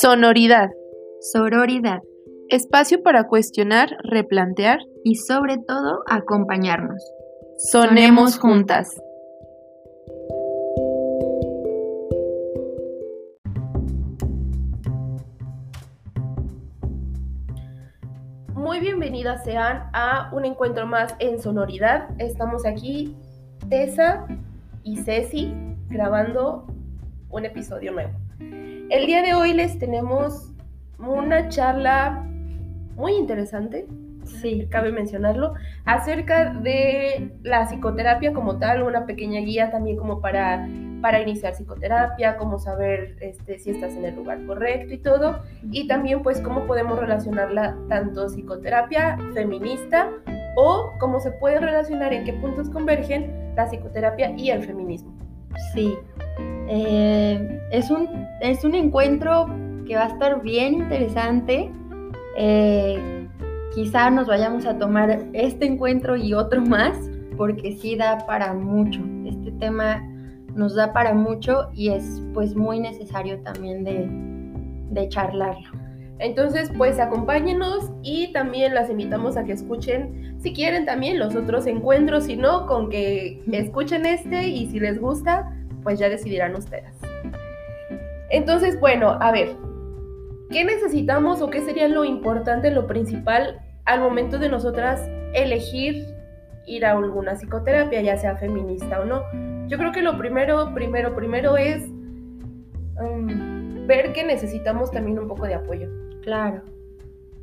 Sonoridad. 0.00 0.70
Sororidad. 1.20 2.00
Espacio 2.48 3.02
para 3.02 3.24
cuestionar, 3.24 3.90
replantear. 4.04 4.78
Y 5.04 5.16
sobre 5.16 5.58
todo, 5.58 6.02
acompañarnos. 6.08 6.96
Sonemos 7.58 8.38
juntas. 8.38 8.88
Muy 18.54 18.80
bienvenidas 18.80 19.44
sean 19.44 19.90
a 19.92 20.30
un 20.32 20.46
encuentro 20.46 20.86
más 20.86 21.14
en 21.18 21.38
Sonoridad. 21.38 22.08
Estamos 22.18 22.64
aquí, 22.64 23.14
Tessa 23.68 24.26
y 24.84 25.02
Ceci, 25.02 25.54
grabando 25.90 26.66
un 27.28 27.44
episodio 27.44 27.92
nuevo. 27.92 28.21
El 28.92 29.06
día 29.06 29.22
de 29.22 29.32
hoy 29.32 29.54
les 29.54 29.78
tenemos 29.78 30.52
una 30.98 31.48
charla 31.48 32.26
muy 32.94 33.14
interesante, 33.14 33.86
Sí. 34.24 34.68
cabe 34.70 34.92
mencionarlo, 34.92 35.54
acerca 35.86 36.52
de 36.52 37.32
la 37.42 37.64
psicoterapia 37.64 38.34
como 38.34 38.58
tal, 38.58 38.82
una 38.82 39.06
pequeña 39.06 39.40
guía 39.40 39.70
también 39.70 39.96
como 39.96 40.20
para, 40.20 40.68
para 41.00 41.22
iniciar 41.22 41.54
psicoterapia, 41.54 42.36
cómo 42.36 42.58
saber 42.58 43.16
este, 43.20 43.58
si 43.58 43.70
estás 43.70 43.94
en 43.94 44.04
el 44.04 44.14
lugar 44.14 44.44
correcto 44.44 44.92
y 44.92 44.98
todo, 44.98 45.40
y 45.70 45.88
también 45.88 46.22
pues 46.22 46.42
cómo 46.42 46.66
podemos 46.66 46.98
relacionarla 46.98 47.74
tanto 47.88 48.28
psicoterapia 48.28 49.16
feminista 49.32 50.10
o 50.54 50.92
cómo 51.00 51.18
se 51.18 51.30
puede 51.30 51.60
relacionar 51.60 52.12
en 52.12 52.24
qué 52.24 52.34
puntos 52.34 52.68
convergen 52.68 53.54
la 53.56 53.64
psicoterapia 53.68 54.34
y 54.36 54.50
el 54.50 54.62
feminismo. 54.62 55.14
Sí. 55.72 55.96
Eh, 56.68 57.60
es, 57.70 57.90
un, 57.90 58.08
es 58.40 58.64
un 58.64 58.74
encuentro 58.74 59.46
que 59.86 59.96
va 59.96 60.04
a 60.04 60.08
estar 60.08 60.42
bien 60.42 60.74
interesante. 60.74 61.70
Eh, 62.36 63.28
quizá 63.74 64.10
nos 64.10 64.26
vayamos 64.26 64.66
a 64.66 64.78
tomar 64.78 65.26
este 65.32 65.66
encuentro 65.66 66.16
y 66.16 66.34
otro 66.34 66.60
más, 66.62 66.96
porque 67.36 67.72
sí 67.72 67.96
da 67.96 68.18
para 68.26 68.54
mucho. 68.54 69.00
Este 69.26 69.52
tema 69.52 70.02
nos 70.54 70.74
da 70.74 70.92
para 70.92 71.14
mucho 71.14 71.70
y 71.72 71.88
es 71.88 72.22
pues 72.34 72.54
muy 72.54 72.80
necesario 72.80 73.40
también 73.40 73.84
de, 73.84 74.06
de 74.90 75.08
charlarlo. 75.08 75.82
Entonces, 76.22 76.70
pues 76.78 77.00
acompáñenos 77.00 77.90
y 78.02 78.32
también 78.32 78.74
las 78.74 78.88
invitamos 78.88 79.36
a 79.36 79.42
que 79.42 79.52
escuchen, 79.52 80.36
si 80.40 80.52
quieren 80.52 80.86
también 80.86 81.18
los 81.18 81.34
otros 81.34 81.66
encuentros, 81.66 82.24
si 82.24 82.36
no, 82.36 82.66
con 82.66 82.90
que 82.90 83.42
escuchen 83.50 84.06
este 84.06 84.46
y 84.46 84.70
si 84.70 84.78
les 84.78 85.00
gusta, 85.00 85.52
pues 85.82 85.98
ya 85.98 86.08
decidirán 86.08 86.54
ustedes. 86.54 86.94
Entonces, 88.30 88.80
bueno, 88.80 89.18
a 89.20 89.30
ver, 89.30 89.56
¿qué 90.50 90.64
necesitamos 90.64 91.42
o 91.42 91.50
qué 91.50 91.60
sería 91.60 91.88
lo 91.88 92.04
importante, 92.04 92.70
lo 92.70 92.86
principal 92.86 93.60
al 93.84 94.00
momento 94.00 94.38
de 94.38 94.48
nosotras 94.48 95.06
elegir 95.34 96.06
ir 96.66 96.86
a 96.86 96.92
alguna 96.92 97.34
psicoterapia, 97.34 98.00
ya 98.00 98.16
sea 98.16 98.36
feminista 98.36 99.00
o 99.00 99.04
no? 99.04 99.22
Yo 99.68 99.78
creo 99.78 99.92
que 99.92 100.02
lo 100.02 100.16
primero, 100.16 100.72
primero, 100.74 101.14
primero 101.14 101.56
es 101.56 101.84
um, 103.00 103.86
ver 103.86 104.12
que 104.12 104.24
necesitamos 104.24 104.90
también 104.90 105.18
un 105.18 105.28
poco 105.28 105.46
de 105.46 105.54
apoyo. 105.54 105.88
Claro. 106.22 106.62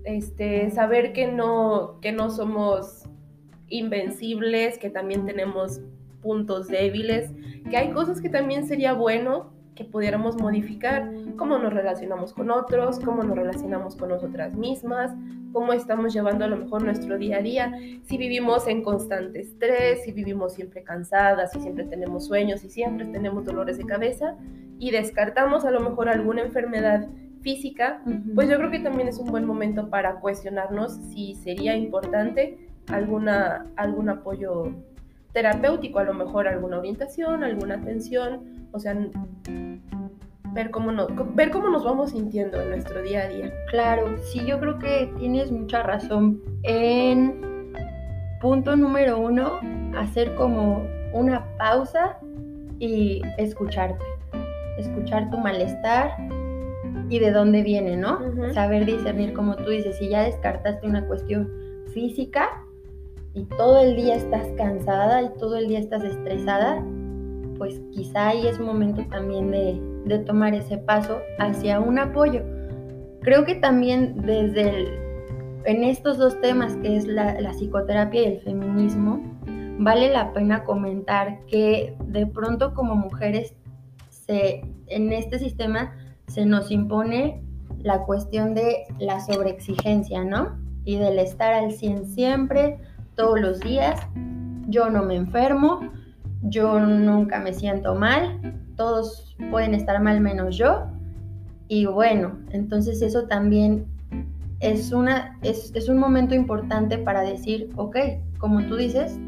Este, 0.06 0.72
saber 0.72 1.14
que 1.14 1.28
no, 1.28 2.00
que 2.02 2.12
no 2.12 2.30
somos 2.30 3.03
invencibles, 3.68 4.78
que 4.80 4.90
también 4.90 5.26
tenemos 5.26 5.81
puntos 6.22 6.67
débiles, 6.67 7.31
que 7.70 7.78
hay 7.78 7.92
cosas 7.92 8.22
que 8.22 8.30
también 8.30 8.67
sería 8.67 8.94
bueno 8.94 9.52
que 9.80 9.86
pudiéramos 9.86 10.36
modificar, 10.36 11.09
cómo 11.38 11.58
nos 11.58 11.73
relacionamos 11.73 12.34
con 12.34 12.52
otros, 12.52 13.00
cómo 13.00 13.23
nos 13.23 13.38
relacionamos 13.38 13.95
con 13.95 14.09
nosotras 14.09 14.53
mismas, 14.53 15.16
cómo 15.53 15.72
estamos 15.72 16.13
llevando 16.13 16.44
a 16.44 16.50
lo 16.50 16.57
mejor 16.57 16.84
nuestro 16.84 17.18
día 17.18 17.38
a 17.38 17.41
día, 17.41 17.74
si 18.03 18.18
vivimos 18.18 18.68
en 18.68 18.84
constante 18.84 19.40
estrés, 19.40 20.03
si 20.03 20.12
vivimos 20.12 20.53
siempre 20.53 20.84
cansadas, 20.84 21.53
si 21.53 21.62
siempre 21.62 21.85
tenemos 21.85 22.25
sueños, 22.25 22.59
si 22.59 22.69
siempre 22.69 23.06
tenemos 23.06 23.46
dolores 23.46 23.78
de 23.78 23.86
cabeza 23.86 24.36
y 24.80 24.91
descartamos 24.91 25.63
a 25.63 25.72
lo 25.72 25.80
mejor 25.80 26.09
alguna 26.09 26.41
enfermedad 26.41 27.07
física, 27.41 28.01
pues 28.36 28.50
yo 28.50 28.57
creo 28.57 28.72
que 28.72 28.80
también 28.80 29.07
es 29.07 29.18
un 29.18 29.31
buen 29.31 29.46
momento 29.46 29.90
para 29.90 30.19
cuestionarnos 30.19 30.94
si 31.13 31.36
sería 31.36 31.78
importante 31.78 32.69
alguna, 32.88 33.66
algún 33.78 34.09
apoyo 34.09 34.74
terapéutico, 35.34 36.00
a 36.00 36.03
lo 36.03 36.13
mejor 36.13 36.47
alguna 36.47 36.79
orientación, 36.79 37.44
alguna 37.44 37.75
atención, 37.75 38.67
o 38.72 38.79
sea, 38.79 38.97
ver 40.53 40.72
cómo, 40.72 40.91
no, 40.91 41.07
ver 41.35 41.51
cómo 41.51 41.69
nos 41.69 41.84
vamos 41.84 42.12
sintiendo 42.12 42.59
en 42.62 42.69
nuestro 42.69 43.01
día 43.01 43.23
a 43.23 43.28
día. 43.28 43.53
Claro, 43.69 44.18
sí, 44.18 44.45
yo 44.45 44.59
creo 44.59 44.79
que 44.79 45.12
tienes 45.18 45.51
mucha 45.51 45.84
razón. 45.84 46.41
En 46.63 47.73
punto 48.41 48.75
número 48.75 49.19
uno, 49.19 49.59
hacer 49.97 50.34
como 50.35 50.85
una 51.13 51.45
pausa 51.57 52.18
y 52.79 53.22
escucharte. 53.38 54.03
Escuchar 54.78 55.29
tu 55.29 55.38
malestar 55.38 56.12
y 57.09 57.19
de 57.19 57.31
dónde 57.31 57.63
viene, 57.63 57.97
¿no? 57.97 58.19
Saber 58.53 58.85
discernir, 58.85 59.34
como 59.34 59.56
tú 59.57 59.69
dices, 59.72 59.97
si 59.97 60.09
ya 60.09 60.23
descartaste 60.23 60.88
una 60.88 61.06
cuestión 61.06 61.50
física 61.94 62.63
y 63.34 63.44
todo 63.45 63.79
el 63.79 63.95
día 63.95 64.16
estás 64.16 64.47
cansada 64.57 65.22
y 65.22 65.29
todo 65.38 65.57
el 65.57 65.67
día 65.67 65.79
estás 65.79 66.03
estresada, 66.03 66.84
pues 67.57 67.81
quizá 67.91 68.29
ahí 68.29 68.47
es 68.47 68.59
momento 68.59 69.06
también 69.09 69.51
de, 69.51 69.79
de 70.06 70.19
tomar 70.19 70.53
ese 70.53 70.78
paso 70.78 71.19
hacia 71.39 71.79
un 71.79 72.00
apoyo. 72.00 72.41
Creo 73.22 73.45
que 73.45 73.56
también 73.56 74.16
desde 74.25 74.69
el, 74.69 74.88
en 75.66 75.84
estos 75.84 76.18
dos 76.18 76.39
temas 76.41 76.75
que 76.78 76.95
es 76.95 77.06
la, 77.06 77.39
la 77.39 77.51
psicoterapia 77.51 78.22
y 78.22 78.25
el 78.25 78.41
feminismo, 78.41 79.22
vale 79.78 80.12
la 80.12 80.34
pena 80.34 80.63
comentar 80.63 81.45
que 81.45 81.95
de 82.06 82.28
pronto 82.28 82.73
como 82.73 82.95
mujeres 82.95 83.53
se, 84.09 84.62
en 84.88 85.13
este 85.13 85.39
sistema 85.39 85.95
se 86.28 86.45
nos 86.45 86.72
impone 86.72 87.44
la 87.79 88.03
cuestión 88.03 88.53
de 88.53 88.84
la 89.00 89.19
sobreexigencia, 89.19 90.23
¿no? 90.23 90.57
Y 90.84 90.97
del 90.97 91.19
estar 91.19 91.53
al 91.53 91.72
100 91.72 92.06
siempre, 92.07 92.79
todos 93.19 93.41
los 93.41 93.59
días. 93.59 94.00
Yo 94.69 94.90
no 94.90 95.03
me 95.03 95.18
enfermo, 95.18 95.81
yo 96.41 96.80
nunca 96.80 97.41
me 97.41 97.53
siento 97.53 97.94
mal, 97.94 98.40
todos 98.78 99.35
pueden 99.52 99.74
estar 99.74 100.02
mal 100.02 100.22
menos 100.22 100.56
yo. 100.56 100.88
Y 101.68 101.85
bueno, 101.85 102.40
entonces 102.52 103.02
eso 103.02 103.28
también 103.28 103.85
es, 104.62 104.94
una, 104.94 105.38
es, 105.41 105.75
es 105.75 105.90
un 105.90 105.97
momento 105.97 106.34
importante 106.34 106.97
para 106.97 107.22
decir, 107.22 107.69
ok, 107.75 107.97
como 108.38 108.66
tú 108.68 108.78
dices, 108.78 109.19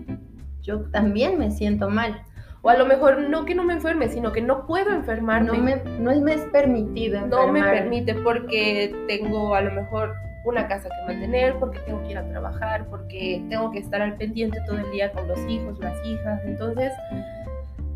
yo 0.61 0.83
también 0.91 1.37
me 1.37 1.51
siento 1.51 1.89
mal. 1.89 2.21
O 2.61 2.69
a 2.69 2.77
lo 2.77 2.85
mejor 2.85 3.29
no 3.29 3.43
que 3.43 3.55
no 3.55 3.65
me 3.65 3.73
enferme, 3.73 4.07
sino 4.07 4.31
que 4.31 4.41
no 4.41 4.67
puedo 4.67 4.91
enfermarme. 4.91 5.47
No 5.47 5.55
me, 5.55 5.83
no 5.99 6.21
me 6.21 6.33
es 6.33 6.45
permitido 6.45 7.27
no 7.27 7.51
me 7.51 7.61
permite 7.61 8.13
porque 8.15 8.95
tengo 9.07 9.53
a 9.53 9.61
lo 9.61 9.73
mejor 9.73 10.13
una 10.43 10.67
casa 10.67 10.89
que 10.89 11.13
mantener, 11.13 11.55
porque 11.59 11.79
tengo 11.79 12.01
que 12.03 12.11
ir 12.11 12.17
a 12.17 12.27
trabajar, 12.27 12.85
porque 12.87 13.43
tengo 13.49 13.71
que 13.71 13.79
estar 13.79 14.01
al 14.01 14.15
pendiente 14.15 14.59
todo 14.65 14.77
el 14.77 14.91
día 14.91 15.11
con 15.11 15.27
los 15.27 15.39
hijos, 15.47 15.77
las 15.79 15.97
hijas. 16.05 16.41
Entonces, 16.45 16.91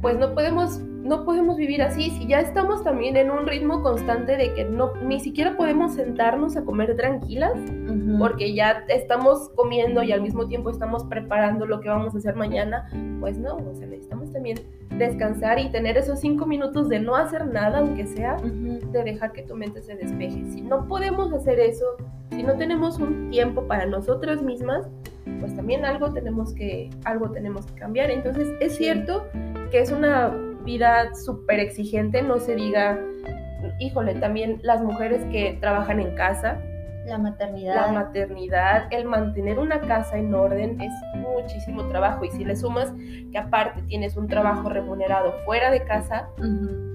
pues 0.01 0.17
no 0.17 0.33
podemos, 0.33 0.79
no 1.05 1.23
podemos 1.23 1.55
vivir 1.55 1.83
así. 1.83 2.09
Si 2.09 2.25
ya 2.25 2.39
estamos 2.39 2.83
también 2.83 3.15
en 3.15 3.29
un 3.29 3.45
ritmo 3.45 3.83
constante 3.83 4.35
de 4.37 4.53
que 4.55 4.65
no, 4.65 4.95
ni 5.03 5.19
siquiera 5.19 5.55
podemos 5.55 5.93
sentarnos 5.93 6.57
a 6.57 6.65
comer 6.65 6.95
tranquilas, 6.95 7.53
porque 8.17 8.55
ya 8.55 8.83
estamos 8.87 9.49
comiendo 9.55 10.01
y 10.01 10.11
al 10.11 10.21
mismo 10.21 10.47
tiempo 10.47 10.71
estamos 10.71 11.03
preparando 11.03 11.67
lo 11.67 11.79
que 11.79 11.89
vamos 11.89 12.15
a 12.15 12.17
hacer 12.17 12.35
mañana, 12.35 12.89
pues 13.19 13.37
no, 13.37 13.55
o 13.55 13.75
sea, 13.75 13.85
necesitamos 13.85 14.33
también 14.33 14.57
descansar 14.97 15.59
y 15.59 15.69
tener 15.69 15.95
esos 15.95 16.19
cinco 16.19 16.47
minutos 16.47 16.89
de 16.89 16.99
no 16.99 17.15
hacer 17.15 17.45
nada, 17.45 17.79
aunque 17.79 18.07
sea, 18.07 18.37
de 18.37 19.03
dejar 19.03 19.31
que 19.31 19.43
tu 19.43 19.55
mente 19.55 19.83
se 19.83 19.95
despeje. 19.95 20.43
Si 20.51 20.61
no 20.61 20.87
podemos 20.87 21.31
hacer 21.33 21.59
eso, 21.59 21.85
si 22.31 22.41
no 22.41 22.57
tenemos 22.57 22.97
un 22.97 23.29
tiempo 23.29 23.67
para 23.67 23.85
nosotras 23.85 24.41
mismas, 24.41 24.87
pues 25.39 25.55
también 25.55 25.85
algo 25.85 26.11
tenemos 26.11 26.53
que, 26.55 26.89
algo 27.03 27.29
tenemos 27.29 27.67
que 27.67 27.75
cambiar. 27.75 28.09
Entonces, 28.09 28.47
es 28.59 28.75
cierto 28.75 29.25
que 29.69 29.81
es 29.81 29.91
una 29.91 30.33
vida 30.65 31.13
súper 31.13 31.59
exigente, 31.59 32.21
no 32.21 32.39
se 32.39 32.55
diga, 32.55 32.99
híjole, 33.79 34.15
también 34.15 34.59
las 34.63 34.81
mujeres 34.81 35.23
que 35.31 35.57
trabajan 35.61 35.99
en 35.99 36.15
casa, 36.15 36.59
La 37.07 37.17
maternidad. 37.17 37.75
la 37.75 37.91
maternidad, 37.91 38.87
el 38.91 39.05
mantener 39.05 39.59
una 39.59 39.79
casa 39.81 40.17
en 40.17 40.33
orden 40.33 40.81
es 40.81 40.91
muchísimo 41.15 41.83
trabajo 41.87 42.25
y 42.25 42.31
si 42.31 42.43
le 42.43 42.55
sumas 42.55 42.91
que 43.31 43.37
aparte 43.37 43.81
tienes 43.83 44.17
un 44.17 44.27
trabajo 44.27 44.69
remunerado 44.69 45.33
fuera 45.45 45.69
de 45.71 45.83
casa 45.83 46.29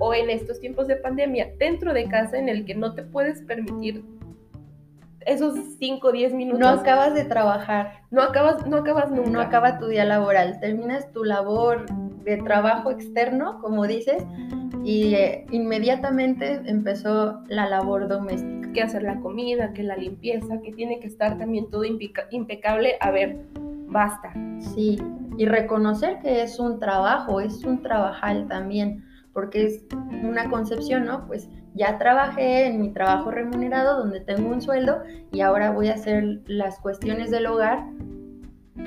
o 0.01 0.15
en 0.15 0.31
estos 0.31 0.59
tiempos 0.61 0.89
de 0.89 0.97
pandemia 0.97 1.53
dentro 1.59 1.93
de 1.93 2.05
casa 2.09 2.39
en 2.39 2.49
el 2.49 2.65
que 2.65 2.75
no 2.75 2.95
te 2.95 3.03
puedes 3.05 3.43
permitir 3.43 4.03
esos 5.27 5.55
5 5.79 6.09
o 6.09 6.13
10 6.13 6.33
minutos, 6.35 6.61
No 6.61 6.69
acabas 6.69 7.15
de 7.15 7.25
trabajar, 7.25 8.03
no 8.11 8.23
acabas, 8.23 8.67
no 8.67 8.79
acabas 8.79 9.11
nunca. 9.11 9.31
no 9.31 9.41
acaba 9.41 9.79
tu 9.79 9.87
día 9.87 10.05
laboral, 10.05 10.59
terminas 10.61 11.11
tu 11.13 11.25
labor 11.25 11.87
de 12.25 12.37
trabajo 12.39 12.91
externo, 12.91 13.59
como 13.61 13.87
dices, 13.87 14.25
y 14.85 15.15
eh, 15.15 15.47
inmediatamente 15.51 16.61
empezó 16.65 17.43
la 17.49 17.69
labor 17.69 18.09
doméstica. 18.09 18.61
Que 18.73 18.83
hacer 18.83 19.03
la 19.03 19.19
comida, 19.21 19.73
que 19.73 19.83
la 19.83 19.97
limpieza, 19.97 20.61
que 20.63 20.73
tiene 20.73 21.01
que 21.01 21.09
estar 21.09 21.37
también 21.39 21.69
todo 21.71 21.83
impeca- 21.85 22.27
impecable. 22.31 22.95
A 23.01 23.11
ver, 23.11 23.45
basta. 23.89 24.33
Sí, 24.61 24.97
y 25.37 25.45
reconocer 25.47 26.21
que 26.21 26.43
es 26.43 26.61
un 26.61 26.79
trabajo, 26.79 27.41
es 27.41 27.65
un 27.65 27.83
trabajal 27.83 28.47
también, 28.47 29.05
porque 29.33 29.65
es 29.65 29.85
una 30.23 30.49
concepción, 30.49 31.05
¿no? 31.05 31.27
Pues 31.27 31.49
ya 31.75 31.99
trabajé 31.99 32.67
en 32.67 32.81
mi 32.81 32.91
trabajo 32.91 33.31
remunerado 33.31 33.99
donde 33.99 34.21
tengo 34.21 34.49
un 34.51 34.61
sueldo 34.61 35.03
y 35.33 35.41
ahora 35.41 35.71
voy 35.71 35.89
a 35.89 35.95
hacer 35.95 36.41
las 36.47 36.79
cuestiones 36.81 37.31
del 37.31 37.47
hogar 37.47 37.85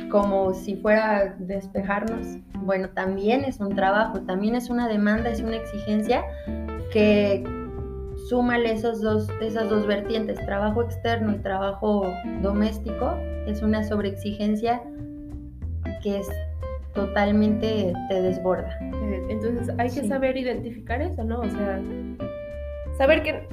como 0.09 0.53
si 0.53 0.75
fuera 0.75 1.35
despejarnos. 1.39 2.37
Bueno, 2.59 2.89
también 2.89 3.43
es 3.43 3.59
un 3.59 3.75
trabajo, 3.75 4.21
también 4.21 4.55
es 4.55 4.69
una 4.69 4.87
demanda, 4.87 5.29
es 5.29 5.41
una 5.41 5.55
exigencia 5.55 6.23
que 6.91 7.43
súmale 8.29 8.71
esos 8.71 9.01
dos, 9.01 9.27
esas 9.41 9.69
dos 9.69 9.85
vertientes, 9.87 10.37
trabajo 10.45 10.81
externo 10.83 11.33
y 11.33 11.39
trabajo 11.39 12.11
doméstico, 12.41 13.15
es 13.47 13.61
una 13.61 13.83
sobreexigencia 13.83 14.81
que 16.01 16.19
es 16.19 16.29
totalmente 16.93 17.93
te 18.09 18.21
desborda. 18.21 18.77
Eh, 18.81 19.25
Entonces 19.29 19.69
hay 19.77 19.89
que 19.89 20.01
Sí. 20.01 20.07
saber 20.07 20.37
identificar 20.37 21.01
eso, 21.01 21.23
¿no? 21.23 21.39
O 21.39 21.49
sea, 21.49 21.79
saber 22.97 23.23
que, 23.23 23.47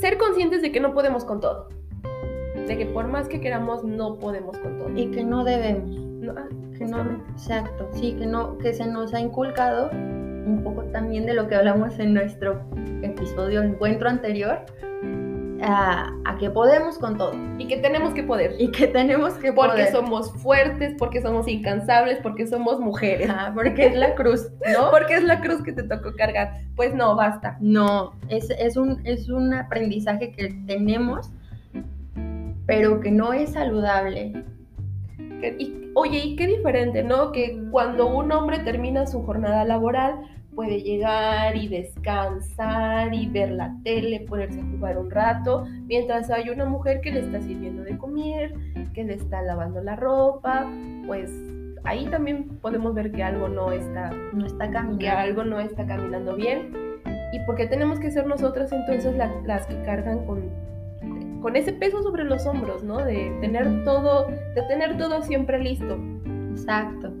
ser 0.00 0.18
conscientes 0.18 0.62
de 0.62 0.72
que 0.72 0.80
no 0.80 0.94
podemos 0.94 1.24
con 1.24 1.40
todo. 1.40 1.68
De 2.66 2.78
que 2.78 2.86
por 2.86 3.06
más 3.08 3.28
que 3.28 3.40
queramos, 3.40 3.84
no 3.84 4.18
podemos 4.18 4.58
con 4.58 4.78
todo. 4.78 4.90
Y 4.96 5.10
que 5.10 5.24
no 5.24 5.44
debemos, 5.44 5.90
No, 5.90 6.32
ah, 6.36 6.48
que 6.76 6.84
no, 6.84 7.22
exacto, 7.32 7.88
sí, 7.92 8.14
que 8.14 8.26
no, 8.26 8.58
que 8.58 8.72
se 8.72 8.86
nos 8.86 9.12
ha 9.14 9.20
inculcado 9.20 9.90
un 9.90 10.62
poco 10.62 10.82
también 10.84 11.26
de 11.26 11.34
lo 11.34 11.48
que 11.48 11.54
hablamos 11.54 11.98
en 11.98 12.14
nuestro 12.14 12.60
episodio 13.02 13.62
encuentro 13.62 14.08
anterior, 14.08 14.60
a, 15.66 16.12
a 16.24 16.36
que 16.38 16.50
podemos 16.50 16.98
con 16.98 17.16
todo 17.18 17.32
Y 17.58 17.66
que 17.66 17.78
tenemos 17.78 18.12
que 18.14 18.22
poder. 18.22 18.54
y 18.58 18.70
que 18.70 18.86
tenemos 18.86 19.34
que 19.34 19.52
Porque 19.52 19.72
poder. 19.84 19.92
somos 19.92 20.32
fuertes, 20.42 20.94
porque 20.98 21.20
somos 21.22 21.48
incansables, 21.48 22.18
porque 22.22 22.46
somos 22.46 22.78
mujeres. 22.80 23.28
Ajá, 23.30 23.52
porque 23.54 23.86
es 23.86 23.96
la 23.96 24.14
cruz, 24.14 24.48
¿no? 24.72 24.90
Porque 24.92 25.14
es 25.14 25.24
la 25.24 25.40
cruz 25.40 25.62
que 25.62 25.72
te 25.72 25.82
tocó 25.82 26.12
cargar. 26.16 26.60
Pues 26.76 26.94
no, 26.94 27.16
basta. 27.16 27.56
No, 27.60 28.14
es, 28.28 28.50
es, 28.50 28.76
un, 28.76 29.00
es 29.04 29.28
un 29.28 29.54
aprendizaje 29.54 30.32
que 30.32 30.48
tenemos, 30.66 31.30
pero 32.66 33.00
que 33.00 33.10
no 33.10 33.32
es 33.32 33.52
saludable. 33.52 34.44
Que- 35.40 35.56
y- 35.58 35.90
oye, 35.94 36.18
y 36.18 36.36
qué 36.36 36.46
diferente, 36.46 37.02
¿no? 37.02 37.32
Que 37.32 37.62
cuando 37.70 38.06
un 38.08 38.32
hombre 38.32 38.58
termina 38.60 39.06
su 39.06 39.22
jornada 39.24 39.64
laboral, 39.64 40.16
puede 40.54 40.82
llegar 40.82 41.56
y 41.56 41.68
descansar 41.68 43.12
y 43.14 43.26
ver 43.28 43.50
la 43.52 43.74
tele, 43.84 44.20
ponerse 44.28 44.60
a 44.60 44.64
jugar 44.64 44.98
un 44.98 45.10
rato, 45.10 45.64
mientras 45.86 46.30
hay 46.30 46.48
una 46.50 46.64
mujer 46.64 47.00
que 47.00 47.12
le 47.12 47.20
está 47.20 47.40
sirviendo 47.40 47.82
de 47.82 47.96
comer, 47.98 48.54
que 48.92 49.04
le 49.04 49.14
está 49.14 49.42
lavando 49.42 49.80
la 49.82 49.96
ropa, 49.96 50.66
pues 51.06 51.30
ahí 51.84 52.06
también 52.06 52.48
podemos 52.60 52.94
ver 52.94 53.12
que 53.12 53.22
algo 53.22 53.48
no 53.48 53.72
está, 53.72 54.10
No 54.32 54.46
está 54.46 54.66
que 54.68 54.72
caminando. 54.72 55.18
algo 55.20 55.44
no 55.44 55.60
está 55.60 55.86
caminando 55.86 56.34
bien. 56.36 56.70
Y 57.32 57.40
porque 57.46 57.66
tenemos 57.66 57.98
que 57.98 58.10
ser 58.10 58.26
nosotras 58.26 58.70
entonces 58.72 59.16
la- 59.16 59.32
las 59.44 59.66
que 59.66 59.74
cargan 59.82 60.24
con, 60.24 60.50
con 61.42 61.56
ese 61.56 61.72
peso 61.72 62.02
sobre 62.02 62.24
los 62.24 62.46
hombros, 62.46 62.82
¿no? 62.84 62.98
De 63.04 63.36
tener 63.40 63.84
todo, 63.84 64.28
de 64.28 64.62
tener 64.68 64.96
todo 64.96 65.20
siempre 65.22 65.58
listo. 65.58 65.98
Exacto, 66.52 67.12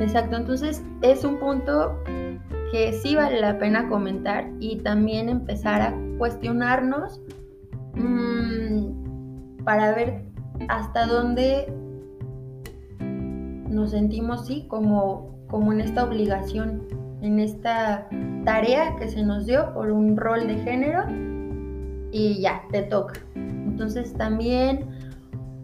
exacto. 0.00 0.36
Entonces 0.36 0.82
es 1.02 1.24
un 1.24 1.36
punto 1.38 1.98
sí 3.02 3.14
vale 3.14 3.40
la 3.40 3.58
pena 3.58 3.88
comentar 3.88 4.50
y 4.60 4.76
también 4.78 5.28
empezar 5.28 5.82
a 5.82 5.94
cuestionarnos 6.18 7.20
mm, 7.94 9.64
para 9.64 9.94
ver 9.94 10.22
hasta 10.68 11.06
dónde 11.06 11.72
nos 13.68 13.90
sentimos, 13.90 14.46
sí, 14.46 14.64
como, 14.68 15.36
como 15.48 15.72
en 15.72 15.80
esta 15.80 16.04
obligación, 16.04 16.82
en 17.20 17.40
esta 17.40 18.08
tarea 18.44 18.96
que 18.96 19.08
se 19.08 19.22
nos 19.22 19.46
dio 19.46 19.74
por 19.74 19.90
un 19.90 20.16
rol 20.16 20.46
de 20.46 20.56
género 20.58 21.04
y 22.12 22.40
ya, 22.40 22.62
te 22.70 22.82
toca. 22.82 23.20
Entonces 23.34 24.14
también 24.14 24.95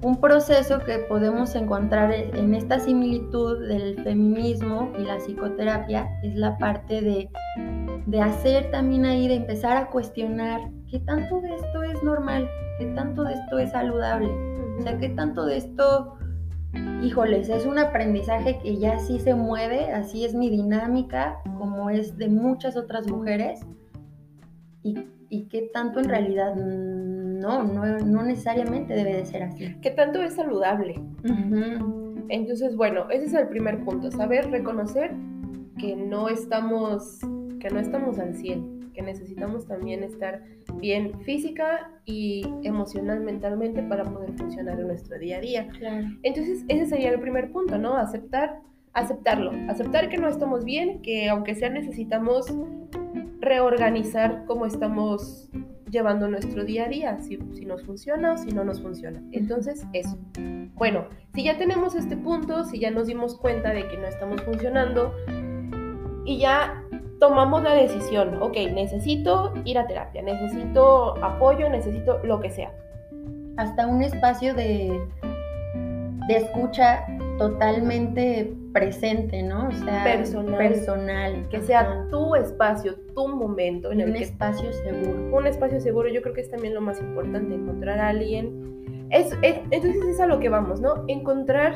un 0.03 0.21
proceso 0.21 0.81
que 0.81 0.99
podemos 0.99 1.55
encontrar 1.55 2.13
en 2.13 2.55
esta 2.55 2.81
similitud 2.81 3.69
del 3.69 4.03
feminismo 4.03 4.93
y 4.99 5.05
la 5.05 5.19
psicoterapia 5.19 6.09
es 6.25 6.35
la 6.35 6.59
parte 6.59 7.01
de, 7.01 7.31
de 8.07 8.21
hacer 8.21 8.71
también 8.73 9.05
ahí, 9.05 9.29
de 9.29 9.37
empezar 9.37 9.77
a 9.77 9.91
cuestionar 9.91 10.61
qué 10.91 10.99
tanto 10.99 11.41
de 11.41 11.55
esto 11.55 11.83
es 11.85 12.03
normal, 12.03 12.51
qué 12.79 12.87
tanto 12.97 13.23
de 13.23 13.35
esto 13.35 13.59
es 13.61 13.71
saludable, 13.71 14.29
o 14.79 14.83
sea, 14.83 14.99
qué 14.99 15.09
tanto 15.11 15.45
de 15.45 15.59
esto, 15.59 16.17
híjoles, 17.01 17.49
es 17.49 17.65
un 17.65 17.79
aprendizaje 17.79 18.59
que 18.59 18.79
ya 18.79 18.99
sí 18.99 19.21
se 19.21 19.35
mueve, 19.35 19.93
así 19.93 20.25
es 20.25 20.35
mi 20.35 20.51
dinámica, 20.51 21.39
como 21.59 21.91
es 21.91 22.19
de 22.19 22.29
muchas 22.29 22.77
otras 22.77 23.07
mujeres, 23.07 23.61
y, 24.83 24.99
y 25.29 25.45
qué 25.45 25.71
tanto 25.73 26.01
en 26.01 26.09
realidad 26.09 26.57
no, 27.43 27.65
no, 27.65 27.85
no 27.99 28.23
necesariamente 28.23 28.95
debe 28.95 29.17
de 29.17 29.27
ser 29.27 29.43
así. 29.43 29.75
¿Qué 29.83 29.91
tanto 29.91 30.23
es 30.23 30.35
saludable? 30.35 30.95
Entonces, 32.29 32.77
bueno, 32.77 33.11
ese 33.11 33.27
es 33.27 33.35
el 33.35 33.49
primer 33.49 33.85
punto, 33.85 34.11
saber 34.11 34.51
reconocer 34.51 35.13
que 35.79 35.97
no 35.97 36.29
estamos, 36.29 37.19
que 37.61 37.69
no 37.69 37.81
estamos 37.81 38.19
al 38.19 38.35
100, 38.35 38.93
que 38.95 39.03
necesitamos 39.03 39.67
también 39.67 40.03
estar 40.03 40.43
bien 40.77 41.21
física 41.23 41.91
y 42.05 42.45
emocional, 42.63 43.21
mentalmente 43.21 43.83
para 43.83 44.05
poder 44.05 44.33
funcionar 44.35 44.79
en 44.81 44.87
nuestro 44.87 45.19
día 45.19 45.39
a 45.39 45.41
día. 45.41 45.69
Claro. 45.79 46.07
Entonces, 46.23 46.65
ese 46.69 46.87
sería 46.87 47.11
el 47.11 47.21
primer 47.21 47.51
punto, 47.51 47.79
¿no? 47.79 47.97
Aceptar, 47.97 48.61
aceptarlo, 48.93 49.53
aceptar 49.69 50.09
que 50.09 50.19
no 50.19 50.29
estamos 50.29 50.65
bien, 50.65 51.03
que 51.03 51.29
aunque 51.29 51.55
sea 51.55 51.71
necesitamos 51.71 52.47
reorganizar 53.41 54.45
cómo 54.47 54.67
estamos 54.67 55.51
llevando 55.93 56.27
nuestro 56.27 56.65
día 56.65 56.87
a 56.87 56.89
día, 56.89 57.21
si, 57.21 57.39
si 57.53 57.67
nos 57.67 57.85
funciona 57.85 58.33
o 58.33 58.37
si 58.39 58.51
no 58.51 58.65
nos 58.65 58.81
funciona. 58.81 59.23
Entonces, 59.31 59.87
eso. 59.93 60.19
Bueno, 60.75 61.05
si 61.35 61.45
ya 61.45 61.59
tenemos 61.59 61.95
este 61.95 62.17
punto, 62.17 62.65
si 62.65 62.81
ya 62.81 62.91
nos 62.91 63.07
dimos 63.07 63.37
cuenta 63.37 63.73
de 63.73 63.87
que 63.87 63.99
no 63.99 64.07
estamos 64.07 64.41
funcionando 64.43 65.15
y 66.25 66.39
ya 66.39 66.83
tomamos 67.21 67.63
la 67.63 67.75
decisión, 67.75 68.43
ok, 68.43 68.57
necesito 68.75 69.53
ir 69.65 69.79
a 69.79 69.87
terapia, 69.87 70.23
necesito 70.23 71.23
apoyo, 71.23 71.69
necesito 71.69 72.19
lo 72.25 72.41
que 72.41 72.51
sea. 72.51 72.73
Hasta 73.59 73.87
un 73.87 74.03
espacio 74.03 74.55
de, 74.55 74.99
de 76.33 76.39
escucha 76.39 77.05
totalmente 77.39 78.53
presente, 78.73 79.43
¿no? 79.43 79.69
O 79.69 79.73
sea, 79.73 80.05
Personal. 80.05 80.57
personal. 80.59 81.49
Que 81.51 81.61
sea 81.61 81.81
ajá. 81.81 82.07
tu 82.11 82.35
espacio, 82.35 82.95
tu 83.15 83.29
momento 83.29 83.93
en 83.93 84.01
el 84.01 84.09
un 84.11 84.15
que 84.17 84.25
espacio 84.25 84.73
seguro. 84.73 85.37
un 85.37 85.47
espacio 85.47 85.81
seguro, 85.81 86.09
yo 86.09 86.23
creo 86.23 86.35
que 86.35 86.41
es 86.41 86.51
también 86.51 86.75
lo 86.75 86.81
más 86.81 87.01
importante, 87.01 87.55
encontrar 87.55 87.99
a 87.99 88.09
alguien. 88.09 89.07
Es, 89.11 89.37
es- 89.43 89.61
entonces 89.71 90.05
es 90.07 90.21
a 90.21 90.27
lo 90.27 90.41
que 90.41 90.49
vamos, 90.49 90.81
¿no? 90.81 91.05
Encontrar 91.09 91.75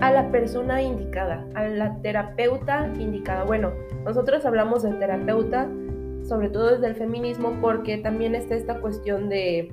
a 0.00 0.10
la 0.10 0.30
persona 0.30 0.82
indicada, 0.82 1.46
a 1.54 1.64
la 1.68 1.96
terapeuta 2.02 2.92
indicada. 2.98 3.44
Bueno, 3.44 3.72
nosotros 4.04 4.44
hablamos 4.44 4.82
del 4.82 4.98
terapeuta, 4.98 5.68
sobre 6.24 6.48
todo 6.50 6.72
desde 6.72 6.88
el 6.88 6.94
feminismo, 6.96 7.56
porque 7.60 7.98
también 7.98 8.34
está 8.34 8.54
esta 8.54 8.80
cuestión 8.80 9.28
de, 9.28 9.72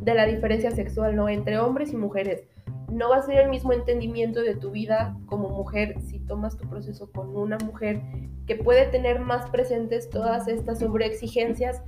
de 0.00 0.14
la 0.14 0.26
diferencia 0.26 0.70
sexual, 0.70 1.16
¿no? 1.16 1.28
Entre 1.28 1.58
hombres 1.58 1.92
y 1.92 1.96
mujeres. 1.96 2.44
No 2.90 3.10
va 3.10 3.16
a 3.16 3.22
ser 3.22 3.38
el 3.38 3.50
mismo 3.50 3.72
entendimiento 3.72 4.40
de 4.42 4.54
tu 4.56 4.70
vida 4.70 5.16
como 5.26 5.48
mujer 5.50 6.00
si 6.00 6.18
tomas 6.20 6.56
tu 6.56 6.68
proceso 6.68 7.10
con 7.12 7.36
una 7.36 7.58
mujer 7.58 8.00
que 8.46 8.56
puede 8.56 8.86
tener 8.86 9.20
más 9.20 9.48
presentes 9.50 10.08
todas 10.08 10.48
estas 10.48 10.78
sobreexigencias 10.78 11.82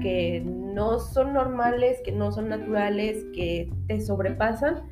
que 0.00 0.42
no 0.44 0.98
son 0.98 1.32
normales, 1.32 2.00
que 2.04 2.12
no 2.12 2.30
son 2.30 2.48
naturales, 2.50 3.24
que 3.34 3.70
te 3.88 4.00
sobrepasan, 4.00 4.82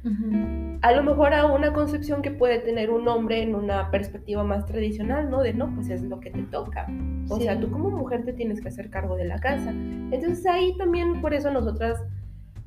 a 0.81 0.93
lo 0.93 1.03
mejor 1.03 1.35
a 1.35 1.45
una 1.47 1.73
concepción 1.73 2.23
que 2.23 2.31
puede 2.31 2.59
tener 2.59 2.91
un 2.91 3.07
hombre 3.07 3.43
en 3.43 3.55
una 3.55 3.91
perspectiva 3.91 4.43
más 4.45 4.65
tradicional, 4.65 5.31
¿no? 5.31 5.43
De 5.43 5.53
no, 5.53 5.73
pues 5.75 5.91
es 5.91 6.03
lo 6.03 6.21
que 6.21 6.31
te 6.31 6.43
toca. 6.45 6.87
O 7.29 7.37
Sí. 7.37 7.43
sea, 7.45 7.61
tú 7.61 7.71
como 7.71 7.91
mujer 7.91 8.25
te 8.25 8.33
tienes 8.33 8.61
que 8.63 8.69
hacer 8.69 8.89
cargo 8.91 9.15
de 9.15 9.27
la 9.27 9.39
casa. 9.39 9.71
Entonces 9.71 10.45
ahí 10.47 10.75
también 10.79 11.21
por 11.21 11.33
eso 11.35 11.51
nosotras 11.51 12.03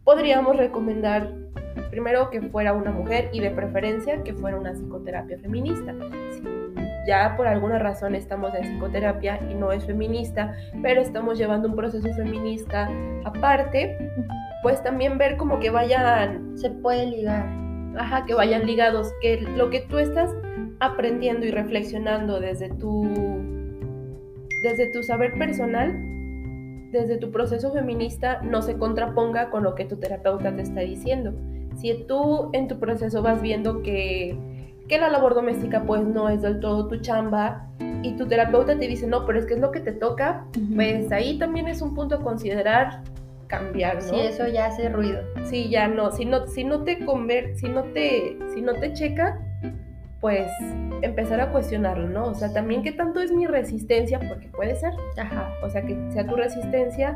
podríamos 0.07 0.55
recomendar 0.55 1.33
primero 1.91 2.29
que 2.29 2.41
fuera 2.41 2.71
una 2.71 2.91
mujer 2.91 3.29
y 3.33 3.41
de 3.41 3.51
preferencia 3.51 4.23
que 4.23 4.33
fuera 4.33 4.57
una 4.57 4.71
psicoterapia 4.71 5.37
feminista. 5.39 5.93
Si 6.31 6.41
ya 7.05 7.35
por 7.35 7.45
alguna 7.45 7.77
razón 7.77 8.15
estamos 8.15 8.55
en 8.55 8.63
psicoterapia 8.63 9.37
y 9.51 9.53
no 9.53 9.73
es 9.73 9.85
feminista, 9.85 10.55
pero 10.81 11.01
estamos 11.01 11.37
llevando 11.37 11.67
un 11.67 11.75
proceso 11.75 12.07
feminista 12.13 12.89
aparte, 13.25 13.97
pues 14.63 14.81
también 14.81 15.17
ver 15.17 15.35
como 15.35 15.59
que 15.59 15.71
vayan 15.71 16.55
Se 16.57 16.69
puede 16.69 17.05
ligar. 17.07 17.45
Ajá, 17.97 18.23
que 18.25 18.33
vayan 18.33 18.65
ligados, 18.65 19.11
que 19.21 19.41
lo 19.41 19.69
que 19.69 19.81
tú 19.81 19.97
estás 19.97 20.31
aprendiendo 20.79 21.45
y 21.45 21.51
reflexionando 21.51 22.39
desde 22.39 22.69
tu 22.69 23.03
desde 24.63 24.89
tu 24.93 25.03
saber 25.03 25.37
personal, 25.37 25.93
desde 26.97 27.17
tu 27.17 27.31
proceso 27.31 27.71
feminista, 27.71 28.41
no 28.41 28.61
se 28.61 28.77
contraponga 28.77 29.49
con 29.49 29.63
lo 29.63 29.75
que 29.75 29.85
tu 29.85 29.97
terapeuta 29.97 30.55
te 30.55 30.61
está 30.61 30.81
diciendo. 30.81 31.33
Si 31.75 31.93
tú 32.07 32.49
en 32.53 32.67
tu 32.67 32.79
proceso 32.79 33.21
vas 33.21 33.41
viendo 33.41 33.81
que, 33.81 34.37
que 34.87 34.97
la 34.97 35.09
labor 35.09 35.35
doméstica 35.35 35.83
pues 35.83 36.03
no 36.03 36.29
es 36.29 36.41
del 36.41 36.59
todo 36.59 36.87
tu 36.87 36.97
chamba 36.97 37.69
y 38.01 38.13
tu 38.13 38.27
terapeuta 38.27 38.77
te 38.77 38.87
dice, 38.87 39.07
no, 39.07 39.25
pero 39.25 39.39
es 39.39 39.45
que 39.45 39.53
es 39.53 39.59
lo 39.59 39.71
que 39.71 39.79
te 39.79 39.91
toca, 39.91 40.45
pues 40.75 41.11
ahí 41.11 41.37
también 41.37 41.67
es 41.67 41.81
un 41.81 41.93
punto 41.93 42.15
a 42.15 42.21
considerar 42.21 43.03
cambiar, 43.47 43.95
¿no? 43.95 44.01
Sí, 44.01 44.19
eso 44.19 44.47
ya 44.47 44.67
hace 44.67 44.89
ruido. 44.89 45.21
Sí, 45.45 45.69
ya 45.69 45.87
no, 45.87 46.11
si 46.11 46.25
no, 46.25 46.47
si 46.47 46.63
no 46.63 46.83
te 46.83 47.05
conver 47.05 47.55
si 47.57 47.69
no 47.69 47.83
te, 47.83 48.37
si 48.53 48.61
no 48.61 48.73
te 48.73 48.93
checa, 48.93 49.39
pues 50.19 50.49
empezar 51.01 51.39
a 51.41 51.51
cuestionarlo, 51.51 52.07
¿no? 52.07 52.25
O 52.25 52.33
sea, 52.33 52.51
también 52.51 52.83
qué 52.83 52.91
tanto 52.91 53.19
es 53.19 53.31
mi 53.31 53.45
resistencia, 53.45 54.19
porque 54.27 54.47
puede 54.47 54.75
ser, 54.75 54.93
Ajá. 55.17 55.49
o 55.63 55.69
sea, 55.69 55.83
que 55.83 55.95
sea 56.11 56.25
tu 56.25 56.35
resistencia 56.35 57.15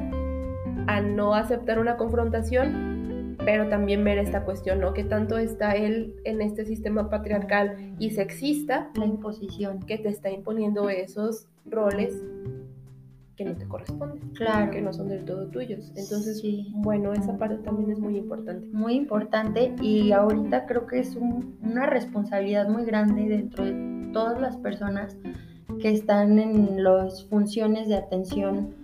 a 0.88 1.01
no 1.01 1.34
aceptar 1.34 1.79
una 1.79 1.98
confrontación, 1.98 3.36
pero 3.43 3.67
también 3.70 4.03
ver 4.03 4.20
esta 4.20 4.43
cuestión, 4.43 4.79
¿no? 4.79 4.93
¿Qué 4.93 5.03
tanto 5.03 5.38
está 5.38 5.72
él 5.72 6.15
en 6.25 6.41
este 6.41 6.65
sistema 6.65 7.10
patriarcal 7.10 7.96
y 7.98 8.12
sexista 8.12 8.89
La 8.96 9.05
imposición. 9.05 9.79
que 9.79 9.98
te 9.98 10.10
está 10.10 10.29
imponiendo 10.29 10.89
esos 10.89 11.48
roles 11.65 12.13
que 13.43 13.50
no 13.50 13.57
te 13.57 13.67
corresponden, 13.67 14.19
Claro. 14.36 14.71
que 14.71 14.81
no 14.81 14.93
son 14.93 15.07
del 15.10 15.25
todo 15.25 15.48
tuyos? 15.48 15.89
Entonces, 15.95 16.39
Sí. 16.41 16.71
bueno, 16.75 17.13
esa 17.13 17.38
parte 17.38 17.57
también 17.57 17.91
es 17.91 18.00
muy 18.00 18.17
importante. 18.17 18.67
Muy 18.71 18.93
importante 18.93 19.74
y 19.81 20.12
ahorita 20.12 20.65
creo 20.67 20.86
que 20.86 21.00
es 21.00 21.15
un- 21.15 21.57
una 21.63 21.86
responsabilidad 21.88 22.69
muy 22.69 22.86
grande 22.86 23.27
dentro 23.27 23.65
de 23.65 24.10
todas 24.13 24.39
las 24.39 24.57
personas 24.57 25.17
que 25.79 25.89
están 25.89 26.38
en 26.38 26.83
las 26.83 27.25
funciones 27.25 27.88
de 27.88 27.95
atención 27.95 28.75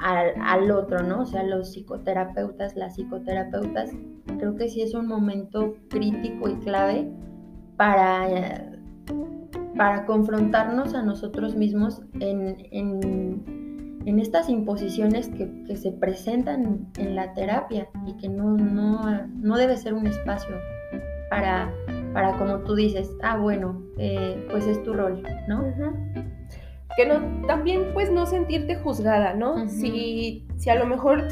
al, 0.00 0.32
al 0.42 0.70
otro, 0.70 1.02
¿no? 1.02 1.22
O 1.22 1.26
sea, 1.26 1.42
los 1.42 1.72
psicoterapeutas, 1.72 2.76
las 2.76 2.94
psicoterapeutas, 2.96 3.90
creo 4.38 4.54
que 4.54 4.68
sí 4.68 4.82
es 4.82 4.94
un 4.94 5.06
momento 5.08 5.74
crítico 5.88 6.48
y 6.48 6.54
clave 6.56 7.10
para, 7.76 8.70
para 9.76 10.04
confrontarnos 10.06 10.94
a 10.94 11.02
nosotros 11.02 11.56
mismos 11.56 12.02
en, 12.20 12.56
en- 12.70 13.63
en 14.06 14.18
estas 14.18 14.48
imposiciones 14.48 15.28
que, 15.28 15.64
que 15.64 15.76
se 15.76 15.92
presentan 15.92 16.88
en 16.98 17.16
la 17.16 17.32
terapia 17.34 17.88
y 18.06 18.16
que 18.16 18.28
no, 18.28 18.56
no, 18.56 19.26
no 19.26 19.56
debe 19.56 19.76
ser 19.76 19.94
un 19.94 20.06
espacio 20.06 20.56
para, 21.30 21.72
para, 22.12 22.36
como 22.36 22.58
tú 22.60 22.74
dices, 22.74 23.10
ah, 23.22 23.36
bueno, 23.36 23.82
eh, 23.98 24.46
pues 24.50 24.66
es 24.66 24.82
tu 24.82 24.92
rol, 24.92 25.22
¿no? 25.48 25.64
Que 26.96 27.06
no, 27.06 27.46
también 27.46 27.90
pues 27.92 28.10
no 28.12 28.26
sentirte 28.26 28.76
juzgada, 28.76 29.34
¿no? 29.34 29.68
Si, 29.68 30.46
si 30.56 30.70
a 30.70 30.76
lo 30.76 30.86
mejor 30.86 31.26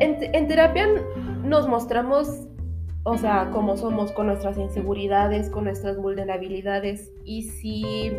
en, 0.00 0.16
en 0.20 0.48
terapia 0.48 0.88
nos 1.42 1.68
mostramos, 1.68 2.48
o 3.02 3.18
sea, 3.18 3.50
como 3.50 3.76
somos 3.76 4.12
con 4.12 4.28
nuestras 4.28 4.56
inseguridades, 4.56 5.50
con 5.50 5.64
nuestras 5.64 5.98
vulnerabilidades, 5.98 7.12
y 7.24 7.42
si 7.42 8.12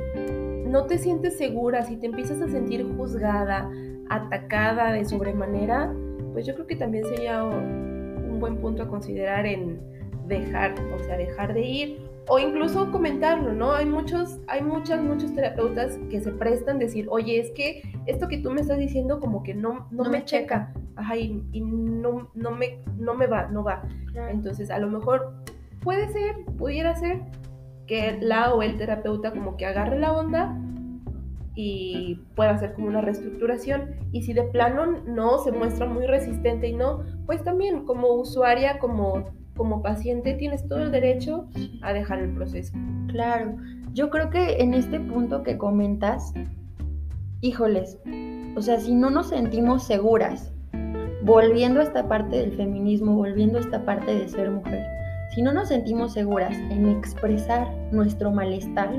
no 0.78 0.86
te 0.86 1.00
sientes 1.00 1.36
segura, 1.36 1.82
si 1.82 1.98
te 1.98 2.06
empiezas 2.06 2.40
a 2.40 2.48
sentir 2.48 2.86
juzgada, 2.96 3.68
atacada 4.10 4.92
de 4.92 5.06
sobremanera, 5.06 5.92
pues 6.34 6.46
yo 6.46 6.54
creo 6.54 6.68
que 6.68 6.76
también 6.76 7.04
sería 7.06 7.44
un 7.44 8.38
buen 8.40 8.58
punto 8.58 8.84
a 8.84 8.88
considerar 8.88 9.48
en 9.48 9.80
dejar, 10.28 10.76
o 10.96 11.04
sea, 11.04 11.18
dejar 11.18 11.56
de 11.56 11.62
ir 11.62 11.98
o 12.28 12.38
incluso 12.38 12.92
comentarlo, 12.92 13.54
¿no? 13.54 13.72
Hay 13.72 13.88
muchos, 13.88 14.40
hay 14.46 14.62
muchas, 14.62 15.02
muchos 15.02 15.34
terapeutas 15.34 15.98
que 16.12 16.22
se 16.22 16.32
prestan 16.32 16.76
a 16.76 16.80
decir, 16.80 17.08
oye, 17.10 17.40
es 17.40 17.50
que 17.52 17.82
esto 18.06 18.28
que 18.28 18.38
tú 18.38 18.52
me 18.52 18.62
estás 18.62 18.78
diciendo 18.78 19.20
como 19.20 19.42
que 19.42 19.56
no, 19.56 19.88
no, 19.90 20.04
No 20.04 20.12
me 20.12 20.20
me 20.20 20.26
checa, 20.26 20.74
ajá, 20.96 21.18
y, 21.18 21.44
y 21.54 21.62
no, 21.62 22.30
no, 22.36 22.52
me, 22.52 22.84
no 23.00 23.16
me 23.16 23.26
va, 23.26 23.48
no 23.48 23.64
va. 23.64 23.82
Entonces, 24.30 24.70
a 24.70 24.78
lo 24.78 24.90
mejor 24.90 25.34
puede 25.82 26.08
ser, 26.10 26.36
pudiera 26.56 26.96
ser 26.96 27.22
que 27.88 28.20
la 28.22 28.54
o 28.54 28.62
el 28.62 28.78
terapeuta 28.78 29.32
como 29.32 29.58
que 29.58 29.66
agarre 29.66 29.98
la 29.98 30.14
onda 30.14 30.56
y 31.60 32.22
pueda 32.36 32.52
hacer 32.52 32.74
como 32.76 32.88
una 32.88 33.02
reestructuración. 33.02 33.96
Y 34.12 34.22
si 34.22 34.34
de 34.34 34.44
plano 34.44 35.02
no 35.08 35.40
se 35.40 35.52
muestra 35.52 35.88
muy 35.88 36.06
resistente 36.06 36.68
y 36.68 36.74
no, 36.74 37.02
pues 37.26 37.44
también 37.44 37.84
como 37.84 38.14
usuaria, 38.14 38.78
como, 38.78 39.26
como 39.56 39.82
paciente, 39.82 40.36
tienes 40.36 40.68
todo 40.68 40.84
el 40.84 40.92
derecho 40.92 41.48
a 41.82 41.94
dejar 41.94 42.20
el 42.20 42.32
proceso. 42.36 42.74
Claro, 43.08 43.56
yo 43.92 44.12
creo 44.12 44.30
que 44.30 44.58
en 44.62 44.76
este 44.76 45.00
punto 45.00 45.42
que 45.42 45.58
comentas, 45.58 46.32
híjoles, 47.42 47.98
o 48.56 48.62
sea, 48.62 48.80
si 48.80 48.94
no 48.94 49.10
nos 49.10 49.30
sentimos 49.30 49.84
seguras, 49.84 50.54
volviendo 51.24 51.80
a 51.80 51.84
esta 51.84 52.08
parte 52.08 52.38
del 52.38 52.52
feminismo, 52.52 53.16
volviendo 53.16 53.58
a 53.58 53.62
esta 53.62 53.84
parte 53.84 54.14
de 54.14 54.30
ser 54.30 54.52
mujer, 54.52 54.86
si 55.34 55.42
no 55.42 55.52
nos 55.54 55.70
sentimos 55.70 56.14
seguras 56.14 56.56
en 56.56 56.88
expresar 56.90 57.68
nuestro 57.92 58.32
malestar, 58.32 58.92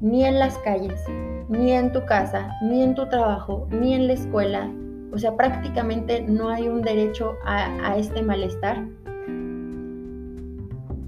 ni 0.00 0.24
en 0.24 0.38
las 0.38 0.56
calles, 0.58 1.00
ni 1.48 1.72
en 1.72 1.92
tu 1.92 2.04
casa, 2.04 2.50
ni 2.62 2.82
en 2.82 2.94
tu 2.94 3.08
trabajo, 3.08 3.66
ni 3.70 3.94
en 3.94 4.06
la 4.06 4.12
escuela, 4.14 4.70
o 5.12 5.18
sea, 5.18 5.36
prácticamente 5.36 6.22
no 6.22 6.50
hay 6.50 6.68
un 6.68 6.82
derecho 6.82 7.34
a, 7.44 7.96
este 7.96 8.22
malestar. 8.22 8.86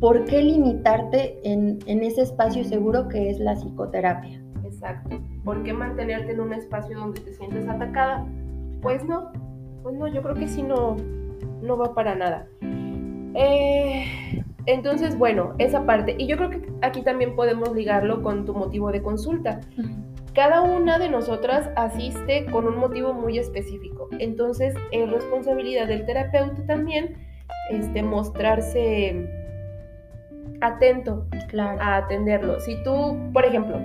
¿Por 0.00 0.24
qué 0.24 0.42
limitarte 0.42 1.38
en, 1.44 1.78
en 1.86 2.02
ese 2.02 2.22
espacio 2.22 2.64
seguro 2.64 3.08
que 3.08 3.30
es 3.30 3.38
la 3.38 3.54
psicoterapia? 3.54 4.42
Exacto. 4.64 5.20
¿Por 5.44 5.62
qué 5.62 5.74
mantenerte 5.74 6.32
en 6.32 6.40
un 6.40 6.54
espacio 6.54 6.98
donde 6.98 7.20
te 7.20 7.34
sientes 7.34 7.68
atacada? 7.68 8.26
Pues 8.80 9.04
no, 9.04 9.30
pues 9.82 9.94
no, 9.96 10.08
yo 10.08 10.22
creo 10.22 10.34
que 10.34 10.48
sí 10.48 10.62
no, 10.62 10.96
no 11.62 11.76
va 11.76 11.94
para 11.94 12.14
nada. 12.14 12.48
Eh, 13.34 14.42
entonces, 14.72 15.16
bueno, 15.18 15.54
esa 15.58 15.84
parte. 15.86 16.14
Y 16.18 16.26
yo 16.26 16.36
creo 16.36 16.50
que 16.50 16.62
aquí 16.82 17.02
también 17.02 17.34
podemos 17.36 17.72
ligarlo 17.74 18.22
con 18.22 18.44
tu 18.44 18.54
motivo 18.54 18.90
de 18.92 19.02
consulta. 19.02 19.60
Cada 20.34 20.62
una 20.62 20.98
de 20.98 21.08
nosotras 21.10 21.70
asiste 21.76 22.46
con 22.46 22.66
un 22.66 22.78
motivo 22.78 23.12
muy 23.12 23.38
específico. 23.38 24.08
Entonces, 24.18 24.74
es 24.92 25.10
responsabilidad 25.10 25.88
del 25.88 26.06
terapeuta 26.06 26.64
también 26.66 27.16
este, 27.70 28.02
mostrarse 28.02 29.28
atento 30.60 31.26
Claro. 31.48 31.80
a 31.80 31.96
atenderlo. 31.96 32.60
Si 32.60 32.80
tú, 32.84 33.18
por 33.32 33.44
ejemplo, 33.44 33.78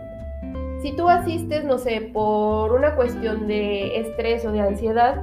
si 0.81 0.91
tú 0.95 1.09
asistes, 1.09 1.63
no 1.63 1.77
sé, 1.79 2.09
por 2.13 2.73
una 2.73 2.95
cuestión 2.95 3.47
de 3.47 3.97
estrés 3.99 4.45
o 4.45 4.51
de 4.51 4.59
ansiedad, 4.61 5.19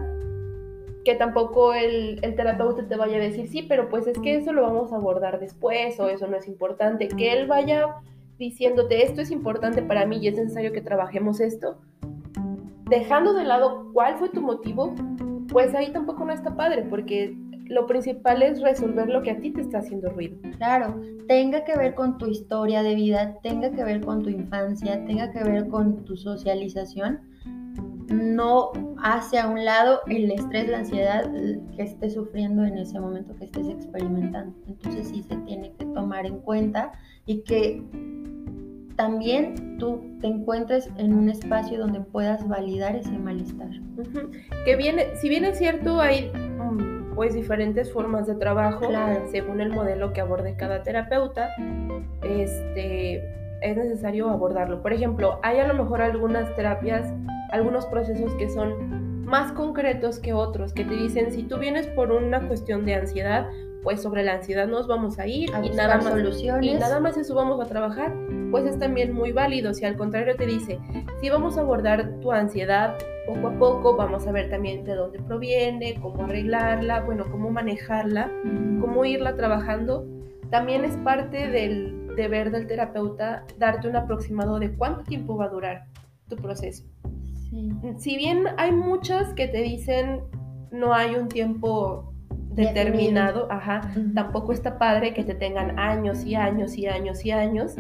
que 1.05 1.15
tampoco 1.15 1.75
el, 1.75 2.21
terapeuta 2.21 2.87
te 2.87 2.97
vaya 2.97 3.17
a 3.17 3.21
decir, 3.21 3.49
sí, 3.49 3.63
pero 3.63 3.89
pues 3.89 4.07
es 4.07 4.19
que 4.19 4.37
eso 4.37 4.53
lo 4.53 4.63
vamos 4.63 4.93
a 4.93 4.97
abordar 4.97 5.41
después 5.41 5.99
o 5.99 6.09
eso 6.09 6.27
no 6.27 6.37
es 6.37 6.47
importante, 6.47 7.09
que 7.09 7.33
él 7.33 7.47
vaya 7.47 7.97
diciéndote, 8.39 9.05
esto 9.05 9.21
es 9.21 9.31
importante 9.31 9.83
para 9.83 10.07
mí 10.07 10.19
y 10.19 10.29
es 10.29 10.37
necesario 10.37 10.73
que 10.73 10.81
trabajemos 10.81 11.41
esto, 11.41 11.79
dejando 12.89 13.35
de 13.35 13.45
lado 13.45 13.91
cuál 13.93 14.19
fue 14.19 14.29
tu 14.29 14.41
motivo, 14.41 14.95
pues 15.49 15.75
ahí 15.75 15.93
tampoco 15.93 16.25
no 16.25 16.33
está 16.33 16.57
padre, 16.57 16.85
porque 16.89 17.37
lo 17.67 17.87
principal 17.87 18.43
es 18.43 18.61
resolver 18.61 19.09
lo 19.09 19.23
que 19.23 19.31
a 19.31 19.39
ti 19.39 19.51
te 19.51 19.61
está 19.61 19.79
haciendo 19.79 20.11
ruido. 20.11 20.37
Claro, 20.59 21.01
tenga 21.27 21.65
que 21.65 21.77
ver 21.77 21.95
con 21.95 22.19
tu 22.19 22.27
historia 22.27 22.83
de 22.83 22.95
vida, 22.95 23.39
tenga 23.43 23.71
que 23.71 23.85
ver 23.85 24.01
con 24.05 24.23
tu 24.23 24.29
infancia, 24.29 25.05
tenga 25.07 25.31
que 25.31 25.43
ver 25.43 25.69
con 25.69 26.05
tu 26.05 26.17
socialización, 26.17 27.21
no 28.13 28.73
hace 29.03 29.39
a 29.39 29.49
un 29.49 29.65
lado 29.65 30.01
el 30.07 30.31
estrés, 30.31 30.69
la 30.69 30.79
ansiedad 30.79 31.31
que 31.77 31.83
estés 31.83 32.15
sufriendo 32.15 32.65
en 32.65 32.79
ese 32.79 33.01
momento 33.01 33.35
que 33.37 33.47
estés 33.47 33.69
experimentando. 33.69 34.55
Entonces 34.67 35.09
sí 35.09 35.23
se 35.23 35.37
tiene 35.39 35.73
que 35.79 35.85
tomar 35.87 36.27
en 36.27 36.39
cuenta 36.41 36.93
y 37.27 37.43
que 37.43 37.83
también 38.97 39.79
tú 39.79 40.01
te 40.21 40.27
encuentres 40.27 40.91
en 40.97 41.15
un 41.15 41.29
espacio 41.29 41.79
donde 41.79 42.01
puedas 42.01 42.47
validar 42.47 42.97
ese 42.97 43.19
malestar. 43.19 43.69
Uh 43.97 44.03
-huh. 44.03 44.65
Que 44.65 44.77
viene, 44.77 45.17
si 45.17 45.29
bien 45.29 45.45
es 45.45 45.59
cierto, 45.59 46.01
hay 46.01 46.31
um, 46.61 47.15
pues 47.15 47.35
diferentes 47.35 47.93
formas 47.93 48.27
de 48.27 48.35
trabajo 48.35 48.89
claro. 48.89 49.27
según 49.31 49.61
el 49.61 49.71
modelo 49.71 50.13
que 50.13 50.21
aborde 50.21 50.55
cada 50.57 50.83
terapeuta, 50.83 51.49
este, 52.23 53.17
es 53.61 53.77
necesario 53.77 54.29
abordarlo. 54.29 54.83
Por 54.83 54.93
ejemplo, 54.93 55.39
hay 55.43 55.59
a 55.59 55.67
lo 55.67 55.75
mejor 55.75 56.03
algunas 56.03 56.55
terapias, 56.55 57.13
algunos 57.53 57.87
procesos 57.87 58.35
que 58.35 58.49
son 58.49 59.25
más 59.25 59.53
concretos 59.53 60.19
que 60.19 60.33
otros, 60.33 60.73
que 60.73 60.85
te 60.85 60.95
dicen, 60.95 61.33
si 61.33 61.45
tú 61.45 61.59
vienes 61.59 61.87
por 61.87 62.11
una 62.11 62.47
cuestión 62.49 62.85
de 62.85 62.95
ansiedad, 62.97 63.47
pues 63.83 64.03
sobre 64.03 64.23
la 64.23 64.35
ansiedad 64.35 64.69
nos 64.69 64.87
vamos 64.87 65.19
a 65.19 65.27
ir 65.27 65.55
a 65.55 65.65
y 65.65 65.71
nada 65.71 65.97
más 65.97 66.05
soluciones 66.05 66.71
y 66.71 66.75
nada 66.75 67.01
más 67.01 67.17
eso 67.17 67.35
vamos 67.35 67.61
a 67.61 67.67
trabajar, 67.67 68.15
pues 68.51 68.65
es 68.65 68.79
también 68.79 69.13
muy 69.13 69.33
válido. 69.33 69.75
Si 69.75 69.85
al 69.85 69.97
contrario 69.97 70.37
te 70.37 70.47
dice, 70.47 70.79
si 71.21 71.31
vamos 71.31 71.57
a 71.57 71.63
abordar 71.63 72.21
tu 72.21 72.33
ansiedad 72.33 72.97
poco 73.27 73.49
a 73.49 73.59
poco, 73.59 73.97
vamos 73.97 74.27
a 74.27 74.33
ver 74.33 74.51
también 74.51 74.85
de 74.85 74.95
dónde 74.95 75.19
proviene, 75.21 75.99
cómo 76.01 76.25
arreglarla, 76.25 77.01
bueno, 77.01 77.25
cómo 77.31 77.51
manejarla, 77.51 78.31
cómo 78.81 79.05
irla 79.05 79.37
trabajando. 79.37 80.07
También 80.51 80.85
es 80.85 80.97
parte 80.99 81.49
del 81.49 82.15
deber 82.17 82.51
del 82.51 82.67
terapeuta 82.67 83.45
darte 83.59 83.89
un 83.89 83.97
aproximado 83.97 84.59
de 84.59 84.75
cuánto 84.75 85.03
tiempo 85.05 85.37
va 85.37 85.47
a 85.47 85.49
durar 85.49 85.87
tu 86.29 86.37
proceso. 86.37 86.85
Sí. 87.53 87.71
Si 87.99 88.17
bien 88.17 88.45
hay 88.57 88.73
muchas 88.73 89.35
que 89.35 89.47
te 89.47 89.59
dicen 89.59 90.23
no 90.71 90.95
hay 90.95 91.17
un 91.17 91.29
tiempo 91.29 92.15
determinado, 92.55 93.47
ajá, 93.51 93.93
Ujú. 93.95 94.15
tampoco 94.15 94.53
está 94.53 94.79
padre 94.79 95.13
que 95.13 95.23
te 95.23 95.35
tengan 95.35 95.79
años 95.79 96.25
y 96.25 96.35
años 96.35 96.77
y 96.79 96.87
años 96.87 97.25
y 97.27 97.31
años 97.31 97.77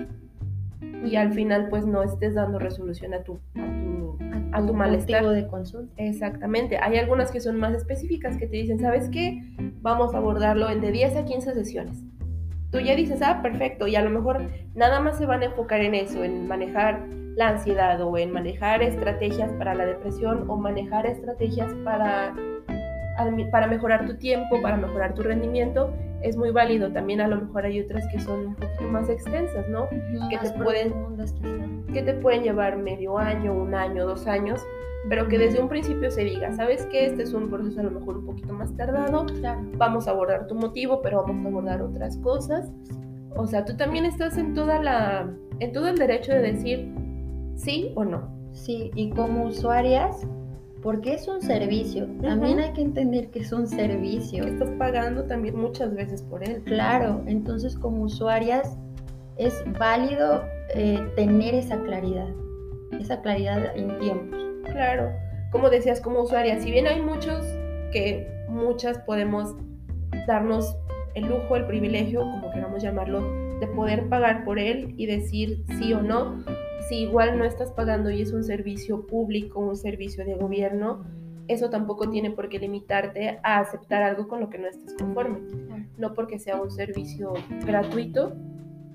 y 1.05 1.17
al 1.17 1.33
final 1.33 1.69
pues 1.71 1.87
no 1.87 2.03
estés 2.03 2.35
dando 2.35 2.59
resolución 2.59 3.15
a 3.15 3.23
tu, 3.25 3.41
a 3.57 3.67
tu, 3.83 4.19
a 4.53 4.67
tu 4.67 4.75
malestar. 4.75 5.23
motivo 5.23 5.33
de 5.33 5.47
consulta. 5.49 5.93
Exactamente. 5.97 6.77
Hay 6.79 6.97
algunas 6.99 7.31
que 7.33 7.41
son 7.41 7.57
más 7.59 7.75
específicas 7.75 8.37
que 8.37 8.47
te 8.47 8.57
dicen, 8.59 8.79
¿sabes 8.79 9.09
qué? 9.09 9.43
Vamos 9.81 10.15
a 10.15 10.19
abordarlo 10.19 10.69
en 10.71 10.81
de 10.81 10.93
10 10.93 11.17
a 11.17 11.25
15 11.25 11.55
sesiones. 11.55 12.05
Tú 12.71 12.79
ya 12.79 12.95
dices, 12.95 13.21
ah, 13.23 13.41
perfecto, 13.43 13.87
y 13.89 13.97
a 13.97 14.03
lo 14.03 14.11
mejor 14.11 14.43
nada 14.75 15.01
más 15.01 15.19
se 15.19 15.27
van 15.27 15.43
a 15.43 15.47
enfocar 15.47 15.81
en 15.81 15.95
eso, 15.95 16.23
en 16.25 16.47
manejar 16.47 17.05
la 17.37 17.49
ansiedad 17.49 18.01
o 18.03 18.17
en 18.19 18.31
manejar 18.33 18.83
estrategias 18.83 19.51
para 19.53 19.75
la 19.75 19.87
depresión 19.87 20.49
o 20.51 20.57
manejar 20.57 21.07
estrategias 21.07 21.73
para, 21.85 22.35
para 23.51 23.67
mejorar 23.67 24.07
tu 24.07 24.17
tiempo, 24.17 24.61
para 24.61 24.77
mejorar 24.77 25.15
tu 25.15 25.23
rendimiento. 25.23 25.93
Es 26.23 26.37
muy 26.37 26.51
válido. 26.51 26.93
También 26.93 27.21
a 27.21 27.29
lo 27.29 27.37
mejor 27.41 27.65
hay 27.65 27.81
otras 27.81 28.07
que 28.13 28.21
son 28.21 28.47
un 28.49 28.55
poquito 28.55 28.83
más 28.85 29.09
extensas, 29.09 29.67
¿no? 29.69 29.89
Que 30.31 30.39
te 30.39 30.51
pueden- 30.53 30.95
que 31.93 32.03
te 32.03 32.15
pueden 32.15 32.43
llevar 32.43 32.77
medio 32.79 33.19
año, 33.19 33.53
un 33.55 33.75
año, 33.75 34.07
dos 34.07 34.27
años, 34.27 34.65
pero 35.09 35.27
que 35.29 35.37
desde 35.37 35.61
un 35.61 35.69
principio 35.69 36.11
se 36.11 36.25
diga, 36.25 36.53
¿sabes 36.53 36.87
qué? 36.91 37.07
Este 37.07 37.25
es 37.25 37.35
un 37.35 37.51
proceso 37.51 37.81
a 37.81 37.83
lo 37.83 37.91
mejor 37.91 38.19
un 38.19 38.27
poquito 38.27 38.53
más 38.55 38.75
tardado, 38.77 39.27
Claro. 39.27 39.61
vamos 39.77 40.07
a 40.07 40.13
abordar 40.13 40.47
tu 40.47 40.55
motivo, 40.55 41.03
pero 41.03 41.23
vamos 41.23 41.45
a 41.45 41.49
abordar 41.49 41.83
otras 41.83 42.17
cosas. 42.19 42.71
O 43.35 43.47
sea, 43.47 43.65
tú 43.65 43.77
también 43.77 44.05
estás 44.05 44.39
en 44.39 44.55
toda 44.55 44.79
la, 44.83 45.29
en 45.59 45.73
todo 45.73 45.89
el 45.89 45.97
derecho 45.99 46.33
de 46.33 46.41
decir 46.43 46.95
sí 47.55 47.93
o 47.95 48.05
no. 48.05 48.31
Sí, 48.53 48.91
y 48.95 49.11
como 49.11 49.45
usuarias, 49.45 50.27
porque 50.83 51.15
es 51.15 51.27
un 51.29 51.41
servicio, 51.41 52.07
también 52.21 52.59
hay 52.59 52.73
que 52.73 52.83
entender 52.83 53.31
que 53.31 53.41
es 53.41 53.53
un 53.53 53.67
servicio. 53.67 54.45
Estás 54.45 54.71
pagando 54.79 55.25
también 55.25 55.57
muchas 55.57 55.95
veces 55.95 56.23
por 56.23 56.47
él. 56.47 56.63
Claro, 56.65 57.23
entonces 57.27 57.77
como 57.77 58.03
usuarias 58.03 58.77
es 59.37 59.65
válido 59.79 60.43
eh, 60.75 61.01
tener 61.17 61.55
esa 61.55 61.81
claridad, 61.83 62.29
esa 62.99 63.21
claridad 63.23 63.77
en 63.77 63.99
tiempos. 63.99 64.41
Claro, 64.65 65.11
como 65.51 65.71
decías, 65.71 66.01
como 66.01 66.23
usuaria, 66.23 66.61
si 66.61 66.71
bien 66.71 66.87
hay 66.87 67.01
muchos 67.01 67.45
que 67.93 68.27
muchas 68.49 68.99
podemos 68.99 69.55
darnos 70.27 70.77
el 71.15 71.27
lujo, 71.27 71.57
el 71.57 71.67
privilegio, 71.67 72.21
como 72.21 72.51
queramos 72.53 72.83
llamarlo, 72.83 73.21
de 73.61 73.67
poder 73.69 74.09
pagar 74.09 74.45
por 74.45 74.59
él 74.59 74.95
y 74.97 75.07
decir 75.07 75.65
sí 75.79 75.93
o 75.93 76.03
no, 76.03 76.43
si 76.93 76.99
igual 77.05 77.39
no 77.39 77.45
estás 77.45 77.73
pagando 77.73 78.11
y 78.11 78.21
es 78.21 78.35
un 78.35 78.45
servicio 78.45 79.07
público, 79.07 79.61
un 79.61 79.77
servicio 79.77 80.27
de 80.27 80.35
gobierno, 80.35 81.05
eso 81.49 81.71
tampoco 81.71 82.11
tiene 82.11 82.31
por 82.31 82.51
qué 82.51 82.59
limitarte 82.59 83.41
a 83.43 83.61
aceptar 83.61 84.03
algo 84.03 84.29
con 84.29 84.41
lo 84.41 84.51
que 84.51 84.59
no 84.59 84.67
estés 84.69 84.95
conforme. 84.99 85.39
No 85.97 86.13
porque 86.13 86.39
sea 86.39 86.61
un 86.61 86.71
servicio 86.71 87.33
gratuito, 87.65 88.35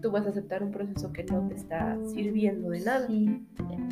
tú 0.04 0.12
vas 0.12 0.28
a 0.28 0.30
aceptar 0.30 0.62
un 0.62 0.70
proceso 0.72 1.12
que 1.12 1.24
no 1.24 1.48
te 1.48 1.56
está 1.56 1.98
sirviendo 2.14 2.70
de 2.70 2.82
nada. 2.82 3.08
Sí, 3.08 3.44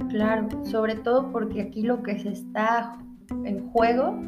claro, 0.10 0.50
sobre 0.66 0.94
todo 0.98 1.32
porque 1.32 1.62
aquí 1.64 1.82
lo 1.82 2.04
que 2.04 2.20
se 2.20 2.30
está 2.30 3.00
en 3.44 3.72
juego 3.72 4.20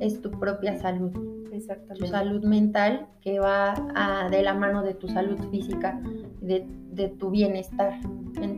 es 0.00 0.20
tu 0.20 0.32
propia 0.32 0.76
salud, 0.80 1.12
tu 1.12 1.54
Exactamente. 1.54 2.08
salud 2.08 2.42
mental 2.44 3.06
que 3.20 3.38
va 3.38 3.74
a- 3.94 4.28
de 4.28 4.42
la 4.42 4.54
mano 4.54 4.82
de 4.82 4.94
tu 4.94 5.06
salud 5.06 5.38
física, 5.52 6.00
de, 6.40 6.66
de 6.90 7.08
tu 7.10 7.30
bienestar 7.30 8.00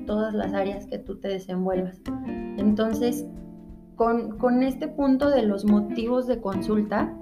en 0.02 0.06
todas 0.06 0.34
las 0.34 0.52
áreas 0.52 0.86
que 0.86 0.98
tú 0.98 1.16
te 1.20 1.28
desenvuelvas. 1.28 2.00
Entonces, 2.58 3.24
con, 3.94 4.36
con 4.38 4.62
este 4.64 4.88
punto 4.88 5.30
de 5.30 5.42
los 5.42 5.64
motivos 5.64 6.26
de 6.26 6.40
consulta, 6.40 7.14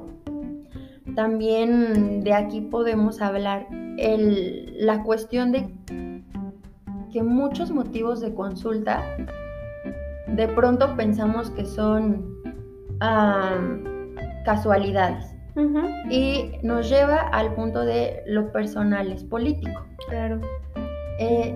también 1.14 2.20
de 2.22 2.32
aquí 2.32 2.62
podemos 2.62 3.20
hablar 3.20 3.66
el- 3.98 4.74
la 4.78 5.02
cuestión 5.02 5.52
de 5.52 5.68
que 7.12 7.22
muchos 7.22 7.70
motivos 7.70 8.20
de 8.20 8.34
consulta 8.34 9.02
de 10.28 10.48
pronto 10.48 10.96
pensamos 10.96 11.50
que 11.50 11.66
son 11.66 12.24
casualidades 14.44 15.26
y 16.08 16.52
nos 16.62 16.88
lleva 16.88 17.16
al 17.16 17.54
punto 17.54 17.80
de 17.84 18.22
lo 18.26 18.52
personal 18.52 19.10
es 19.12 19.24
político. 19.24 19.84
Claro. 20.08 20.40
Eh, 21.18 21.54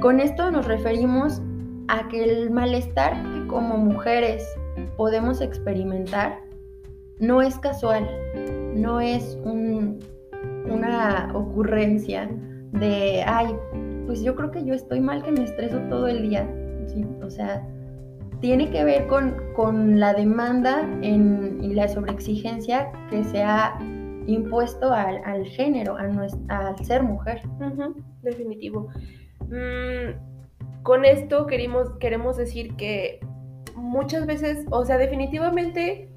con 0.00 0.20
esto 0.20 0.50
nos 0.50 0.66
referimos 0.66 1.42
a 1.88 2.08
que 2.08 2.24
el 2.24 2.50
malestar 2.50 3.14
que 3.22 3.46
como 3.48 3.76
mujeres 3.78 4.46
podemos 4.96 5.40
experimentar 5.40 6.38
no 7.18 7.42
es 7.42 7.58
casual, 7.58 8.08
no 8.74 9.00
es 9.00 9.38
un- 9.44 9.98
una 10.70 11.30
ocurrencia 11.34 12.30
de, 12.72 13.22
ay, 13.26 13.54
pues 14.06 14.22
yo 14.22 14.34
creo 14.36 14.50
que 14.50 14.64
yo 14.64 14.74
estoy 14.74 15.00
mal 15.00 15.22
que 15.22 15.32
me 15.32 15.44
estreso 15.44 15.78
todo 15.90 16.06
el 16.06 16.22
día. 16.22 16.48
Sí, 16.86 17.04
o 17.22 17.28
sea, 17.30 17.66
tiene 18.40 18.70
que 18.70 18.84
ver 18.84 19.06
con, 19.06 19.34
con 19.54 20.00
la 20.00 20.14
demanda 20.14 20.80
en- 21.02 21.58
y 21.62 21.74
la 21.74 21.88
sobreexigencia 21.88 22.90
que 23.10 23.22
se 23.24 23.42
ha 23.42 23.78
impuesto 24.26 24.92
al, 24.92 25.20
al 25.24 25.44
género, 25.44 25.96
a 25.96 26.04
nues- 26.04 26.38
al 26.48 26.76
ser 26.84 27.02
mujer. 27.02 27.42
Definitivo. 28.22 28.88
Mm, 29.50 30.82
con 30.82 31.04
esto 31.04 31.46
queremos, 31.46 31.90
queremos 31.98 32.36
decir 32.36 32.76
que 32.76 33.20
muchas 33.74 34.26
veces, 34.26 34.64
o 34.70 34.84
sea, 34.84 34.96
definitivamente 34.98 36.08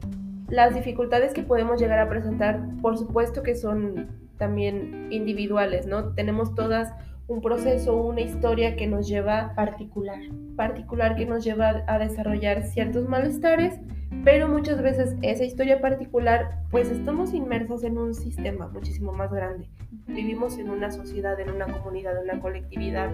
las 0.48 0.76
dificultades 0.76 1.34
que 1.34 1.44
podemos 1.44 1.82
llegar 1.82 2.00
a 2.00 2.10
presentar, 2.10 2.62
por 2.82 2.98
supuesto 2.98 3.44
que 3.44 3.56
son 3.56 4.08
también 4.38 5.08
individuales, 5.12 5.88
¿no? 5.88 6.14
Tenemos 6.14 6.54
todas 6.54 6.94
un 7.28 7.42
proceso, 7.42 7.96
una 7.96 8.22
historia 8.22 8.76
que 8.76 8.88
nos 8.88 9.08
lleva 9.08 9.54
particular. 9.56 10.20
particular 10.56 11.16
que 11.16 11.26
nos 11.26 11.44
lleva 11.44 11.84
a 11.88 11.98
desarrollar 11.98 12.64
ciertos 12.64 13.08
malestares, 13.08 13.80
pero 14.24 14.48
muchas 14.48 14.82
veces 14.82 15.16
esa 15.22 15.44
historia 15.44 15.82
particular, 15.82 16.60
pues 16.70 16.90
estamos 16.90 17.34
inmersos 17.34 17.84
en 17.84 17.98
un 17.98 18.14
sistema 18.14 18.68
muchísimo 18.68 19.12
más 19.12 19.32
grande. 19.32 19.68
Vivimos 20.08 20.58
en 20.58 20.70
una 20.70 20.92
sociedad, 20.92 21.40
en 21.40 21.50
una 21.50 21.66
comunidad, 21.66 22.18
en 22.18 22.30
una 22.30 22.40
colectividad, 22.40 23.10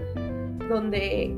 donde, 0.68 1.34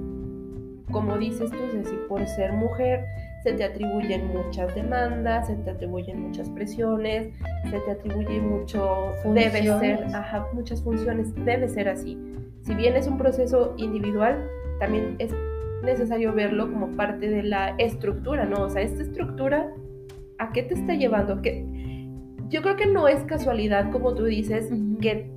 como 0.90 1.18
dices 1.18 1.50
tú, 1.50 1.58
Ceci, 1.70 1.96
por 2.08 2.26
ser 2.26 2.52
mujer, 2.52 3.04
se 3.42 3.52
te 3.52 3.64
atribuyen 3.64 4.28
muchas 4.28 4.74
demandas, 4.74 5.46
se 5.46 5.56
te 5.56 5.70
atribuyen 5.70 6.20
muchas 6.20 6.48
presiones, 6.50 7.28
se 7.70 7.78
te 7.80 7.90
atribuye 7.90 8.40
mucho, 8.40 9.12
debe 9.34 9.62
ser, 9.62 10.04
ajá, 10.14 10.46
muchas 10.52 10.82
funciones, 10.82 11.34
debe 11.44 11.68
ser 11.68 11.88
así. 11.88 12.18
Si 12.62 12.74
bien 12.74 12.94
es 12.96 13.08
un 13.08 13.18
proceso 13.18 13.74
individual, 13.76 14.48
también 14.78 15.16
es 15.18 15.34
necesario 15.82 16.32
verlo 16.32 16.70
como 16.70 16.96
parte 16.96 17.28
de 17.28 17.42
la 17.42 17.74
estructura, 17.78 18.44
¿no? 18.44 18.62
O 18.62 18.70
sea, 18.70 18.82
esta 18.82 19.02
estructura, 19.02 19.68
¿a 20.38 20.52
qué 20.52 20.62
te 20.62 20.74
está 20.74 20.94
llevando? 20.94 21.42
Que 21.42 21.66
yo 22.48 22.62
creo 22.62 22.76
que 22.76 22.86
no 22.86 23.08
es 23.08 23.24
casualidad, 23.24 23.90
como 23.90 24.14
tú 24.14 24.24
dices, 24.24 24.70
que 25.00 25.28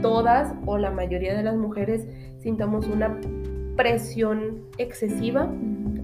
todas 0.00 0.54
o 0.64 0.78
la 0.78 0.90
mayoría 0.90 1.36
de 1.36 1.42
las 1.42 1.56
mujeres 1.56 2.06
sintamos 2.38 2.86
una 2.86 3.20
presión 3.76 4.62
excesiva 4.78 5.52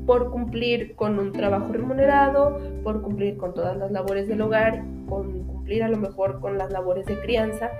por 0.04 0.30
cumplir 0.30 0.94
con 0.94 1.18
un 1.18 1.32
trabajo 1.32 1.72
remunerado, 1.72 2.60
por 2.84 3.00
cumplir 3.00 3.38
con 3.38 3.54
todas 3.54 3.76
las 3.78 3.90
labores 3.90 4.28
del 4.28 4.42
hogar, 4.42 4.84
con 5.08 5.44
cumplir 5.44 5.82
a 5.82 5.88
lo 5.88 5.96
mejor 5.96 6.40
con 6.40 6.58
las 6.58 6.70
labores 6.70 7.06
de 7.06 7.18
crianza 7.20 7.70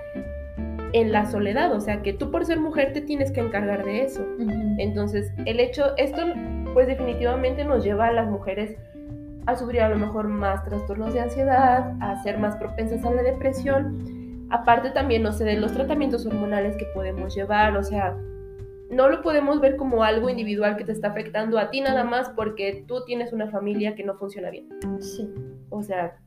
en 0.93 1.11
la 1.11 1.25
soledad, 1.25 1.73
o 1.73 1.79
sea 1.79 2.01
que 2.01 2.13
tú 2.13 2.31
por 2.31 2.45
ser 2.45 2.59
mujer 2.59 2.93
te 2.93 3.01
tienes 3.01 3.31
que 3.31 3.41
encargar 3.41 3.83
de 3.83 4.03
eso. 4.03 4.25
Entonces, 4.77 5.31
el 5.45 5.59
hecho, 5.59 5.95
esto 5.97 6.21
pues 6.73 6.87
definitivamente 6.87 7.65
nos 7.65 7.83
lleva 7.83 8.07
a 8.07 8.11
las 8.11 8.29
mujeres 8.29 8.77
a 9.45 9.55
sufrir 9.55 9.81
a 9.81 9.89
lo 9.89 9.97
mejor 9.97 10.27
más 10.27 10.63
trastornos 10.65 11.13
de 11.13 11.21
ansiedad, 11.21 11.95
a 12.01 12.21
ser 12.21 12.37
más 12.37 12.55
propensas 12.57 13.03
a 13.05 13.11
la 13.11 13.23
depresión. 13.23 14.47
Aparte 14.49 14.91
también, 14.91 15.23
no 15.23 15.31
sé, 15.31 15.45
de 15.45 15.57
los 15.57 15.71
tratamientos 15.73 16.25
hormonales 16.25 16.75
que 16.77 16.85
podemos 16.93 17.35
llevar, 17.35 17.75
o 17.75 17.83
sea, 17.83 18.15
no 18.89 19.09
lo 19.09 19.21
podemos 19.21 19.59
ver 19.59 19.75
como 19.75 20.03
algo 20.03 20.29
individual 20.29 20.77
que 20.77 20.85
te 20.85 20.91
está 20.91 21.09
afectando 21.09 21.57
a 21.59 21.69
ti 21.69 21.81
nada 21.81 22.03
más 22.03 22.29
porque 22.29 22.85
tú 22.87 23.03
tienes 23.05 23.33
una 23.33 23.49
familia 23.49 23.95
que 23.95 24.03
no 24.03 24.15
funciona 24.15 24.49
bien. 24.49 24.69
Sí, 24.99 25.29
O 25.69 25.83
sea, 25.83 26.17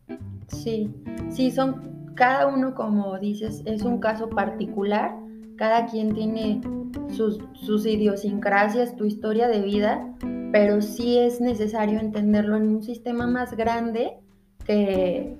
sí, 0.48 0.90
sí, 1.30 1.50
son, 1.50 1.99
cada 2.20 2.48
uno, 2.48 2.74
como 2.74 3.18
dices, 3.18 3.62
es 3.64 3.80
un 3.80 3.98
caso 3.98 4.28
particular, 4.28 5.16
cada 5.56 5.86
quien 5.86 6.12
tiene 6.12 6.60
sus, 7.08 7.86
idiosincrasias, 7.86 8.94
tu 8.94 9.06
historia 9.06 9.48
de 9.48 9.62
vida, 9.62 10.06
pero 10.52 10.82
sí 10.82 11.16
es 11.16 11.40
necesario 11.40 11.98
entenderlo 11.98 12.58
en 12.58 12.68
un 12.68 12.82
sistema 12.82 13.26
más 13.26 13.56
grande 13.56 14.18
que, 14.66 15.38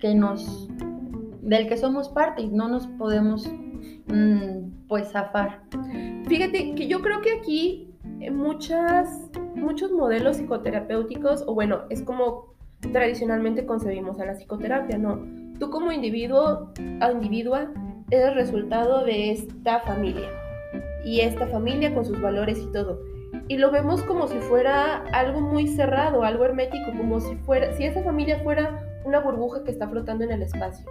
que 0.00 0.16
nos, 0.16 0.68
del 1.42 1.68
que 1.68 1.76
somos 1.76 2.08
parte 2.08 2.42
y 2.42 2.48
no 2.48 2.68
nos 2.68 2.88
podemos, 2.88 3.48
mm, 4.08 4.88
pues, 4.88 5.12
zafar. 5.12 5.60
Fíjate 6.26 6.74
que 6.74 6.88
yo 6.88 7.02
creo 7.02 7.20
que 7.20 7.38
aquí 7.38 7.88
eh, 8.18 8.32
muchas 8.32 9.30
muchos 9.54 9.92
modelos 9.92 10.38
psicoterapéuticos, 10.38 11.44
o 11.46 11.54
bueno, 11.54 11.82
es 11.88 12.02
como 12.02 12.46
tradicionalmente 12.80 13.64
concebimos 13.64 14.18
a 14.18 14.24
la 14.24 14.34
psicoterapia, 14.34 14.98
¿no? 14.98 15.49
Tú 15.60 15.68
como 15.68 15.92
individuo, 15.92 16.72
a 17.00 17.12
individua, 17.12 17.70
eres 18.10 18.34
resultado 18.34 19.04
de 19.04 19.30
esta 19.30 19.80
familia. 19.80 20.28
Y 21.04 21.20
esta 21.20 21.46
familia 21.46 21.94
con 21.94 22.04
sus 22.04 22.20
valores 22.20 22.58
y 22.58 22.72
todo. 22.72 22.98
Y 23.46 23.58
lo 23.58 23.70
vemos 23.70 24.02
como 24.02 24.26
si 24.26 24.38
fuera 24.38 25.04
algo 25.12 25.40
muy 25.40 25.68
cerrado, 25.68 26.24
algo 26.24 26.46
hermético, 26.46 26.92
como 26.96 27.20
si 27.20 27.36
fuera, 27.36 27.72
si 27.74 27.84
esa 27.84 28.02
familia 28.02 28.40
fuera 28.42 28.86
una 29.04 29.20
burbuja 29.20 29.62
que 29.62 29.70
está 29.70 29.86
flotando 29.86 30.24
en 30.24 30.32
el 30.32 30.42
espacio. 30.42 30.86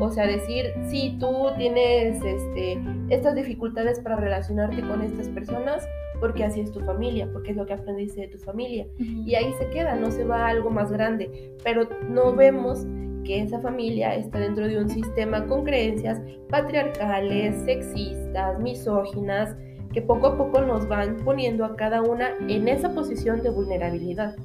O 0.00 0.10
sea, 0.10 0.26
decir, 0.26 0.66
si 0.88 1.16
tú 1.18 1.48
tienes 1.56 2.22
este, 2.22 2.78
estas 3.08 3.34
dificultades 3.34 4.00
para 4.00 4.16
relacionarte 4.16 4.82
con 4.82 5.02
estas 5.02 5.28
personas, 5.28 5.88
porque 6.20 6.44
así 6.44 6.60
es 6.60 6.70
tu 6.72 6.80
familia, 6.80 7.28
porque 7.32 7.52
es 7.52 7.56
lo 7.56 7.64
que 7.64 7.72
aprendiste 7.72 8.20
de 8.20 8.28
tu 8.28 8.38
familia. 8.38 8.86
Y 8.98 9.34
ahí 9.34 9.52
se 9.58 9.68
queda, 9.70 9.94
no 9.94 10.10
se 10.10 10.24
va 10.24 10.46
a 10.46 10.48
algo 10.48 10.70
más 10.70 10.92
grande. 10.92 11.56
Pero 11.64 11.88
no 12.08 12.34
vemos 12.34 12.86
que 13.24 13.42
esa 13.42 13.60
familia 13.60 14.14
está 14.14 14.38
dentro 14.38 14.66
de 14.66 14.78
un 14.78 14.88
sistema 14.88 15.46
con 15.46 15.64
creencias 15.64 16.20
patriarcales, 16.48 17.54
sexistas, 17.64 18.58
misóginas, 18.60 19.54
que 19.92 20.02
poco 20.02 20.28
a 20.28 20.36
poco 20.36 20.60
nos 20.60 20.88
van 20.88 21.16
poniendo 21.24 21.64
a 21.64 21.76
cada 21.76 22.02
una 22.02 22.30
en 22.48 22.68
esa 22.68 22.94
posición 22.94 23.42
de 23.42 23.50
vulnerabilidad. 23.50 24.36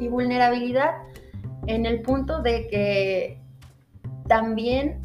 Y 0.00 0.08
vulnerabilidad 0.08 0.90
en 1.66 1.86
el 1.86 2.02
punto 2.02 2.42
de 2.42 2.66
que 2.66 3.40
también 4.26 5.00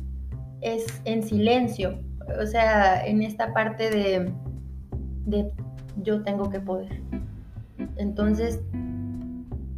es 0.61 1.01
en 1.05 1.21
silencio, 1.21 1.99
o 2.41 2.45
sea, 2.45 3.05
en 3.05 3.21
esta 3.21 3.53
parte 3.53 3.89
de, 3.91 5.51
yo 6.01 6.23
tengo 6.23 6.49
que 6.49 6.59
poder. 6.59 7.01
Entonces, 7.97 8.59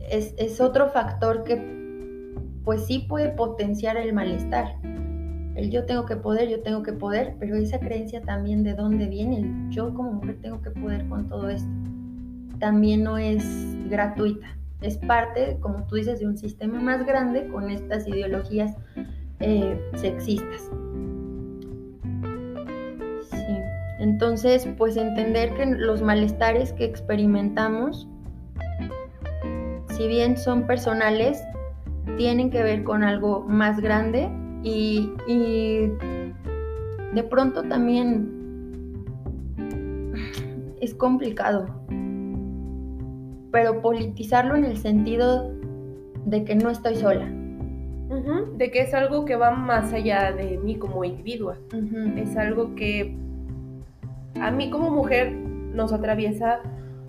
es, 0.10 0.34
es, 0.38 0.62
otro 0.62 0.89
factor 0.89 1.43
que 1.43 1.79
pues 2.63 2.86
sí 2.86 3.06
puede 3.08 3.30
potenciar 3.30 3.98
el 3.98 4.13
malestar. 4.13 4.76
El 5.56 5.72
yo 5.72 5.86
tengo 5.86 6.06
que 6.06 6.15
poder, 6.15 6.50
yo 6.50 6.62
tengo 6.62 6.84
que 6.84 6.93
poder, 6.93 7.36
pero 7.39 7.56
esa 7.56 7.80
creencia 7.80 8.22
también 8.22 8.63
de 8.63 8.74
dónde 8.74 9.08
viene, 9.08 9.38
el 9.38 9.69
yo 9.69 9.93
como 9.93 10.13
mujer 10.13 10.38
tengo 10.41 10.62
que 10.62 10.72
poder 10.72 11.08
con 11.10 11.28
todo 11.28 11.50
esto, 11.50 11.69
también 12.60 13.04
no 13.04 13.17
es 13.17 13.43
gratuita 13.89 14.48
es 14.82 14.98
parte, 14.98 15.58
como 15.60 15.84
tú 15.88 15.95
dices, 15.95 16.19
de 16.19 16.28
un 16.28 16.38
sistema 16.38 16.80
más 16.80 17.06
grande 17.06 17.48
con 17.48 17.69
estas 17.69 18.08
ideologías 18.08 18.76
eh, 19.39 19.80
sexistas. 19.95 20.69
Sí. 23.30 23.58
Entonces, 24.00 24.67
pues 24.78 24.95
entender 24.95 25.54
que 25.56 25.65
los 25.65 26.02
malestares 26.02 26.72
que 26.74 26.86
experimentamos, 26.86 28.08
si 29.89 30.08
bien 30.08 30.38
son 30.38 30.65
personales, 30.65 31.43
tienen 32.19 32.51
que 32.51 32.62
ver 32.62 32.84
con 32.84 33.01
algo 33.01 33.45
más 33.47 33.79
grande 33.79 34.29
y, 34.62 35.10
y 35.25 35.89
de 37.13 37.23
pronto 37.23 37.63
también 37.63 38.29
es 40.82 40.93
complicado 40.93 41.65
pero 43.51 43.82
politizarlo 43.82 44.58
en 44.58 44.65
el 44.65 44.75
sentido 44.75 45.49
de 46.25 46.43
que 46.43 46.55
no 46.55 46.69
estoy 46.69 46.97
sola. 46.97 47.25
de 48.58 48.69
que 48.69 48.82
es 48.82 48.93
algo 48.93 49.23
que 49.23 49.38
va 49.38 49.51
más 49.51 49.93
allá 49.93 50.34
de 50.34 50.58
mí 50.58 50.75
como 50.75 51.05
individua. 51.05 51.58
Es 52.17 52.36
algo 52.36 52.75
que 52.75 53.15
a 54.41 54.51
mí 54.51 54.69
como 54.69 54.89
mujer 54.91 55.32
nos 55.32 55.93
atraviesa 55.93 56.60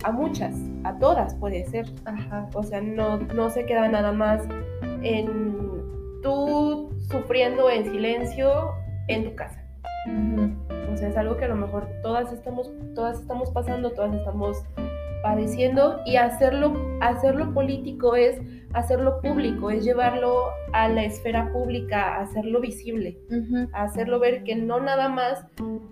a 0.05 0.12
muchas, 0.12 0.55
a 0.85 0.96
todas 0.99 1.35
puede 1.35 1.64
ser. 1.64 1.87
O 2.55 2.62
sea, 2.62 2.81
no, 2.81 3.18
no 3.18 3.51
se 3.51 3.66
queda 3.66 3.88
nada 3.88 4.12
más 4.12 4.46
en 5.03 6.21
tú 6.23 6.91
sufriendo 7.11 7.71
en 7.71 7.85
silencio 7.85 8.73
en 9.09 9.25
tu 9.25 9.35
casa. 9.35 9.65
O 10.93 10.97
sea, 10.97 11.09
es 11.09 11.17
algo 11.17 11.37
que 11.37 11.45
a 11.45 11.49
lo 11.49 11.57
mejor 11.57 11.89
todas 12.03 12.33
estamos, 12.33 12.71
todas 12.95 13.21
estamos 13.21 13.51
pasando, 13.51 13.91
todas 13.93 14.15
estamos 14.15 14.65
padeciendo 15.23 16.01
y 16.07 16.17
hacerlo, 16.17 16.75
hacerlo 17.01 17.53
político 17.53 18.17
es 18.17 18.41
hacerlo 18.73 19.21
público, 19.21 19.71
es 19.71 19.85
llevarlo 19.85 20.47
a 20.73 20.89
la 20.89 21.05
esfera 21.05 21.53
pública, 21.53 22.21
hacerlo 22.21 22.61
visible, 22.61 23.19
hacerlo 23.73 24.19
ver 24.19 24.45
que 24.45 24.57
no 24.57 24.81
nada 24.81 25.09
más 25.09 25.45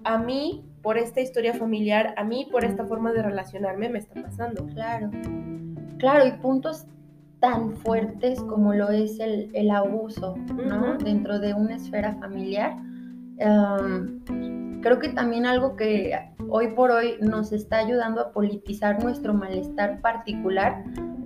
a 0.05 0.19
mí 0.19 0.65
por 0.83 0.97
esta 0.97 1.21
historia 1.21 1.55
familiar, 1.55 2.15
a 2.17 2.25
mí 2.25 2.49
por 2.51 2.65
esta 2.65 2.85
forma 2.85 3.13
de 3.13 3.23
relacionarme 3.23 3.89
me 3.89 3.99
está 3.99 4.23
pasando. 4.23 4.67
Claro, 4.67 5.11
claro, 5.99 6.27
y 6.27 6.33
puntos 6.39 6.87
tan 7.41 7.77
fuertes 7.77 8.41
como 8.41 8.75
lo 8.75 8.91
es 8.91 9.19
el, 9.21 9.71
abuso, 9.71 10.37
¿no? 10.37 10.99
Dentro 10.99 11.39
de 11.39 11.55
una 11.55 11.77
esfera 11.77 12.15
familiar. 12.17 12.77
creo 13.37 14.99
que 14.99 15.09
también 15.11 15.47
algo 15.47 15.77
que 15.77 16.19
hoy 16.49 16.69
por 16.69 16.91
hoy 16.91 17.17
nos 17.21 17.53
está 17.53 17.79
ayudando 17.79 18.21
a 18.21 18.33
politizar 18.33 19.03
nuestro 19.03 19.35
malestar 19.35 20.01
particular, 20.01 20.85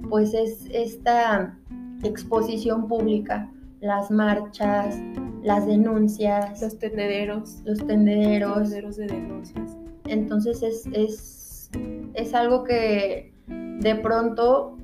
pues 0.09 0.35
es 0.35 0.66
esta 0.70 1.59
exposición 2.03 2.88
pública, 2.88 3.51
las 3.81 4.11
marchas, 4.11 4.98
las 5.42 5.66
denuncias. 5.66 6.61
Los 6.61 6.79
tendederos. 6.79 7.62
Los 7.64 7.87
tendederos. 7.87 8.59
Los 8.59 8.70
tendederos 8.70 8.96
de 8.96 9.07
denuncias. 9.07 9.77
Entonces 10.07 10.62
es, 10.62 10.87
es, 10.92 11.70
es 12.14 12.35
algo 12.35 12.64
que 12.64 13.33
de 13.46 13.94
pronto 13.96 14.77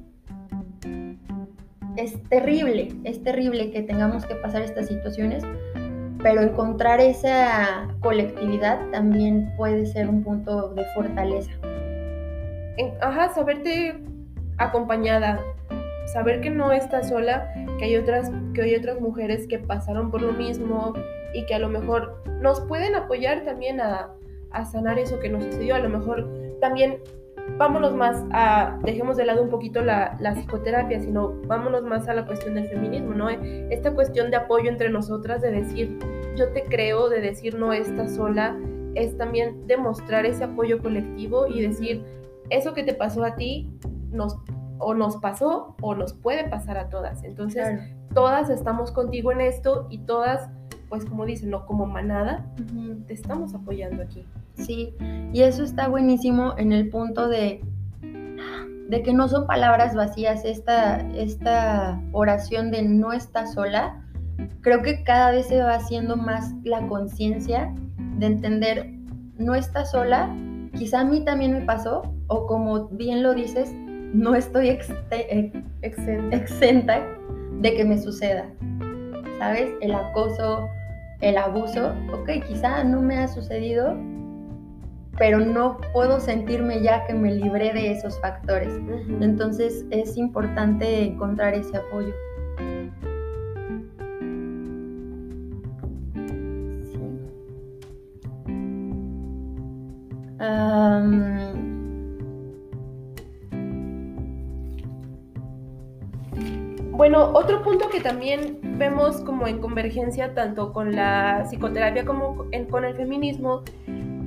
es 1.98 2.22
terrible, 2.28 2.88
es 3.02 3.22
terrible 3.24 3.72
que 3.72 3.82
tengamos 3.82 4.24
que 4.24 4.36
pasar 4.36 4.62
estas 4.62 4.86
situaciones, 4.86 5.42
pero 6.22 6.42
encontrar 6.42 7.00
esa 7.00 7.88
colectividad 8.00 8.78
también 8.92 9.52
puede 9.56 9.84
ser 9.84 10.08
un 10.08 10.22
punto 10.22 10.68
de 10.74 10.84
fortaleza. 10.94 11.50
Ajá, 13.00 13.34
saberte 13.34 14.00
acompañada, 14.58 15.40
saber 16.12 16.40
que 16.40 16.50
no 16.50 16.70
estás 16.70 17.08
sola, 17.08 17.52
que 17.78 17.86
hay 17.86 17.96
otras, 17.96 18.30
que 18.54 18.62
hay 18.62 18.76
otras 18.76 19.00
mujeres 19.00 19.48
que 19.48 19.58
pasaron 19.58 20.12
por 20.12 20.22
lo 20.22 20.32
mismo 20.32 20.94
y 21.34 21.44
que 21.46 21.54
a 21.56 21.58
lo 21.58 21.68
mejor 21.68 22.22
nos 22.40 22.60
pueden 22.60 22.94
apoyar 22.94 23.44
también 23.44 23.80
a, 23.80 24.14
a 24.52 24.64
sanar 24.64 25.00
eso 25.00 25.18
que 25.18 25.30
nos 25.30 25.42
sucedió. 25.42 25.74
A 25.74 25.80
lo 25.80 25.88
mejor 25.88 26.28
también 26.60 26.98
vámonos 27.56 27.94
más 27.94 28.24
a, 28.32 28.78
dejemos 28.82 29.16
de 29.16 29.24
lado 29.26 29.42
un 29.42 29.48
poquito 29.48 29.82
la, 29.82 30.16
la, 30.20 30.34
psicoterapia, 30.34 31.00
sino 31.00 31.34
vámonos 31.46 31.82
más 31.82 32.08
a 32.08 32.14
la 32.14 32.26
cuestión 32.26 32.54
del 32.54 32.68
feminismo, 32.68 33.14
¿no? 33.14 33.28
Esta 33.30 33.94
cuestión 33.94 34.30
de 34.30 34.36
apoyo 34.36 34.68
entre 34.68 34.90
nosotras, 34.90 35.42
de 35.42 35.50
decir, 35.50 35.98
yo 36.36 36.52
te 36.52 36.64
creo, 36.64 37.08
de 37.08 37.20
decir, 37.20 37.58
no 37.58 37.72
estás 37.72 38.14
sola, 38.14 38.56
es 38.94 39.16
también 39.16 39.66
demostrar 39.66 40.26
ese 40.26 40.44
apoyo 40.44 40.80
colectivo 40.80 41.46
y 41.46 41.62
decir, 41.62 42.04
eso 42.50 42.74
que 42.74 42.82
te 42.82 42.94
pasó 42.94 43.24
a 43.24 43.36
ti, 43.36 43.70
nos, 44.10 44.36
o 44.78 44.94
nos 44.94 45.16
pasó 45.16 45.76
o 45.80 45.94
nos 45.94 46.14
puede 46.14 46.48
pasar 46.48 46.78
a 46.78 46.88
todas. 46.88 47.24
Entonces, 47.24 47.80
todas 48.14 48.50
estamos 48.50 48.92
contigo 48.92 49.32
en 49.32 49.40
esto 49.40 49.86
y 49.90 49.98
todas, 49.98 50.48
pues 50.88 51.04
como 51.04 51.26
dicen, 51.26 51.50
no 51.50 51.66
como 51.66 51.86
manada, 51.86 52.46
te 53.06 53.12
estamos 53.12 53.54
apoyando 53.54 54.02
aquí. 54.02 54.24
Sí, 54.58 54.94
y 55.32 55.42
eso 55.42 55.62
está 55.62 55.88
buenísimo 55.88 56.54
en 56.58 56.72
el 56.72 56.88
punto 56.88 57.28
de, 57.28 57.60
de 58.88 59.02
que 59.02 59.12
no 59.12 59.28
son 59.28 59.46
palabras 59.46 59.94
vacías, 59.94 60.44
esta, 60.44 61.00
esta 61.14 62.00
oración 62.12 62.70
de 62.70 62.82
no 62.82 63.12
está 63.12 63.46
sola, 63.46 64.04
creo 64.60 64.82
que 64.82 65.04
cada 65.04 65.30
vez 65.30 65.46
se 65.46 65.62
va 65.62 65.74
haciendo 65.74 66.16
más 66.16 66.52
la 66.64 66.86
conciencia 66.86 67.74
de 68.18 68.26
entender, 68.26 68.90
no 69.36 69.54
está 69.54 69.84
sola, 69.84 70.34
quizá 70.76 71.00
a 71.00 71.04
mí 71.04 71.24
también 71.24 71.52
me 71.52 71.60
pasó, 71.62 72.02
o 72.26 72.46
como 72.46 72.88
bien 72.88 73.22
lo 73.22 73.34
dices, 73.34 73.72
no 74.12 74.34
estoy 74.34 74.68
exenta. 74.70 75.16
exenta 76.32 77.06
de 77.60 77.74
que 77.74 77.84
me 77.84 77.98
suceda, 77.98 78.48
¿sabes? 79.38 79.70
El 79.80 79.94
acoso, 79.94 80.68
el 81.20 81.36
abuso, 81.36 81.92
ok, 82.12 82.44
quizá 82.46 82.84
no 82.84 83.02
me 83.02 83.18
ha 83.18 83.28
sucedido, 83.28 83.94
pero 85.18 85.40
no 85.40 85.78
puedo 85.92 86.20
sentirme 86.20 86.80
ya 86.80 87.04
que 87.06 87.14
me 87.14 87.32
libré 87.32 87.72
de 87.72 87.92
esos 87.92 88.20
factores. 88.20 88.72
Entonces 89.20 89.84
es 89.90 90.16
importante 90.16 91.02
encontrar 91.04 91.54
ese 91.54 91.76
apoyo. 91.76 92.14
Bueno, 106.92 107.30
otro 107.32 107.62
punto 107.62 107.88
que 107.90 108.00
también 108.00 108.58
vemos 108.76 109.20
como 109.20 109.46
en 109.46 109.60
convergencia 109.60 110.34
tanto 110.34 110.72
con 110.72 110.94
la 110.94 111.44
psicoterapia 111.48 112.04
como 112.04 112.46
con 112.70 112.84
el 112.84 112.96
feminismo 112.96 113.62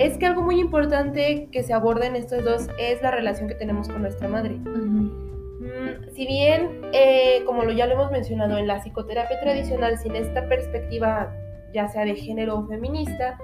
es 0.05 0.17
que 0.17 0.25
algo 0.25 0.41
muy 0.41 0.59
importante 0.59 1.47
que 1.51 1.63
se 1.63 1.73
aborda 1.73 2.07
en 2.07 2.15
estos 2.15 2.43
dos 2.43 2.67
es 2.77 3.01
la 3.01 3.11
relación 3.11 3.47
que 3.47 3.55
tenemos 3.55 3.87
con 3.87 4.01
nuestra 4.01 4.27
madre. 4.27 4.55
Mm, 4.55 6.11
si 6.13 6.25
bien, 6.25 6.81
eh, 6.93 7.43
como 7.45 7.63
lo, 7.63 7.71
ya 7.71 7.85
lo 7.85 7.93
hemos 7.93 8.11
mencionado, 8.11 8.57
en 8.57 8.67
la 8.67 8.81
psicoterapia 8.81 9.39
tradicional, 9.39 9.97
sin 9.97 10.15
esta 10.15 10.47
perspectiva 10.47 11.33
ya 11.73 11.87
sea 11.87 12.05
de 12.05 12.15
género 12.15 12.59
o 12.59 12.67
feminista, 12.67 13.37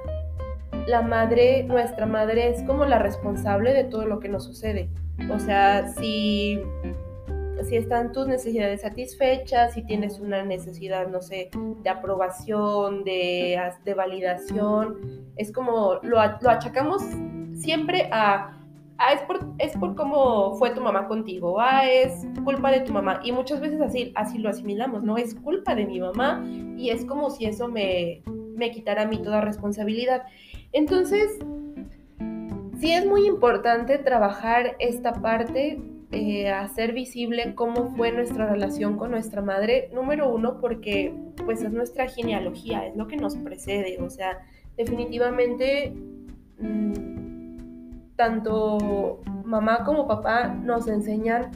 la 0.87 1.01
madre, 1.01 1.63
nuestra 1.63 2.05
madre 2.05 2.49
es 2.49 2.63
como 2.63 2.85
la 2.85 2.99
responsable 2.99 3.73
de 3.73 3.83
todo 3.83 4.05
lo 4.05 4.19
que 4.19 4.29
nos 4.29 4.43
sucede. 4.43 4.89
O 5.31 5.39
sea, 5.39 5.87
si, 5.87 6.61
si 7.63 7.75
están 7.75 8.11
tus 8.11 8.27
necesidades 8.27 8.81
satisfechas, 8.81 9.73
si 9.73 9.83
tienes 9.83 10.19
una 10.19 10.43
necesidad, 10.43 11.07
no 11.07 11.21
sé, 11.21 11.49
de 11.83 11.89
aprobación, 11.89 13.03
de, 13.03 13.59
de 13.83 13.93
validación, 13.93 14.97
es 15.35 15.51
como 15.51 15.95
lo, 16.03 16.17
lo 16.41 16.49
achacamos 16.49 17.03
siempre 17.55 18.09
a 18.11 18.57
ah, 18.97 19.13
es 19.13 19.21
por, 19.21 19.39
es 19.59 19.77
por 19.77 19.95
cómo 19.95 20.55
fue 20.55 20.71
tu 20.71 20.81
mamá 20.81 21.07
contigo, 21.07 21.59
ah, 21.59 21.87
es 21.87 22.25
culpa 22.43 22.71
de 22.71 22.81
tu 22.81 22.93
mamá. 22.93 23.19
Y 23.23 23.31
muchas 23.31 23.59
veces 23.59 23.81
así, 23.81 24.11
así 24.15 24.37
lo 24.37 24.49
asimilamos, 24.49 25.03
¿no? 25.03 25.17
Es 25.17 25.35
culpa 25.35 25.75
de 25.75 25.85
mi 25.85 25.99
mamá 25.99 26.43
y 26.77 26.89
es 26.89 27.05
como 27.05 27.29
si 27.29 27.45
eso 27.45 27.67
me, 27.67 28.21
me 28.55 28.71
quitara 28.71 29.03
a 29.03 29.07
mí 29.07 29.21
toda 29.21 29.41
responsabilidad. 29.41 30.23
Entonces, 30.73 31.37
sí 32.79 32.91
es 32.91 33.05
muy 33.05 33.25
importante 33.27 33.97
trabajar 33.97 34.75
esta 34.79 35.13
parte, 35.13 35.79
eh, 36.11 36.49
hacer 36.49 36.93
visible 36.93 37.53
cómo 37.55 37.95
fue 37.95 38.11
nuestra 38.11 38.47
relación 38.47 38.97
con 38.97 39.11
nuestra 39.11 39.41
madre. 39.41 39.89
Número 39.93 40.33
uno, 40.33 40.59
porque 40.59 41.13
pues 41.45 41.61
es 41.61 41.71
nuestra 41.71 42.07
genealogía, 42.07 42.87
es 42.87 42.95
lo 42.95 43.07
que 43.07 43.17
nos 43.17 43.35
precede. 43.35 43.97
O 44.01 44.09
sea, 44.09 44.39
definitivamente... 44.75 45.93
Mm, 46.59 47.27
tanto 48.17 49.21
mamá 49.45 49.85
como 49.85 50.07
papá 50.07 50.47
nos 50.47 50.87
enseñan 50.87 51.51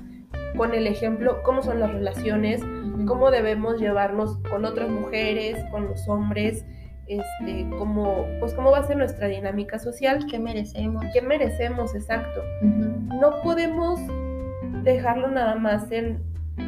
con 0.55 0.73
el 0.73 0.87
ejemplo 0.87 1.41
cómo 1.43 1.61
son 1.61 1.79
las 1.79 1.91
relaciones, 1.91 2.61
cómo 3.05 3.31
debemos 3.31 3.79
llevarnos 3.79 4.37
con 4.49 4.63
otras 4.63 4.89
mujeres, 4.89 5.57
con 5.71 5.87
los 5.87 6.07
hombres, 6.07 6.63
este, 7.07 7.67
cómo, 7.77 8.25
pues 8.39 8.53
cómo 8.53 8.71
va 8.71 8.79
a 8.79 8.83
ser 8.83 8.97
nuestra 8.97 9.27
dinámica 9.27 9.79
social. 9.79 10.25
¿Qué 10.29 10.39
merecemos? 10.39 11.03
¿Qué 11.13 11.21
merecemos, 11.21 11.95
exacto? 11.95 12.41
No 12.61 13.41
podemos 13.43 13.99
dejarlo 14.83 15.29
nada 15.29 15.55
más 15.55 15.91
en, 15.91 16.21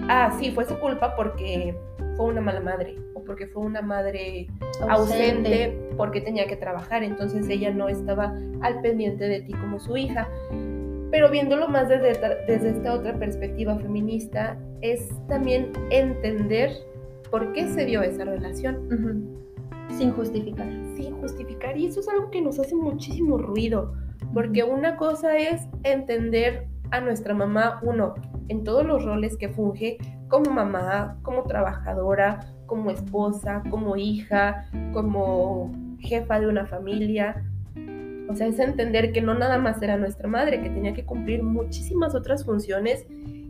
ah, 0.10 0.36
sí, 0.40 0.52
fue 0.52 0.66
su 0.66 0.78
culpa 0.80 1.16
porque 1.16 1.76
fue 2.16 2.28
una 2.28 2.42
mala 2.42 2.60
madre 2.60 2.96
o 3.14 3.24
porque 3.24 3.48
fue 3.48 3.64
una 3.64 3.82
madre 3.82 4.48
ausente. 4.90 5.78
porque 5.98 6.22
tenía 6.22 6.48
que 6.48 6.56
trabajar, 6.56 7.04
entonces 7.04 7.48
ella 7.50 7.72
no 7.72 7.88
estaba 7.90 8.36
al 8.62 8.82
pendiente 8.82 9.28
de 9.28 9.42
ti 9.42 9.54
como 9.54 9.80
su 9.80 9.98
hija. 9.98 10.28
Pero 11.12 11.30
viéndolo 11.30 11.68
más 11.68 11.90
desde, 11.90 12.14
desde 12.48 12.70
esta 12.72 12.94
otra 12.94 13.14
perspectiva 13.14 13.78
feminista, 13.78 14.58
es 14.82 15.10
también 15.28 15.72
entender 15.92 16.72
por 17.30 17.54
qué 17.54 17.68
se 17.68 17.86
dio 17.86 18.02
esa 18.02 18.26
relación. 18.26 19.34
Sin 19.90 20.12
justificar. 20.12 20.68
Sin 20.96 21.16
justificar. 21.20 21.78
Y 21.78 21.86
eso 21.86 22.00
es 22.00 22.10
algo 22.10 22.32
que 22.32 22.42
nos 22.42 22.60
hace 22.60 22.76
muchísimo 22.76 23.38
ruido, 23.38 23.94
porque 24.34 24.64
una 24.64 24.98
cosa 24.98 25.38
es 25.38 25.68
entender 25.84 26.68
a 26.94 27.02
nuestra 27.02 27.34
mamá, 27.34 27.80
uno, 27.82 28.14
en 28.50 28.64
todos 28.64 28.86
los 28.86 29.04
roles 29.04 29.36
que 29.36 29.50
funge 29.50 29.98
como 30.28 30.52
mamá, 30.52 31.18
como 31.24 31.42
trabajadora, 31.42 32.54
como 32.68 32.92
esposa, 32.92 33.64
como 33.72 33.98
hija, 33.98 34.70
como 34.94 35.72
jefa 35.98 36.40
de 36.40 36.48
una 36.48 36.68
familia. 36.68 37.44
O 38.30 38.36
sea, 38.36 38.46
es 38.46 38.60
entender 38.60 39.12
que 39.12 39.24
no 39.24 39.34
nada 39.34 39.58
más 39.58 39.82
era 39.82 39.98
nuestra 39.98 40.28
madre, 40.28 40.62
que 40.62 40.70
tenía 40.70 40.94
que 40.94 41.04
cumplir 41.04 41.42
muchísimas 41.42 42.14
otras 42.14 42.46
funciones 42.46 43.08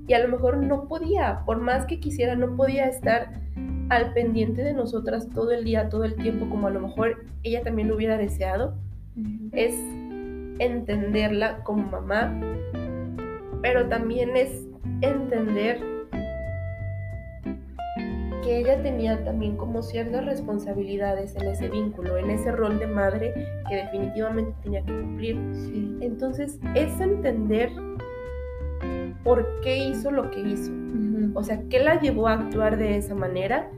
y 0.08 0.14
a 0.14 0.20
lo 0.20 0.30
mejor 0.30 0.64
no 0.64 0.88
podía, 0.88 1.42
por 1.46 1.60
más 1.60 1.86
que 1.86 2.00
quisiera, 2.00 2.38
no 2.38 2.56
podía 2.56 2.86
estar 2.86 3.42
al 3.90 4.14
pendiente 4.14 4.64
de 4.64 4.74
nosotras 4.74 5.28
todo 5.28 5.52
el 5.52 5.66
día, 5.66 5.90
todo 5.90 6.06
el 6.06 6.16
tiempo, 6.16 6.48
como 6.50 6.68
a 6.68 6.72
lo 6.72 6.80
mejor 6.80 7.26
ella 7.44 7.62
también 7.62 7.90
lo 7.90 7.96
hubiera 7.98 8.18
deseado. 8.18 8.78
Es 9.52 9.76
entenderla 10.60 11.62
como 11.64 11.84
mamá, 11.84 12.40
pero 13.64 13.88
también 13.88 14.36
es 14.36 14.68
entender 15.00 15.80
que 18.44 18.60
ella 18.60 18.84
tenía 18.84 19.24
también 19.24 19.56
como 19.56 19.82
ciertas 19.82 20.26
responsabilidades 20.26 21.34
en 21.38 21.48
ese 21.48 21.70
vínculo, 21.70 22.18
en 22.18 22.30
ese 22.30 22.52
rol 22.52 22.78
de 22.78 22.88
madre 22.88 23.34
que 23.70 23.78
definitivamente 23.78 24.54
tenía 24.62 24.84
que 24.84 24.92
cumplir. 24.92 25.38
Entonces, 26.02 26.60
es 26.76 27.00
entender 27.00 27.72
por 29.24 29.48
qué 29.62 29.78
hizo 29.78 30.12
lo 30.12 30.30
que 30.30 30.42
hizo. 30.42 30.70
O 31.34 31.42
sea, 31.42 31.62
qué 31.70 31.80
la 31.80 32.02
llevó 32.02 32.28
a 32.28 32.34
actuar 32.34 32.78
de 32.78 32.98
esa 32.98 33.16
manera 33.16 33.72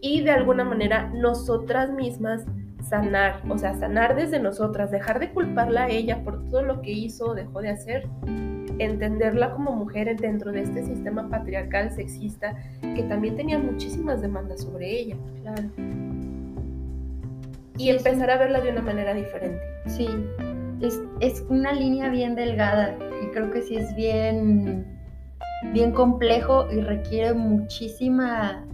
y 0.00 0.22
de 0.22 0.32
alguna 0.32 0.64
manera 0.64 1.08
nosotras 1.14 1.92
mismas 1.92 2.44
sanar, 2.88 3.42
o 3.48 3.56
sea, 3.56 3.74
sanar 3.74 4.16
desde 4.16 4.40
nosotras, 4.40 4.90
dejar 4.90 5.20
de 5.20 5.30
culparla 5.30 5.84
a 5.84 5.88
ella 5.88 6.24
por 6.24 6.48
todo 6.48 6.62
lo 6.62 6.82
que 6.82 6.90
hizo 6.90 7.26
o 7.26 7.34
dejó 7.34 7.60
de 7.60 7.68
hacer 7.68 8.08
entenderla 8.84 9.52
como 9.52 9.72
mujer 9.72 10.16
dentro 10.18 10.52
de 10.52 10.62
este 10.62 10.84
sistema 10.84 11.28
patriarcal 11.28 11.90
sexista 11.92 12.56
que 12.80 13.02
también 13.04 13.36
tenía 13.36 13.58
muchísimas 13.58 14.20
demandas 14.22 14.62
sobre 14.62 14.90
ella. 15.00 15.16
Claro. 15.42 15.62
Y 17.76 17.90
empezar 17.90 18.30
a 18.30 18.38
verla 18.38 18.60
de 18.60 18.70
una 18.70 18.82
manera 18.82 19.14
diferente. 19.14 19.60
Sí, 19.86 20.08
es, 20.80 21.00
es, 21.20 21.44
una 21.48 21.72
línea 21.72 22.10
bien 22.10 22.34
delgada 22.34 22.96
y 23.22 23.26
creo 23.28 23.50
que 23.50 23.62
sí 23.62 23.76
es 23.76 23.94
bien, 23.96 24.86
bien 25.72 25.92
complejo 25.92 26.70
y 26.70 26.80
requiere 26.80 27.32
muchísima 27.34 28.64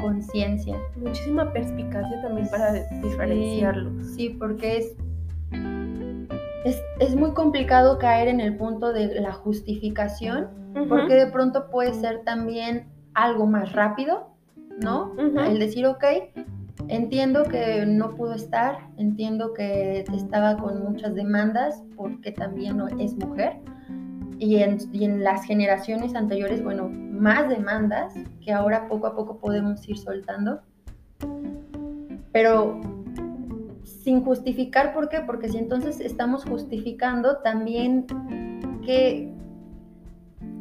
conciencia. 0.00 0.76
Muchísima 0.96 1.52
perspicacia 1.52 2.22
también 2.22 2.48
para 2.48 2.72
diferenciarlo. 3.02 3.90
Sí, 4.04 4.30
porque 4.30 4.78
es 4.78 4.96
es, 6.64 7.14
muy 7.16 7.32
complicado 7.32 7.98
caer 7.98 8.28
en 8.28 8.40
el 8.40 8.56
punto 8.56 8.92
de 8.92 9.20
la 9.20 9.32
justificación, 9.32 10.48
porque 10.88 11.14
de 11.14 11.26
pronto 11.26 11.68
puede 11.70 11.92
ser 11.94 12.22
también 12.24 12.86
algo 13.14 13.46
más 13.46 13.72
rápido, 13.72 14.30
¿no? 14.80 15.12
El 15.18 15.58
decir, 15.58 15.86
ok, 15.86 16.04
entiendo 16.88 17.44
que 17.44 17.84
no 17.86 18.10
pudo 18.10 18.34
estar, 18.34 18.78
entiendo 18.96 19.52
que 19.52 20.04
estaba 20.14 20.56
con 20.56 20.82
muchas 20.82 21.14
demandas, 21.14 21.82
porque 21.96 22.32
también 22.32 22.80
es 22.98 23.14
mujer, 23.16 23.56
y 24.38 24.56
en, 24.56 24.78
y 24.92 25.04
en 25.04 25.22
las 25.22 25.44
generaciones 25.44 26.14
anteriores, 26.14 26.64
bueno, 26.64 26.88
más 26.88 27.48
demandas 27.48 28.14
que 28.40 28.52
ahora 28.52 28.88
poco 28.88 29.06
a 29.06 29.14
poco 29.14 29.38
podemos 29.38 29.88
ir 29.88 29.98
soltando. 29.98 30.60
Pero 32.32 32.80
sin 33.84 34.22
justificar, 34.24 34.92
¿por 34.94 35.08
qué? 35.08 35.20
Porque 35.20 35.48
si 35.48 35.58
entonces 35.58 36.00
estamos 36.00 36.44
justificando 36.44 37.38
también 37.38 38.06
que 38.84 39.32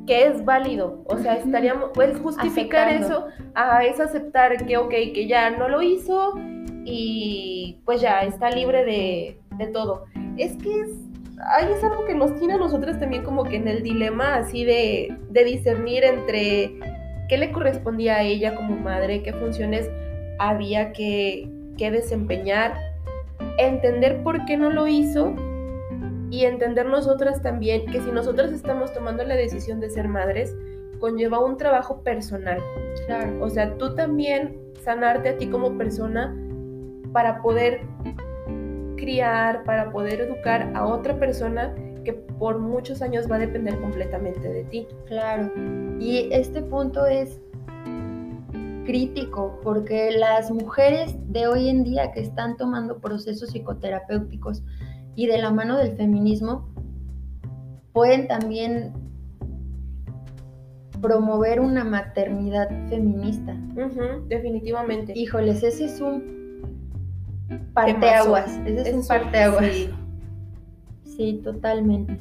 que 0.07 0.25
es 0.25 0.43
válido, 0.43 1.03
o 1.05 1.17
sea, 1.19 1.35
estaríamos, 1.37 1.91
puedes 1.93 2.19
justificar 2.19 2.89
eso, 2.89 3.27
a 3.53 3.85
es 3.85 3.99
aceptar 3.99 4.65
que, 4.65 4.77
ok, 4.77 4.89
que 4.89 5.27
ya 5.27 5.51
no 5.51 5.69
lo 5.69 5.81
hizo 5.81 6.33
y 6.83 7.79
pues 7.85 8.01
ya 8.01 8.23
está 8.23 8.49
libre 8.49 8.83
de, 8.83 9.39
de 9.57 9.67
todo. 9.67 10.05
Es 10.37 10.55
que 10.57 10.81
es, 10.81 10.89
ahí 11.55 11.67
es 11.71 11.83
algo 11.83 12.05
que 12.05 12.15
nos 12.15 12.35
tiene 12.37 12.55
a 12.55 12.57
nosotras 12.57 12.99
también 12.99 13.23
como 13.23 13.43
que 13.43 13.57
en 13.57 13.67
el 13.67 13.83
dilema 13.83 14.35
así 14.35 14.65
de, 14.65 15.15
de 15.29 15.43
discernir 15.43 16.03
entre 16.03 16.79
qué 17.29 17.37
le 17.37 17.51
correspondía 17.51 18.15
a 18.15 18.23
ella 18.23 18.55
como 18.55 18.75
madre, 18.75 19.21
qué 19.21 19.33
funciones 19.33 19.89
había 20.39 20.91
que, 20.93 21.49
que 21.77 21.91
desempeñar 21.91 22.90
entender 23.67 24.23
por 24.23 24.45
qué 24.45 24.57
no 24.57 24.69
lo 24.69 24.87
hizo 24.87 25.35
y 26.29 26.45
entender 26.45 26.85
nosotras 26.85 27.41
también 27.41 27.85
que 27.85 28.01
si 28.01 28.11
nosotras 28.11 28.51
estamos 28.51 28.93
tomando 28.93 29.23
la 29.23 29.35
decisión 29.35 29.79
de 29.79 29.89
ser 29.89 30.07
madres, 30.07 30.55
conlleva 30.99 31.43
un 31.43 31.57
trabajo 31.57 32.01
personal. 32.03 32.59
Claro. 33.05 33.43
O 33.43 33.49
sea, 33.49 33.77
tú 33.77 33.95
también 33.95 34.57
sanarte 34.81 35.29
a 35.29 35.37
ti 35.37 35.47
como 35.47 35.77
persona 35.77 36.35
para 37.11 37.41
poder 37.41 37.81
criar, 38.95 39.63
para 39.63 39.91
poder 39.91 40.21
educar 40.21 40.71
a 40.73 40.85
otra 40.85 41.17
persona 41.19 41.75
que 42.05 42.13
por 42.13 42.59
muchos 42.59 43.01
años 43.01 43.29
va 43.29 43.35
a 43.35 43.39
depender 43.39 43.79
completamente 43.81 44.47
de 44.47 44.63
ti. 44.65 44.87
Claro. 45.07 45.51
Y 45.99 46.29
este 46.31 46.61
punto 46.61 47.05
es 47.05 47.41
crítico 48.85 49.59
porque 49.63 50.11
las 50.11 50.51
mujeres 50.51 51.15
de 51.27 51.47
hoy 51.47 51.69
en 51.69 51.83
día 51.83 52.11
que 52.11 52.21
están 52.21 52.57
tomando 52.57 52.99
procesos 52.99 53.51
psicoterapéuticos 53.51 54.63
y 55.15 55.27
de 55.27 55.37
la 55.37 55.51
mano 55.51 55.77
del 55.77 55.95
feminismo 55.95 56.69
pueden 57.93 58.27
también 58.27 58.93
promover 61.01 61.59
una 61.59 61.83
maternidad 61.83 62.69
feminista. 62.87 63.55
definitivamente. 64.27 65.13
Híjoles, 65.15 65.63
ese 65.63 65.85
es 65.85 65.99
un 65.99 66.41
parteaguas. 67.73 68.51
Ese 68.65 68.89
es, 68.89 68.95
un 68.95 69.07
parteaguas. 69.07 69.65
Sí, 71.03 71.41
totalmente. 71.43 72.19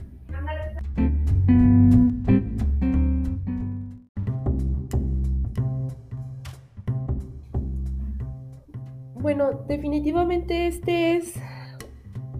Bueno, 9.20 9.50
definitivamente 9.68 10.66
este 10.66 11.16
es 11.16 11.34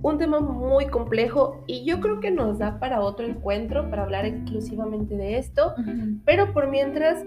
un 0.02 0.16
tema 0.16 0.40
muy 0.40 0.86
complejo 0.86 1.62
y 1.66 1.84
yo 1.84 2.00
creo 2.00 2.20
que 2.20 2.30
nos 2.30 2.58
da 2.58 2.78
para 2.78 3.02
otro 3.02 3.26
encuentro 3.26 3.90
para 3.90 4.04
hablar 4.04 4.24
exclusivamente 4.24 5.14
de 5.14 5.36
esto, 5.36 5.74
pero 6.24 6.54
por 6.54 6.70
mientras 6.70 7.22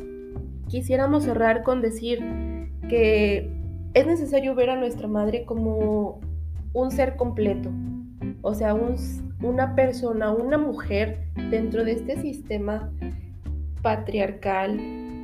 quisiéramos 0.70 1.26
cerrar 1.26 1.62
con 1.62 1.82
decir 1.82 2.20
que 2.90 3.52
es 3.94 4.08
necesario 4.08 4.56
ver 4.56 4.72
a 4.72 4.76
nuestra 4.76 5.08
madre 5.08 5.46
como 5.46 6.20
un 6.74 6.90
ser 6.90 7.16
completo, 7.16 7.70
o 8.42 8.56
sea, 8.56 8.76
una 9.44 9.76
persona, 9.76 10.32
una 10.32 10.58
mujer 10.58 11.28
dentro 11.52 11.84
de 11.84 11.92
este 11.92 12.20
sistema 12.20 12.92
patriarcal 13.84 14.80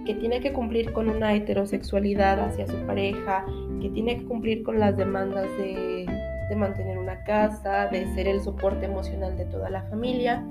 que 0.10 0.16
tiene 0.16 0.40
que 0.40 0.52
cumplir 0.54 0.92
con 0.92 1.08
una 1.08 1.36
heterosexualidad 1.36 2.40
hacia 2.40 2.66
su 2.66 2.76
pareja, 2.88 3.46
que 3.80 3.92
tiene 3.92 4.18
que 4.18 4.26
cumplir 4.26 4.64
con 4.64 4.80
las 4.80 4.98
demandas 4.98 5.46
de, 5.60 6.08
de 6.50 6.56
mantener 6.56 6.98
una 6.98 7.24
casa, 7.26 7.86
de 7.92 8.12
ser 8.16 8.28
el 8.28 8.42
soporte 8.42 8.88
emocional 8.88 9.38
de 9.38 9.46
toda 9.46 9.70
la 9.70 9.84
familia, 9.84 10.44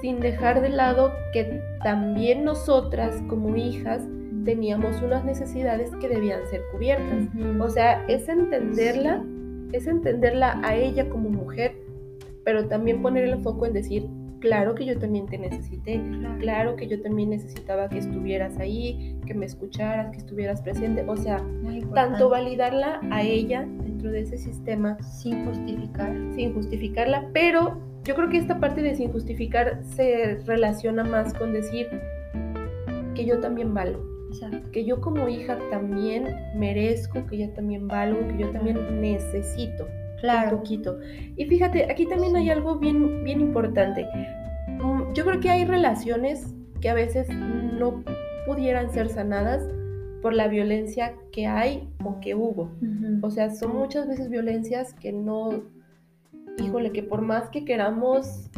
sin 0.00 0.20
dejar 0.20 0.60
de 0.60 0.68
lado 0.68 1.12
que 1.32 1.60
también 1.82 2.44
nosotras 2.44 3.20
como 3.26 3.56
hijas 3.56 4.06
teníamos 4.44 5.02
unas 5.02 5.24
necesidades 5.24 5.90
que 6.00 6.08
debían 6.08 6.46
ser 6.50 6.60
cubiertas. 6.70 7.26
O 7.60 7.68
sea, 7.68 8.04
es 8.06 8.28
entenderla, 8.28 9.24
es 9.72 9.88
entenderla 9.88 10.60
a 10.62 10.76
ella 10.76 11.08
como 11.08 11.30
mujer, 11.30 11.72
pero 12.44 12.68
también 12.68 13.02
poner 13.02 13.24
el 13.24 13.42
foco 13.42 13.66
en 13.66 13.72
decir, 13.72 14.06
claro 14.40 14.74
que 14.74 14.84
yo 14.84 14.98
también 14.98 15.26
te 15.26 15.38
necesité, 15.38 16.02
claro, 16.40 16.76
que 16.76 16.86
yo 16.86 17.00
también 17.00 17.30
necesitaba 17.30 17.88
que 17.88 17.98
estuvieras 17.98 18.58
ahí, 18.58 19.18
que 19.26 19.34
me 19.34 19.46
escucharas, 19.46 20.10
que 20.10 20.18
estuvieras 20.18 20.62
presente, 20.62 21.04
o 21.06 21.16
sea, 21.16 21.44
tanto 21.94 22.28
validarla 22.28 23.00
a 23.10 23.22
ella 23.22 23.66
dentro 23.84 24.10
de 24.10 24.20
ese 24.20 24.38
sistema 24.38 25.00
sin 25.02 25.46
justificar, 25.46 26.16
sin 26.34 26.54
justificarla, 26.54 27.28
pero 27.32 27.80
yo 28.04 28.14
creo 28.14 28.28
que 28.28 28.38
esta 28.38 28.58
parte 28.58 28.82
de 28.82 28.94
sin 28.94 29.12
justificar 29.12 29.80
se 29.84 30.38
relaciona 30.46 31.04
más 31.04 31.34
con 31.34 31.52
decir 31.52 31.86
que 33.14 33.24
yo 33.24 33.40
también 33.40 33.74
valgo. 33.74 34.08
Que 34.72 34.84
yo 34.84 35.00
como 35.00 35.28
hija 35.28 35.58
también 35.70 36.36
merezco, 36.54 37.26
que 37.26 37.38
yo 37.38 37.50
también 37.50 37.88
valgo, 37.88 38.26
que 38.28 38.38
yo 38.38 38.50
también 38.50 39.00
necesito 39.00 39.88
claro. 40.20 40.56
un 40.56 40.62
poquito. 40.62 40.98
Y 41.36 41.44
fíjate, 41.46 41.90
aquí 41.90 42.06
también 42.06 42.36
hay 42.36 42.50
algo 42.50 42.76
bien, 42.76 43.24
bien 43.24 43.40
importante. 43.40 44.06
Mm, 44.68 45.12
yo 45.14 45.24
creo 45.24 45.40
que 45.40 45.50
hay 45.50 45.64
relaciones 45.64 46.54
que 46.80 46.88
a 46.88 46.94
veces 46.94 47.28
no 47.28 48.02
pudieran 48.46 48.90
ser 48.90 49.08
sanadas 49.08 49.62
por 50.22 50.34
la 50.34 50.48
violencia 50.48 51.14
que 51.32 51.46
hay 51.46 51.88
o 52.04 52.20
que 52.20 52.34
hubo. 52.34 52.70
O 53.22 53.30
sea, 53.30 53.50
son 53.50 53.76
muchas 53.76 54.06
veces 54.06 54.28
violencias 54.28 54.92
que 54.94 55.12
no, 55.12 55.62
híjole, 56.58 56.92
que 56.92 57.02
por 57.02 57.22
más 57.22 57.48
que 57.50 57.64
queramos 57.64 58.50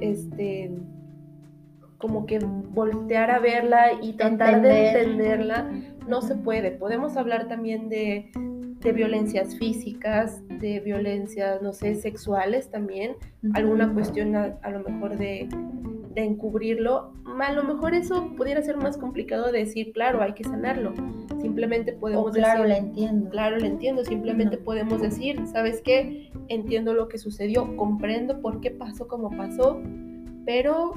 este, 0.00 0.70
como 1.98 2.26
que 2.26 2.38
voltear 2.38 3.30
a 3.30 3.40
verla 3.40 3.92
y 4.00 4.12
tratar 4.12 4.62
de 4.62 4.88
entenderla, 4.88 5.68
no 6.06 6.22
se 6.22 6.36
puede. 6.36 6.70
Podemos 6.70 7.16
hablar 7.16 7.48
también 7.48 7.88
de 7.88 8.30
de 8.80 8.92
violencias 8.92 9.56
físicas, 9.56 10.40
de 10.48 10.80
violencias, 10.80 11.60
no 11.62 11.72
sé, 11.72 11.94
sexuales 11.96 12.70
también, 12.70 13.16
alguna 13.54 13.92
cuestión 13.92 14.36
a, 14.36 14.70
lo 14.70 14.80
mejor 14.80 15.18
de, 15.18 15.48
de, 16.14 16.24
encubrirlo, 16.24 17.12
a 17.40 17.52
lo 17.52 17.64
mejor 17.64 17.94
eso 17.94 18.34
pudiera 18.36 18.62
ser 18.62 18.76
más 18.76 18.96
complicado 18.96 19.50
de 19.50 19.60
decir, 19.60 19.92
claro, 19.92 20.22
hay 20.22 20.32
que 20.34 20.44
sanarlo. 20.44 20.94
Simplemente 21.40 21.92
podemos 21.92 22.34
claro, 22.34 22.62
decir, 22.62 22.68
la 22.68 22.78
entiendo. 22.78 23.30
Claro, 23.30 23.58
la 23.58 23.66
entiendo. 23.66 24.04
Simplemente 24.04 24.58
podemos 24.58 25.00
decir, 25.00 25.40
¿sabes 25.46 25.80
qué? 25.82 26.30
Entiendo 26.48 26.94
lo 26.94 27.08
que 27.08 27.18
sucedió, 27.18 27.76
comprendo 27.76 28.40
por 28.40 28.60
qué 28.60 28.72
pasó 28.72 29.06
como 29.06 29.30
pasó, 29.30 29.80
pero 30.44 30.94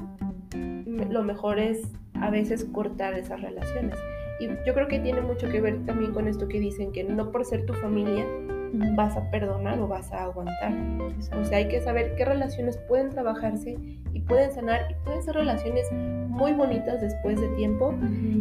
lo 1.10 1.22
mejor 1.22 1.58
es 1.58 1.82
a 2.14 2.30
veces 2.30 2.64
cortar 2.64 3.14
esas 3.14 3.40
relaciones. 3.40 3.96
Y 4.42 4.48
yo 4.66 4.74
creo 4.74 4.88
que 4.88 4.98
tiene 4.98 5.20
mucho 5.20 5.48
que 5.48 5.60
ver 5.60 5.86
también 5.86 6.12
con 6.12 6.26
esto 6.26 6.48
que 6.48 6.58
dicen, 6.58 6.90
que 6.90 7.04
no 7.04 7.30
por 7.30 7.44
ser 7.44 7.64
tu 7.64 7.74
familia 7.74 8.26
vas 8.96 9.16
a 9.16 9.30
perdonar 9.30 9.78
o 9.78 9.86
vas 9.86 10.12
a 10.12 10.24
aguantar. 10.24 10.72
O 11.38 11.44
sea, 11.44 11.58
hay 11.58 11.68
que 11.68 11.80
saber 11.80 12.16
qué 12.16 12.24
relaciones 12.24 12.76
pueden 12.88 13.10
trabajarse 13.10 13.76
y 14.12 14.20
pueden 14.20 14.50
sanar 14.50 14.90
y 14.90 14.94
pueden 15.04 15.22
ser 15.22 15.36
relaciones 15.36 15.86
muy 15.92 16.54
bonitas 16.54 17.00
después 17.00 17.40
de 17.40 17.48
tiempo 17.50 17.94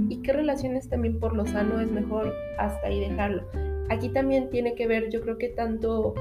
y 0.09 0.17
qué 0.23 0.33
relaciones 0.33 0.89
también 0.89 1.19
por 1.19 1.35
lo 1.35 1.45
sano 1.45 1.79
es 1.79 1.91
mejor 1.91 2.33
hasta 2.57 2.87
ahí 2.87 2.99
dejarlo. 2.99 3.43
Aquí 3.89 4.09
también 4.09 4.49
tiene 4.49 4.73
que 4.73 4.87
ver, 4.87 5.09
yo 5.09 5.21
creo 5.21 5.37
que 5.37 5.49
tanto 5.49 6.15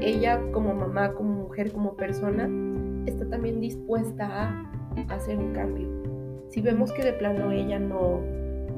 ella 0.00 0.40
como 0.52 0.74
mamá, 0.74 1.12
como 1.12 1.32
mujer, 1.32 1.72
como 1.72 1.96
persona, 1.96 2.48
está 3.06 3.28
también 3.28 3.60
dispuesta 3.60 4.28
a 4.28 5.14
hacer 5.14 5.38
un 5.38 5.52
cambio. 5.52 5.88
Si 6.50 6.60
vemos 6.60 6.92
que 6.92 7.02
de 7.02 7.14
plano 7.14 7.50
ella 7.50 7.80
no, 7.80 8.20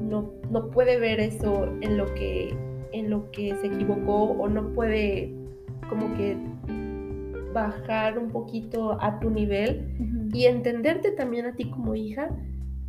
no, 0.07 0.71
puede 0.71 0.99
ver 0.99 1.19
eso 1.19 1.67
en 1.81 1.97
lo 1.97 2.13
que 2.13 2.55
en 2.93 3.09
lo 3.09 3.29
que 3.31 3.53
se 3.57 3.67
equivocó 3.67 4.31
o 4.31 4.47
no 4.47 4.73
puede 4.73 5.33
como 5.89 6.13
que 6.15 6.37
bajar 7.53 8.17
un 8.17 8.29
poquito 8.29 8.97
a 9.01 9.19
tu 9.19 9.29
nivel 9.29 10.29
y 10.33 10.45
entenderte 10.45 11.11
también 11.11 11.45
a 11.47 11.55
ti 11.55 11.69
como 11.69 11.95
hija, 11.95 12.29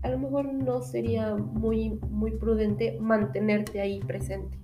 a 0.02 0.10
lo 0.10 0.18
mejor 0.18 0.52
no 0.52 0.80
sería 0.82 1.34
muy, 1.34 1.98
muy 2.10 2.32
prudente 2.32 2.96
mantenerte 3.00 3.80
ahí 3.80 4.00
presente. 4.00 4.58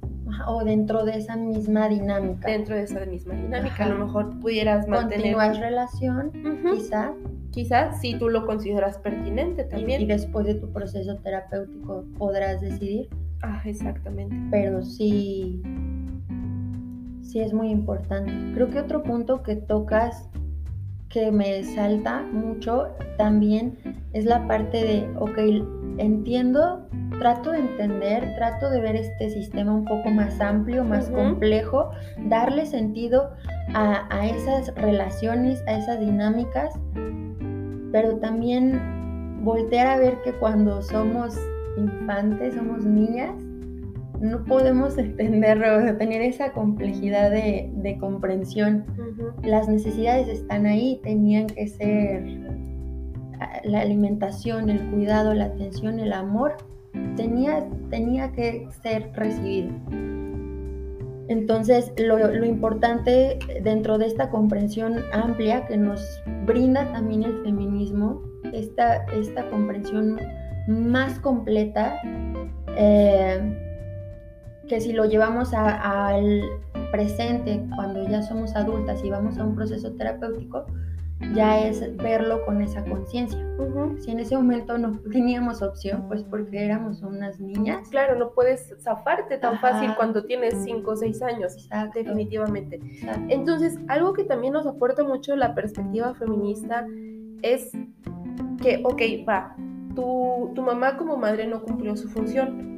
O 0.46 0.64
dentro 0.64 1.04
de 1.04 1.18
esa 1.18 1.36
misma 1.36 1.88
dinámica. 1.88 2.48
Dentro 2.48 2.74
de 2.74 2.82
esa 2.82 3.04
misma 3.06 3.34
dinámica, 3.34 3.84
a 3.84 3.88
lo 3.88 4.06
mejor 4.06 4.38
pudieras 4.40 4.88
mantener... 4.88 5.34
Continuar 5.34 5.56
relación, 5.56 6.32
quizá, 6.72 7.12
quizás 7.50 8.00
si 8.00 8.18
tú 8.18 8.28
lo 8.28 8.46
consideras 8.46 8.98
pertinente 8.98 9.64
también. 9.64 10.02
Y, 10.02 10.06
después 10.06 10.46
de 10.46 10.54
tu 10.54 10.72
proceso 10.72 11.16
terapéutico 11.16 12.04
podrás 12.18 12.60
decidir. 12.60 13.08
Ah, 13.42 13.60
exactamente. 13.64 14.34
Pero 14.50 14.82
sí, 14.82 15.62
sí 17.22 17.40
es 17.40 17.52
muy 17.52 17.70
importante. 17.70 18.32
Creo 18.54 18.70
que 18.70 18.80
otro 18.80 19.02
punto 19.02 19.42
que 19.42 19.56
tocas 19.56 20.28
que 21.14 21.30
me 21.30 21.62
salta 21.62 22.22
mucho 22.22 22.88
también 23.16 23.78
es 24.12 24.24
la 24.24 24.48
parte 24.48 24.78
de, 24.78 25.08
ok, 25.16 25.38
entiendo, 25.98 26.88
trato 27.18 27.52
de 27.52 27.58
entender, 27.58 28.34
trato 28.36 28.70
de 28.70 28.80
ver 28.80 28.96
este 28.96 29.30
sistema 29.30 29.72
un 29.72 29.84
poco 29.84 30.10
más 30.10 30.40
amplio, 30.40 30.84
más 30.84 31.08
complejo, 31.10 31.90
darle 32.26 32.66
sentido 32.66 33.30
a, 33.74 34.06
a, 34.14 34.26
esas 34.26 34.74
relaciones, 34.74 35.62
a 35.66 35.78
esas 35.78 36.00
dinámicas, 36.00 36.74
pero 37.92 38.16
también 38.16 39.42
voltear 39.44 39.86
a 39.86 39.98
ver 39.98 40.20
que 40.22 40.32
cuando 40.32 40.82
somos 40.82 41.38
infantes, 41.76 42.54
somos 42.54 42.84
niñas, 42.84 43.32
no 44.20 44.44
podemos 44.44 44.96
entender 44.98 45.62
o 45.62 45.96
tener 45.96 46.22
esa 46.22 46.52
complejidad 46.52 47.30
de, 47.30 47.96
comprensión. 48.00 48.84
Las 49.42 49.68
necesidades 49.68 50.28
están 50.28 50.66
ahí, 50.66 51.00
tenían 51.02 51.46
que 51.46 51.68
ser 51.68 52.24
ah, 53.40 53.60
la 53.64 53.80
alimentación, 53.80 54.70
el 54.70 54.90
cuidado, 54.90 55.34
la 55.34 55.46
atención, 55.46 56.00
el 56.00 56.12
amor, 56.12 56.56
tenía, 57.16 57.66
tenía 57.90 58.32
que 58.32 58.68
ser 58.82 59.10
recibido. 59.14 59.70
Entonces, 61.28 61.92
lo, 61.96 62.44
importante 62.44 63.38
dentro 63.62 63.96
de 63.96 64.06
esta 64.06 64.28
comprensión 64.28 65.02
amplia 65.12 65.66
que 65.66 65.76
nos 65.76 66.22
brinda 66.44 66.92
también 66.92 67.22
el 67.22 67.42
feminismo, 67.42 68.22
esta, 68.52 69.04
esta 69.06 69.48
comprensión 69.48 70.20
más 70.68 71.18
completa, 71.20 71.98
eh, 72.76 73.40
que 74.68 74.80
si 74.80 74.92
lo 74.92 75.06
llevamos 75.06 75.54
al 75.54 76.42
presente, 76.90 77.64
cuando 77.74 78.06
ya 78.08 78.22
somos 78.22 78.54
adultas 78.54 79.02
y 79.02 79.10
vamos 79.10 79.38
a 79.38 79.44
un 79.44 79.54
proceso 79.54 79.92
terapéutico, 79.92 80.66
ya 81.32 81.58
es 81.60 81.96
verlo 81.96 82.44
con 82.44 82.60
esa 82.60 82.84
conciencia. 82.84 83.38
Si 83.98 84.10
en 84.10 84.20
ese 84.20 84.36
momento 84.36 84.76
no 84.76 84.92
teníamos 85.12 85.62
opción, 85.62 86.06
pues 86.08 86.22
porque 86.24 86.64
éramos 86.64 87.02
unas 87.02 87.40
niñas. 87.40 87.88
Claro, 87.88 88.18
no 88.18 88.32
puedes 88.32 88.74
zafarte 88.80 89.38
tan 89.38 89.58
fácil 89.60 89.94
cuando 89.96 90.24
tienes 90.24 90.54
5 90.64 90.90
o 90.90 90.96
6 90.96 91.22
años, 91.22 91.68
definitivamente. 91.94 92.80
Entonces, 93.28 93.78
algo 93.88 94.12
que 94.12 94.24
también 94.24 94.52
nos 94.52 94.66
aporta 94.66 95.04
mucho 95.04 95.36
la 95.36 95.54
perspectiva 95.54 96.14
feminista 96.14 96.86
es 97.42 97.70
que, 98.62 98.80
ok, 98.84 99.28
va, 99.28 99.56
tu, 99.94 100.52
tu 100.54 100.62
mamá 100.62 100.96
como 100.96 101.16
madre 101.16 101.46
no 101.46 101.62
cumplió 101.62 101.96
su 101.96 102.08
función 102.08 102.73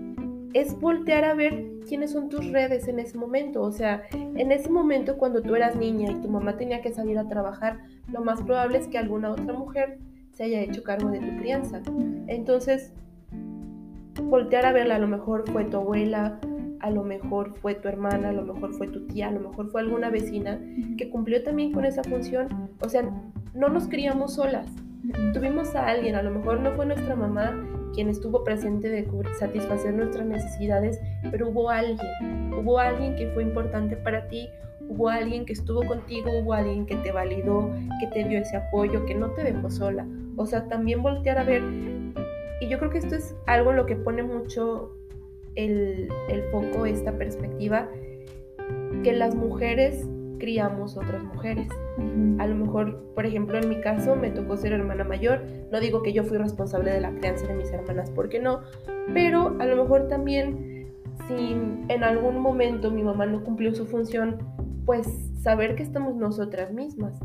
es 0.57 0.81
voltear 0.81 1.25
a 1.25 1.35
ver 1.35 1.67
quiénes 1.87 2.13
son 2.13 2.31
tus 2.31 2.51
redes 2.51 2.89
en 2.89 2.99
ese 2.99 3.19
momento. 3.19 3.61
O 3.61 3.73
sea, 3.73 4.05
en 4.13 4.51
ese 4.51 4.71
momento 4.71 5.19
cuando 5.19 5.43
tú 5.43 5.55
eras 5.55 5.77
niña 5.77 6.11
y 6.11 6.15
tu 6.15 6.29
mamá 6.29 6.57
tenía 6.57 6.81
que 6.81 6.93
salir 6.93 7.19
a 7.19 7.29
trabajar, 7.29 7.81
lo 8.11 8.23
más 8.23 8.43
probable 8.43 8.79
es 8.79 8.89
que 8.89 8.97
alguna 8.97 9.31
otra 9.31 9.53
mujer 9.53 9.99
se 10.33 10.45
haya 10.45 10.63
hecho 10.63 10.83
cargo 10.83 11.11
de 11.11 11.21
tu 11.21 11.37
crianza. 11.37 11.83
Entonces, 12.27 12.95
voltear 14.23 14.65
a 14.65 14.73
verla, 14.73 14.97
a 14.97 14.99
lo 14.99 15.09
mejor 15.09 15.45
fue 15.51 15.67
tu 15.67 15.77
abuela, 15.77 16.41
a 16.81 16.91
lo 16.91 17.05
mejor 17.05 17.55
fue 17.59 17.75
tu 17.75 17.89
hermana, 17.89 18.31
a 18.31 18.33
lo 18.33 18.55
mejor 18.55 18.73
fue 18.73 18.89
tu 18.89 19.07
tía, 19.07 19.29
a 19.29 19.33
lo 19.33 19.41
mejor 19.41 19.71
fue 19.71 19.83
alguna 19.83 20.09
vecina 20.09 20.59
que 20.97 21.11
cumplió 21.11 21.43
también 21.43 21.73
con 21.73 21.85
esa 21.85 22.03
función. 22.03 22.71
O 22.81 22.89
sea, 22.89 23.03
no 23.55 23.69
nos 23.69 23.89
criamos 23.89 24.35
solas. 24.35 24.71
Tuvimos 25.35 25.75
a 25.75 25.87
alguien, 25.87 26.15
a 26.15 26.23
lo 26.23 26.31
mejor 26.31 26.61
no 26.61 26.73
fue 26.73 26.87
nuestra 26.87 27.15
mamá 27.15 27.55
quien 27.97 28.11
estuvo 28.11 28.45
presente 28.45 28.91
de 28.91 29.09
satisfacer 29.39 29.95
nuestras 29.95 30.27
necesidades, 30.27 31.01
pero 31.31 31.49
hubo 31.49 31.71
alguien, 31.71 32.53
hubo 32.53 32.79
alguien 32.79 33.17
que 33.17 33.27
fue 33.29 33.43
importante 33.43 33.97
para 33.97 34.29
ti, 34.29 34.51
hubo 34.87 35.09
alguien 35.09 35.47
que 35.47 35.55
estuvo 35.55 35.83
contigo, 35.83 36.31
hubo 36.39 36.53
alguien 36.53 36.85
que 36.85 36.97
te 36.97 37.11
validó, 37.11 37.71
que 37.99 38.07
te 38.09 38.29
dio 38.29 38.39
ese 38.39 38.59
apoyo, 38.59 39.07
que 39.07 39.15
no 39.15 39.31
te 39.31 39.43
dejó 39.45 39.71
sola. 39.71 40.07
O 40.37 40.45
sea, 40.45 40.69
también 40.69 41.03
voltear 41.03 41.39
a 41.39 41.45
ver, 41.45 41.63
y 42.61 42.69
yo 42.69 42.79
creo 42.79 42.91
que 42.91 42.99
esto 42.99 43.15
es 43.15 43.35
algo 43.47 43.73
lo 43.73 43.87
que 43.87 43.97
pone 43.97 44.23
mucho 44.23 44.95
el, 45.55 46.11
el 46.29 46.43
foco, 46.51 46.85
esta 46.85 47.13
perspectiva, 47.17 47.89
que 49.03 49.15
las 49.15 49.35
mujeres 49.35 50.07
criamos 50.39 50.97
otras 50.97 51.23
mujeres. 51.23 51.69
A 52.39 52.47
lo 52.47 52.55
mejor, 52.55 53.13
por 53.15 53.27
ejemplo, 53.27 53.59
en 53.59 53.69
mi 53.69 53.81
caso 53.81 54.17
me 54.17 54.31
tocó 54.31 54.57
ser 54.57 54.73
hermana 54.73 55.05
mayor. 55.05 55.43
No 55.73 55.81
digo 55.81 56.03
que 56.03 56.13
yo 56.13 56.25
fui 56.25 56.39
responsable 56.39 56.91
de 56.91 57.01
la 57.01 57.13
crianza 57.13 57.47
de 57.47 57.55
mis 57.55 57.71
hermanas, 57.71 58.11
porque 58.11 58.41
no. 58.41 58.61
Pero 59.13 59.57
a 59.59 59.67
lo 59.67 59.83
mejor 59.83 60.09
también, 60.09 60.89
si 61.29 61.53
en 61.89 62.05
algún 62.05 62.41
momento 62.41 62.91
mi 62.91 63.03
mamá 63.03 63.27
no 63.27 63.43
cumplió 63.43 63.75
su 63.75 63.87
función, 63.87 64.39
pues 64.85 65.07
saber 65.41 65.75
que 65.75 65.83
estamos 65.83 66.15
nosotras 66.17 66.73
mismas. 66.73 67.19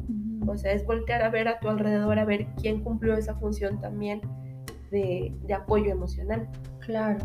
O 0.47 0.57
sea, 0.57 0.73
es 0.73 0.85
voltear 0.85 1.21
a 1.21 1.29
ver 1.29 1.47
a 1.47 1.59
tu 1.59 1.69
alrededor, 1.69 2.17
a 2.17 2.25
ver 2.25 2.47
quién 2.59 2.83
cumplió 2.83 3.13
esa 3.13 3.35
función 3.35 3.79
también 3.79 4.21
de, 4.89 5.33
de 5.45 5.53
apoyo 5.53 5.91
emocional. 5.91 6.49
Claro, 6.79 7.19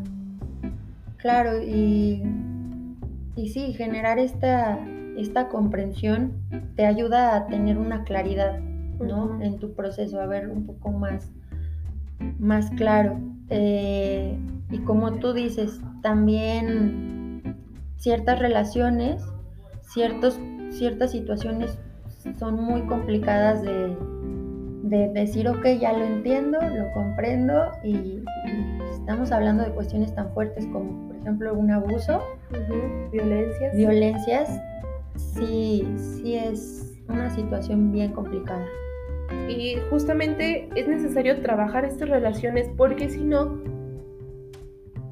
claro, 1.16 1.62
y, 1.62 2.22
y 3.34 3.48
sí, 3.48 3.72
generar 3.72 4.18
esta 4.18 4.78
esta 5.16 5.48
comprensión 5.48 6.32
te 6.76 6.86
ayuda 6.86 7.36
a 7.36 7.46
tener 7.46 7.78
una 7.78 8.04
claridad, 8.04 8.58
¿no? 8.58 9.40
En 9.40 9.58
tu 9.58 9.72
proceso, 9.72 10.20
a 10.20 10.26
ver 10.26 10.48
un 10.48 10.66
poco 10.66 10.90
más, 10.90 11.30
más 12.38 12.70
claro. 12.70 13.18
Eh, 13.48 14.36
y 14.70 14.78
como 14.78 15.14
tú 15.14 15.32
dices, 15.32 15.80
también 16.02 17.56
ciertas 17.96 18.38
relaciones, 18.38 19.22
ciertos, 19.80 20.38
ciertas 20.70 21.12
situaciones 21.12 21.78
son 22.38 22.60
muy 22.62 22.82
complicadas 22.82 23.62
de, 23.62 23.96
decir, 25.12 25.48
ok, 25.48 25.66
ya 25.80 25.92
lo 25.92 26.04
entiendo, 26.04 26.58
lo 26.60 26.92
comprendo 26.92 27.72
y, 27.82 28.22
estamos 28.92 29.30
hablando 29.30 29.64
de 29.64 29.70
cuestiones 29.70 30.14
tan 30.14 30.32
fuertes 30.32 30.66
como, 30.72 31.06
por 31.08 31.16
ejemplo, 31.16 31.54
un 31.54 31.70
abuso, 31.70 32.20
violencias. 33.12 33.76
Violencias 33.76 34.60
sí, 35.16 35.86
sí 35.96 36.34
es 36.34 36.94
una 37.08 37.30
situación 37.30 37.92
bien 37.92 38.12
complicada. 38.12 38.66
Y 39.48 39.76
justamente 39.90 40.68
es 40.74 40.88
necesario 40.88 41.40
trabajar 41.40 41.84
estas 41.84 42.08
relaciones 42.08 42.68
porque 42.76 43.08
si 43.08 43.22
no, 43.24 43.60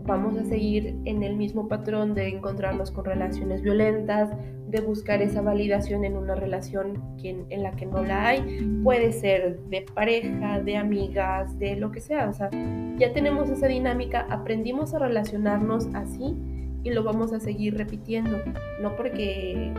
vamos 0.06 0.36
a 0.36 0.44
seguir 0.44 0.96
en 1.04 1.22
el 1.22 1.36
mismo 1.36 1.66
patrón 1.68 2.14
de 2.14 2.28
encontrarnos 2.28 2.90
con 2.90 3.04
relaciones 3.04 3.62
violentas, 3.62 4.30
de 4.68 4.80
buscar 4.80 5.22
esa 5.22 5.40
validación 5.40 6.04
en 6.04 6.16
una 6.16 6.34
relación 6.34 7.00
en 7.22 7.62
la 7.62 7.70
que 7.72 7.86
no 7.86 8.02
la 8.02 8.28
hay. 8.28 8.80
Puede 8.82 9.12
ser 9.12 9.60
de 9.70 9.82
pareja, 9.94 10.60
de 10.60 10.76
amigas, 10.76 11.58
de 11.58 11.76
lo 11.76 11.90
que 11.90 12.00
sea. 12.00 12.28
O 12.28 12.32
sea, 12.32 12.50
ya 12.98 13.12
tenemos 13.12 13.50
esa 13.50 13.66
dinámica, 13.66 14.26
aprendimos 14.30 14.94
a 14.94 14.98
relacionarnos 14.98 15.86
así 15.94 16.34
y 16.82 16.90
lo 16.90 17.02
vamos 17.02 17.32
a 17.32 17.40
seguir 17.40 17.76
repitiendo. 17.76 18.38
No 18.82 18.94
porque 18.96 19.72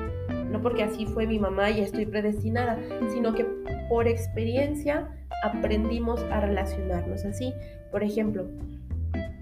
no 0.55 0.61
porque 0.61 0.83
así 0.83 1.05
fue 1.05 1.27
mi 1.27 1.37
mamá 1.37 1.69
y 1.69 1.81
estoy 1.81 2.05
predestinada, 2.05 2.79
sino 3.09 3.33
que 3.33 3.45
por 3.89 4.07
experiencia 4.07 5.09
aprendimos 5.43 6.23
a 6.31 6.39
relacionarnos 6.39 7.25
así. 7.25 7.53
Por 7.91 8.03
ejemplo, 8.03 8.47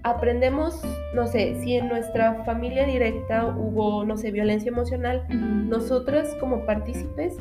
aprendemos, 0.02 0.82
no 1.14 1.28
sé, 1.28 1.54
si 1.62 1.76
en 1.76 1.88
nuestra 1.88 2.42
familia 2.44 2.84
directa 2.84 3.46
hubo, 3.46 4.04
no 4.04 4.16
sé, 4.16 4.32
violencia 4.32 4.70
emocional, 4.70 5.24
nosotras 5.68 6.34
como 6.40 6.66
partícipes, 6.66 7.36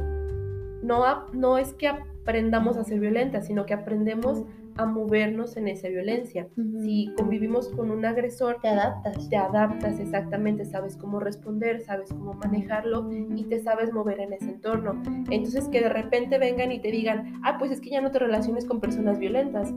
no, 0.83 1.03
no 1.33 1.57
es 1.57 1.73
que 1.73 1.87
aprendamos 1.87 2.77
a 2.77 2.83
ser 2.83 2.99
violentas, 2.99 3.47
sino 3.47 3.65
que 3.65 3.73
aprendemos 3.73 4.43
a 4.77 4.85
movernos 4.85 5.57
en 5.57 5.67
esa 5.67 5.87
violencia. 5.87 6.47
Si 6.55 7.11
convivimos 7.17 7.69
con 7.69 7.91
un 7.91 8.05
agresor, 8.05 8.59
te 8.61 8.69
adaptas. 8.69 9.29
Te 9.29 9.37
adaptas 9.37 9.99
exactamente, 9.99 10.65
sabes 10.65 10.97
cómo 10.97 11.19
responder, 11.19 11.81
sabes 11.81 12.09
cómo 12.09 12.33
manejarlo 12.33 13.09
y 13.11 13.43
te 13.45 13.59
sabes 13.59 13.93
mover 13.93 14.19
en 14.19 14.33
ese 14.33 14.45
entorno. 14.45 15.01
Entonces 15.29 15.67
que 15.69 15.81
de 15.81 15.89
repente 15.89 16.37
vengan 16.37 16.71
y 16.71 16.79
te 16.79 16.91
digan, 16.91 17.41
ah, 17.43 17.57
pues 17.57 17.71
es 17.71 17.81
que 17.81 17.89
ya 17.89 18.01
no 18.01 18.11
te 18.11 18.19
relaciones 18.19 18.65
con 18.65 18.79
personas 18.79 19.19
violentas. 19.19 19.71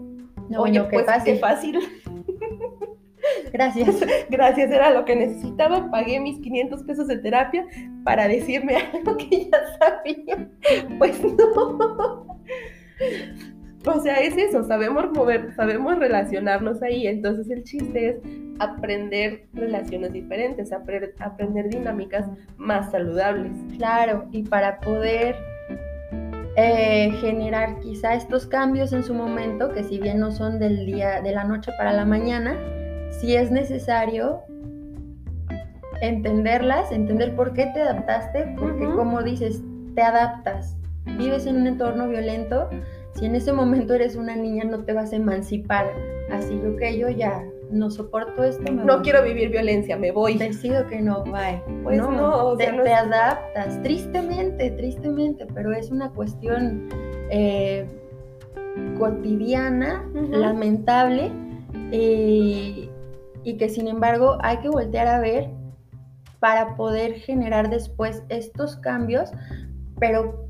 No, 0.48 0.62
Oye, 0.62 0.82
pues 0.84 1.06
fácil. 1.06 1.34
qué 1.34 1.38
fácil. 1.40 1.78
Gracias. 3.52 3.96
Gracias, 4.30 4.70
era 4.70 4.90
lo 4.90 5.04
que 5.04 5.16
necesitaba. 5.16 5.90
Pagué 5.90 6.20
mis 6.20 6.38
500 6.40 6.82
pesos 6.84 7.06
de 7.06 7.18
terapia 7.18 7.66
para 8.04 8.28
decirme 8.28 8.76
algo 8.94 9.16
que 9.16 9.48
ya 9.50 9.78
sabía. 9.78 10.48
Pues 10.98 11.22
no. 11.22 12.26
O 13.86 14.00
sea, 14.00 14.16
es 14.16 14.36
eso, 14.36 14.64
sabemos 14.64 15.10
mover, 15.12 15.54
sabemos 15.54 15.98
relacionarnos 15.98 16.82
ahí. 16.82 17.06
Entonces 17.06 17.48
el 17.50 17.62
chiste 17.62 18.08
es 18.08 18.16
aprender 18.58 19.46
relaciones 19.52 20.12
diferentes, 20.12 20.72
aprender, 20.72 21.14
dinámicas 21.68 22.26
más 22.56 22.90
saludables. 22.90 23.52
Claro, 23.76 24.26
y 24.32 24.42
para 24.42 24.80
poder 24.80 25.36
eh, 26.56 27.10
generar 27.20 27.78
quizá 27.80 28.14
estos 28.14 28.46
cambios 28.46 28.92
en 28.92 29.04
su 29.04 29.14
momento, 29.14 29.72
que 29.72 29.84
si 29.84 29.98
bien 29.98 30.18
no 30.18 30.30
son 30.32 30.58
del 30.58 30.86
día, 30.86 31.20
de 31.20 31.32
la 31.32 31.44
noche 31.44 31.70
para 31.78 31.92
la 31.92 32.04
mañana, 32.04 32.56
sí 33.10 33.36
es 33.36 33.50
necesario 33.50 34.42
entenderlas, 36.00 36.92
entender 36.92 37.34
por 37.34 37.52
qué 37.52 37.66
te 37.66 37.82
adaptaste, 37.82 38.54
porque 38.58 38.84
como 38.84 39.22
dices, 39.22 39.62
te 39.94 40.02
adaptas. 40.02 40.76
Vives 41.18 41.46
en 41.46 41.56
un 41.56 41.66
entorno 41.66 42.08
violento, 42.08 42.68
si 43.16 43.26
en 43.26 43.34
ese 43.34 43.52
momento 43.52 43.94
eres 43.94 44.16
una 44.16 44.36
niña, 44.36 44.64
no 44.64 44.84
te 44.84 44.92
vas 44.92 45.12
a 45.12 45.16
emancipar. 45.16 45.90
Así 46.30 46.60
yo 46.62 46.76
que 46.76 46.98
yo 46.98 47.08
ya 47.08 47.44
no 47.70 47.90
soporto 47.90 48.44
esto. 48.44 48.70
no 48.72 49.02
quiero 49.02 49.22
vivir 49.22 49.50
violencia, 49.50 49.96
me 49.96 50.12
voy. 50.12 50.36
Decido 50.38 50.86
que 50.86 51.00
no, 51.00 51.24
bye. 51.24 51.62
Pues 51.82 51.98
no, 51.98 52.56
te, 52.56 52.66
adaptas, 52.66 53.82
tristemente, 53.82 54.70
tristemente, 54.72 55.46
pero 55.54 55.72
es 55.72 55.90
una 55.90 56.10
cuestión 56.10 56.88
eh, 57.30 57.86
cotidiana, 58.98 60.04
lamentable, 60.30 61.32
y 61.90 62.88
que 63.58 63.68
sin 63.68 63.88
embargo 63.88 64.38
hay 64.40 64.58
que 64.58 64.68
voltear 64.68 65.06
a 65.06 65.20
ver 65.20 65.50
para 66.40 66.76
poder 66.76 67.14
generar 67.14 67.70
después 67.70 68.22
estos 68.28 68.76
cambios, 68.76 69.30
pero 69.98 70.45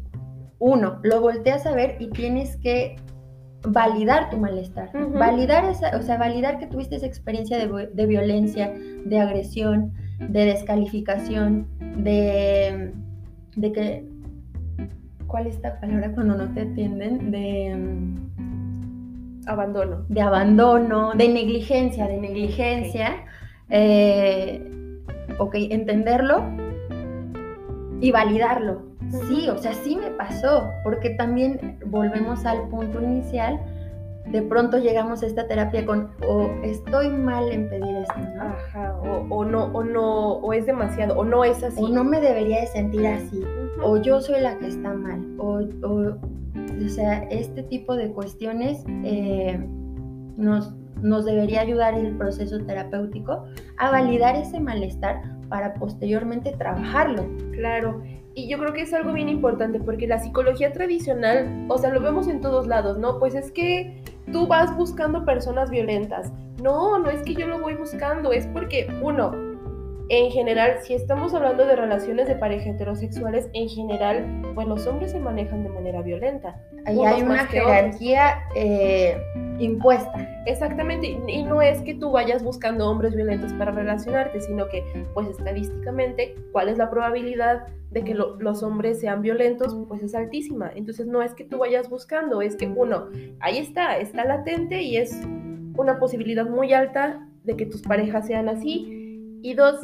uno, 0.58 0.98
lo 1.02 1.20
volteas 1.20 1.66
a 1.66 1.74
ver 1.74 1.96
y 2.00 2.08
tienes 2.08 2.56
que 2.56 2.96
validar 3.62 4.30
tu 4.30 4.38
malestar, 4.38 4.90
validar 5.12 5.64
esa, 5.64 5.96
o 5.96 6.02
sea, 6.02 6.18
validar 6.18 6.58
que 6.58 6.66
tuviste 6.66 6.96
esa 6.96 7.06
experiencia 7.06 7.58
de, 7.58 8.06
violencia, 8.06 8.72
de 9.04 9.18
agresión, 9.18 9.92
de 10.20 10.44
descalificación, 10.46 11.66
de, 11.96 12.92
de 13.56 13.72
que, 13.72 14.08
¿cuál 15.26 15.46
es 15.46 15.56
esta 15.56 15.80
palabra 15.80 16.12
cuando 16.12 16.36
no 16.36 16.52
te 16.54 16.62
atienden? 16.62 17.30
De 17.30 17.74
mm, 17.74 19.48
abandono. 19.48 20.04
De 20.08 20.20
abandono, 20.20 21.12
de 21.14 21.28
negligencia, 21.28 22.06
de 22.06 22.18
negligencia. 22.18 23.24
Eh, 23.68 24.62
ok, 25.38 25.54
entenderlo 25.70 26.44
y 28.00 28.12
validarlo. 28.12 28.85
Sí, 29.10 29.48
o 29.48 29.58
sea, 29.58 29.72
sí 29.72 29.96
me 29.96 30.10
pasó, 30.10 30.70
porque 30.82 31.10
también 31.10 31.78
volvemos 31.86 32.44
al 32.44 32.68
punto 32.68 33.02
inicial, 33.02 33.60
de 34.26 34.42
pronto 34.42 34.78
llegamos 34.78 35.22
a 35.22 35.26
esta 35.26 35.46
terapia 35.46 35.86
con 35.86 36.10
o 36.26 36.50
estoy 36.64 37.10
mal 37.10 37.50
en 37.50 37.68
pedir 37.68 37.96
esto, 37.96 38.18
¿no? 38.18 38.42
Ajá, 38.42 38.96
o, 39.30 39.44
no, 39.44 39.66
o 39.66 39.84
no, 39.84 40.32
o 40.34 40.52
es 40.52 40.66
demasiado, 40.66 41.16
o 41.16 41.24
no 41.24 41.44
es 41.44 41.62
así. 41.62 41.82
O 41.82 41.88
no 41.88 42.02
me 42.02 42.20
debería 42.20 42.60
de 42.60 42.66
sentir 42.66 43.06
así, 43.06 43.42
o 43.82 43.96
yo 43.96 44.20
soy 44.20 44.40
la 44.40 44.58
que 44.58 44.66
está 44.66 44.92
mal, 44.92 45.24
o, 45.38 45.60
o, 45.82 46.88
sea, 46.88 47.22
este 47.30 47.62
tipo 47.62 47.94
de 47.94 48.10
cuestiones 48.10 48.84
eh, 49.04 49.58
nos, 50.36 50.74
nos 51.00 51.24
debería 51.24 51.60
ayudar 51.60 51.94
el 51.94 52.16
proceso 52.16 52.58
terapéutico 52.58 53.44
a 53.78 53.90
validar 53.90 54.34
ese 54.34 54.58
malestar 54.58 55.22
para 55.48 55.74
posteriormente 55.74 56.52
trabajarlo. 56.52 57.26
Claro, 57.52 58.02
y 58.36 58.48
yo 58.48 58.58
creo 58.58 58.74
que 58.74 58.82
es 58.82 58.92
algo 58.92 59.14
bien 59.14 59.30
importante 59.30 59.80
porque 59.80 60.06
la 60.06 60.20
psicología 60.20 60.70
tradicional, 60.70 61.64
o 61.68 61.78
sea, 61.78 61.90
lo 61.90 62.00
vemos 62.00 62.28
en 62.28 62.42
todos 62.42 62.66
lados, 62.66 62.98
¿no? 62.98 63.18
Pues 63.18 63.34
es 63.34 63.50
que 63.50 64.02
tú 64.30 64.46
vas 64.46 64.76
buscando 64.76 65.24
personas 65.24 65.70
violentas. 65.70 66.30
No, 66.62 66.98
no 66.98 67.08
es 67.08 67.22
que 67.22 67.34
yo 67.34 67.46
lo 67.46 67.58
voy 67.58 67.74
buscando, 67.74 68.32
es 68.32 68.46
porque, 68.48 68.88
uno, 69.00 69.32
en 70.08 70.30
general, 70.30 70.78
si 70.82 70.94
estamos 70.94 71.34
hablando 71.34 71.66
de 71.66 71.74
relaciones 71.74 72.28
de 72.28 72.36
pareja 72.36 72.70
heterosexuales, 72.70 73.48
en 73.54 73.68
general, 73.68 74.42
pues 74.54 74.68
los 74.68 74.86
hombres 74.86 75.10
se 75.10 75.18
manejan 75.18 75.64
de 75.64 75.68
manera 75.68 76.00
violenta. 76.02 76.60
Ahí 76.84 77.04
hay 77.04 77.22
una 77.22 77.46
jerarquía 77.46 78.42
eh, 78.54 79.20
impuesta. 79.58 80.44
Exactamente, 80.46 81.18
y 81.26 81.42
no 81.42 81.60
es 81.60 81.80
que 81.82 81.94
tú 81.94 82.12
vayas 82.12 82.44
buscando 82.44 82.88
hombres 82.88 83.16
violentos 83.16 83.52
para 83.54 83.72
relacionarte, 83.72 84.40
sino 84.40 84.68
que, 84.68 84.84
pues 85.12 85.28
estadísticamente, 85.28 86.36
¿cuál 86.52 86.68
es 86.68 86.78
la 86.78 86.88
probabilidad 86.88 87.66
de 87.90 88.04
que 88.04 88.14
los 88.14 88.62
hombres 88.62 89.00
sean 89.00 89.22
violentos? 89.22 89.76
Pues 89.88 90.04
es 90.04 90.14
altísima. 90.14 90.70
Entonces 90.76 91.06
no 91.06 91.20
es 91.20 91.34
que 91.34 91.42
tú 91.42 91.58
vayas 91.58 91.90
buscando, 91.90 92.42
es 92.42 92.54
que 92.54 92.68
uno, 92.68 93.08
ahí 93.40 93.58
está, 93.58 93.98
está 93.98 94.24
latente 94.24 94.82
y 94.82 94.98
es 94.98 95.20
una 95.76 95.98
posibilidad 95.98 96.46
muy 96.46 96.72
alta 96.72 97.26
de 97.42 97.56
que 97.56 97.66
tus 97.66 97.82
parejas 97.82 98.26
sean 98.26 98.48
así 98.48 98.95
y 99.42 99.54
dos, 99.54 99.80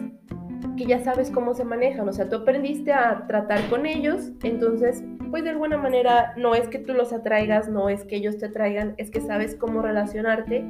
que 0.77 0.87
ya 0.87 1.01
sabes 1.01 1.31
cómo 1.31 1.55
se 1.55 1.65
manejan, 1.65 2.09
o 2.09 2.13
sea, 2.13 2.29
tú 2.29 2.37
aprendiste 2.37 2.93
a 2.93 3.27
tratar 3.27 3.69
con 3.69 3.87
ellos, 3.87 4.33
entonces, 4.43 5.05
pues 5.31 5.45
de 5.45 5.51
alguna 5.51 5.77
manera 5.77 6.35
no 6.37 6.55
es 6.55 6.69
que 6.69 6.79
tú 6.79 6.95
los 6.95 7.13
atraigas, 7.13 7.69
no 7.69 7.89
es 7.89 8.05
que 8.05 8.17
ellos 8.17 8.39
te 8.39 8.47
atraigan, 8.47 8.95
es 8.97 9.11
que 9.11 9.21
sabes 9.21 9.55
cómo 9.57 9.83
relacionarte 9.83 10.65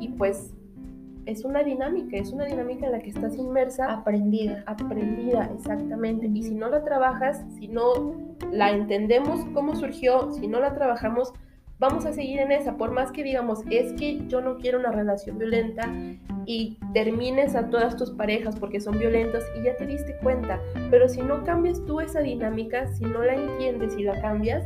y 0.00 0.08
pues 0.10 0.54
es 1.28 1.44
una 1.44 1.62
dinámica, 1.62 2.16
es 2.16 2.32
una 2.32 2.46
dinámica 2.46 2.86
en 2.86 2.92
la 2.92 3.00
que 3.00 3.10
estás 3.10 3.36
inmersa. 3.36 3.92
Aprendida. 3.92 4.64
Aprendida, 4.66 5.50
exactamente. 5.54 6.26
Y 6.32 6.42
si 6.42 6.54
no 6.54 6.70
la 6.70 6.82
trabajas, 6.84 7.44
si 7.58 7.68
no 7.68 8.14
la 8.50 8.70
entendemos 8.70 9.44
cómo 9.52 9.74
surgió, 9.74 10.32
si 10.32 10.48
no 10.48 10.58
la 10.58 10.72
trabajamos, 10.72 11.34
vamos 11.78 12.06
a 12.06 12.12
seguir 12.12 12.40
en 12.40 12.52
esa, 12.52 12.76
por 12.76 12.90
más 12.90 13.12
que 13.12 13.22
digamos, 13.22 13.60
es 13.70 13.92
que 13.94 14.26
yo 14.26 14.40
no 14.40 14.58
quiero 14.58 14.78
una 14.78 14.92
relación 14.92 15.38
violenta 15.38 15.88
y 16.46 16.78
termines 16.92 17.54
a 17.54 17.70
todas 17.70 17.96
tus 17.96 18.10
parejas 18.10 18.56
porque 18.56 18.80
son 18.80 18.98
violentas 18.98 19.44
y 19.58 19.64
ya 19.64 19.76
te 19.76 19.86
diste 19.86 20.16
cuenta, 20.22 20.60
pero 20.90 21.08
si 21.08 21.22
no 21.22 21.44
cambias 21.44 21.84
tú 21.86 22.00
esa 22.00 22.20
dinámica, 22.20 22.86
si 22.94 23.04
no 23.04 23.22
la 23.22 23.34
entiendes 23.34 23.96
y 23.96 24.02
la 24.02 24.20
cambias, 24.20 24.64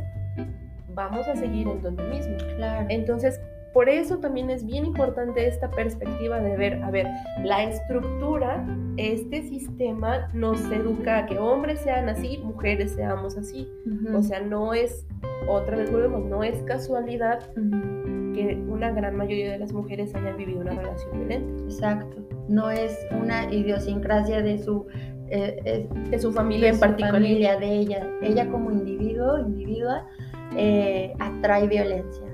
vamos 0.93 1.27
a 1.27 1.35
seguir 1.35 1.67
en 1.67 1.81
donde 1.81 2.03
mismo. 2.03 2.37
Claro. 2.57 2.85
Entonces, 2.89 3.39
por 3.73 3.89
eso 3.89 4.19
también 4.19 4.51
es 4.51 4.65
bien 4.65 4.85
importante 4.85 5.47
esta 5.47 5.69
perspectiva 5.71 6.39
de 6.39 6.55
ver, 6.55 6.83
a 6.83 6.91
ver, 6.91 7.07
la 7.43 7.63
estructura, 7.63 8.63
este 8.97 9.41
sistema 9.41 10.29
nos 10.33 10.61
educa 10.71 11.17
a 11.17 11.25
que 11.25 11.39
hombres 11.39 11.79
sean 11.79 12.07
así, 12.07 12.37
mujeres 12.37 12.91
seamos 12.91 13.35
así. 13.35 13.67
O 14.13 14.21
sea, 14.21 14.41
no 14.41 14.75
es, 14.75 15.07
otra 15.47 15.77
vez 15.77 15.91
volvemos, 15.91 16.25
no 16.25 16.43
es 16.43 16.61
casualidad 16.63 17.39
que 18.33 18.63
una 18.67 18.91
gran 18.91 19.15
mayoría 19.15 19.51
de 19.51 19.59
las 19.59 19.73
mujeres 19.73 20.13
hayan 20.15 20.37
vivido 20.37 20.61
una 20.61 20.73
relación 20.73 21.17
violenta. 21.19 21.63
Exacto. 21.63 22.17
No 22.47 22.69
es 22.69 22.97
una 23.11 23.51
idiosincrasia 23.53 24.41
de 24.41 24.57
su 24.57 24.87
eh, 25.29 25.87
de 26.09 26.19
su 26.19 26.31
familia 26.31 26.69
en 26.69 26.79
particular. 26.79 27.13
familia 27.13 27.57
de 27.57 27.73
ella. 27.73 28.07
Ella 28.21 28.49
como 28.49 28.71
individuo, 28.71 29.39
individua, 29.39 30.05
eh, 30.55 31.13
atrae 31.19 31.67
violencia 31.67 32.33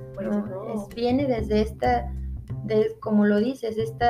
viene 0.96 1.28
desde 1.28 1.62
esta, 1.62 2.12
como 3.00 3.26
lo 3.26 3.38
dices, 3.38 3.78
este 3.78 4.06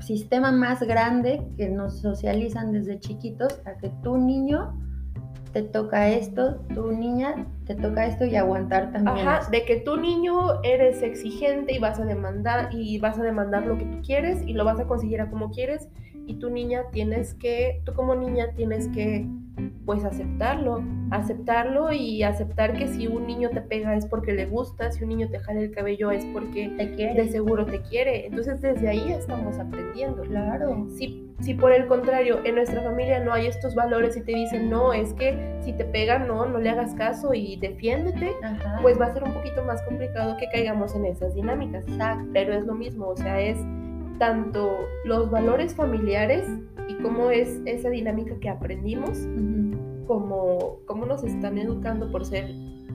sistema 0.00 0.52
más 0.52 0.80
grande 0.82 1.46
que 1.56 1.68
nos 1.68 2.00
socializan 2.00 2.72
desde 2.72 2.98
chiquitos 3.00 3.60
a 3.64 3.76
que 3.78 3.90
tu 4.02 4.16
niño 4.16 4.78
te 5.52 5.62
toca 5.62 6.08
esto, 6.08 6.56
tu 6.74 6.92
niña 6.92 7.46
te 7.66 7.74
toca 7.74 8.06
esto 8.06 8.24
y 8.24 8.36
aguantar 8.36 8.92
también. 8.92 9.26
Ajá, 9.26 9.50
de 9.50 9.64
que 9.64 9.76
tu 9.76 9.96
niño 9.96 10.62
eres 10.62 11.02
exigente 11.02 11.74
y 11.74 11.78
vas 11.78 11.98
a 11.98 12.04
demandar 12.04 12.68
y 12.72 12.98
vas 12.98 13.18
a 13.18 13.22
demandar 13.22 13.66
lo 13.66 13.76
que 13.76 13.84
tú 13.84 14.02
quieres 14.02 14.42
y 14.46 14.52
lo 14.52 14.64
vas 14.64 14.78
a 14.78 14.86
conseguir 14.86 15.20
a 15.20 15.28
como 15.28 15.50
quieres 15.50 15.88
y 16.26 16.34
tu 16.34 16.50
niña 16.50 16.84
tienes 16.92 17.34
que, 17.34 17.80
tú 17.84 17.94
como 17.94 18.14
niña 18.14 18.52
tienes 18.54 18.88
que 18.88 19.26
pues 19.86 20.04
aceptarlo, 20.04 20.82
aceptarlo 21.10 21.92
y 21.92 22.22
aceptar 22.22 22.76
que 22.76 22.88
si 22.88 23.06
un 23.06 23.26
niño 23.26 23.50
te 23.50 23.60
pega 23.60 23.96
es 23.96 24.04
porque 24.04 24.32
le 24.32 24.46
gusta, 24.46 24.90
si 24.90 25.04
un 25.04 25.10
niño 25.10 25.28
te 25.30 25.38
jala 25.38 25.60
el 25.60 25.70
cabello 25.70 26.10
es 26.10 26.24
porque 26.26 26.68
de 26.68 27.28
seguro 27.28 27.64
te 27.64 27.80
quiere. 27.80 28.26
Entonces 28.26 28.60
desde 28.60 28.88
ahí 28.88 29.12
estamos 29.12 29.58
aprendiendo. 29.58 30.22
Claro. 30.22 30.86
Si, 30.90 31.30
si 31.40 31.54
por 31.54 31.72
el 31.72 31.86
contrario 31.86 32.40
en 32.44 32.56
nuestra 32.56 32.82
familia 32.82 33.24
no 33.24 33.32
hay 33.32 33.46
estos 33.46 33.74
valores 33.74 34.16
y 34.16 34.22
te 34.22 34.32
dicen, 34.32 34.68
no, 34.68 34.92
es 34.92 35.14
que 35.14 35.56
si 35.62 35.72
te 35.72 35.84
pegan, 35.84 36.26
no, 36.26 36.44
no 36.46 36.58
le 36.58 36.68
hagas 36.68 36.94
caso 36.94 37.32
y 37.32 37.56
defiéndete, 37.56 38.32
pues 38.82 39.00
va 39.00 39.06
a 39.06 39.12
ser 39.12 39.22
un 39.22 39.32
poquito 39.32 39.64
más 39.64 39.80
complicado 39.82 40.36
que 40.36 40.48
caigamos 40.50 40.94
en 40.96 41.06
esas 41.06 41.34
dinámicas. 41.34 41.84
Pero 42.32 42.52
es 42.52 42.66
lo 42.66 42.74
mismo, 42.74 43.06
o 43.06 43.16
sea, 43.16 43.40
es 43.40 43.56
tanto 44.18 44.78
los 45.04 45.30
valores 45.30 45.74
familiares 45.74 46.46
y 46.88 46.94
cómo 47.02 47.30
es 47.30 47.60
esa 47.64 47.90
dinámica 47.90 48.38
que 48.40 48.48
aprendimos, 48.48 49.26
como 50.06 50.78
cómo 50.86 51.06
nos 51.06 51.24
están 51.24 51.58
educando 51.58 52.10
por 52.10 52.24
ser 52.24 52.50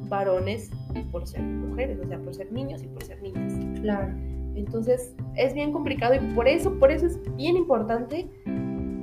varones 0.09 0.71
y 0.95 1.01
por 1.03 1.27
ser 1.27 1.41
mujeres, 1.41 1.99
o 2.03 2.07
sea, 2.07 2.19
por 2.19 2.33
ser 2.33 2.51
niños 2.51 2.83
y 2.83 2.87
por 2.87 3.03
ser 3.03 3.21
niñas. 3.21 3.53
Claro. 3.81 4.13
Entonces 4.55 5.15
es 5.35 5.53
bien 5.53 5.71
complicado 5.71 6.15
y 6.15 6.19
por 6.35 6.47
eso, 6.47 6.77
por 6.79 6.91
eso 6.91 7.07
es 7.07 7.19
bien 7.35 7.55
importante 7.55 8.27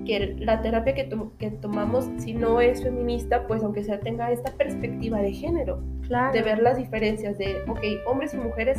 que 0.09 0.37
la 0.39 0.63
terapia 0.63 0.95
que, 0.95 1.09
que 1.39 1.51
tomamos, 1.51 2.09
si 2.17 2.33
no 2.33 2.61
es 2.61 2.83
feminista, 2.83 3.47
pues 3.47 3.63
aunque 3.63 3.85
sea 3.85 4.01
tenga 4.01 4.33
esta 4.33 4.53
perspectiva 4.53 5.19
de 5.19 5.33
género, 5.33 5.83
claro. 6.07 6.33
de 6.33 6.43
ver 6.43 6.63
las 6.63 6.79
diferencias 6.79 7.37
de, 7.37 7.63
ok, 7.69 7.81
hombres 8.07 8.33
y 8.33 8.39
mujeres 8.39 8.79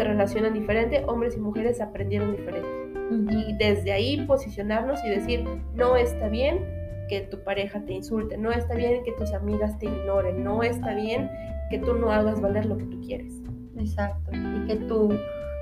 se 0.00 0.04
relacionan 0.04 0.54
diferente, 0.54 1.04
hombres 1.06 1.36
y 1.36 1.40
mujeres 1.40 1.78
aprendieron 1.78 2.34
diferente. 2.34 2.68
Y 3.30 3.52
desde 3.58 3.92
ahí 3.92 4.24
posicionarnos 4.24 5.04
y 5.04 5.10
decir, 5.10 5.44
no 5.74 5.94
está 5.94 6.28
bien 6.28 6.64
que 7.06 7.20
tu 7.20 7.38
pareja 7.44 7.84
te 7.84 7.92
insulte, 7.92 8.38
no 8.38 8.50
está 8.50 8.74
bien 8.76 9.04
que 9.04 9.12
tus 9.12 9.34
amigas 9.34 9.78
te 9.78 9.86
ignoren, 9.86 10.42
no 10.42 10.62
está 10.62 10.94
bien 10.94 11.30
que 11.68 11.80
tú 11.80 11.92
no 11.92 12.10
hagas 12.10 12.40
valer 12.40 12.64
lo 12.64 12.78
que 12.78 12.84
tú 12.84 12.98
quieres. 13.02 13.42
Exacto, 13.76 14.30
y 14.32 14.66
que 14.66 14.76
tu, 14.76 15.10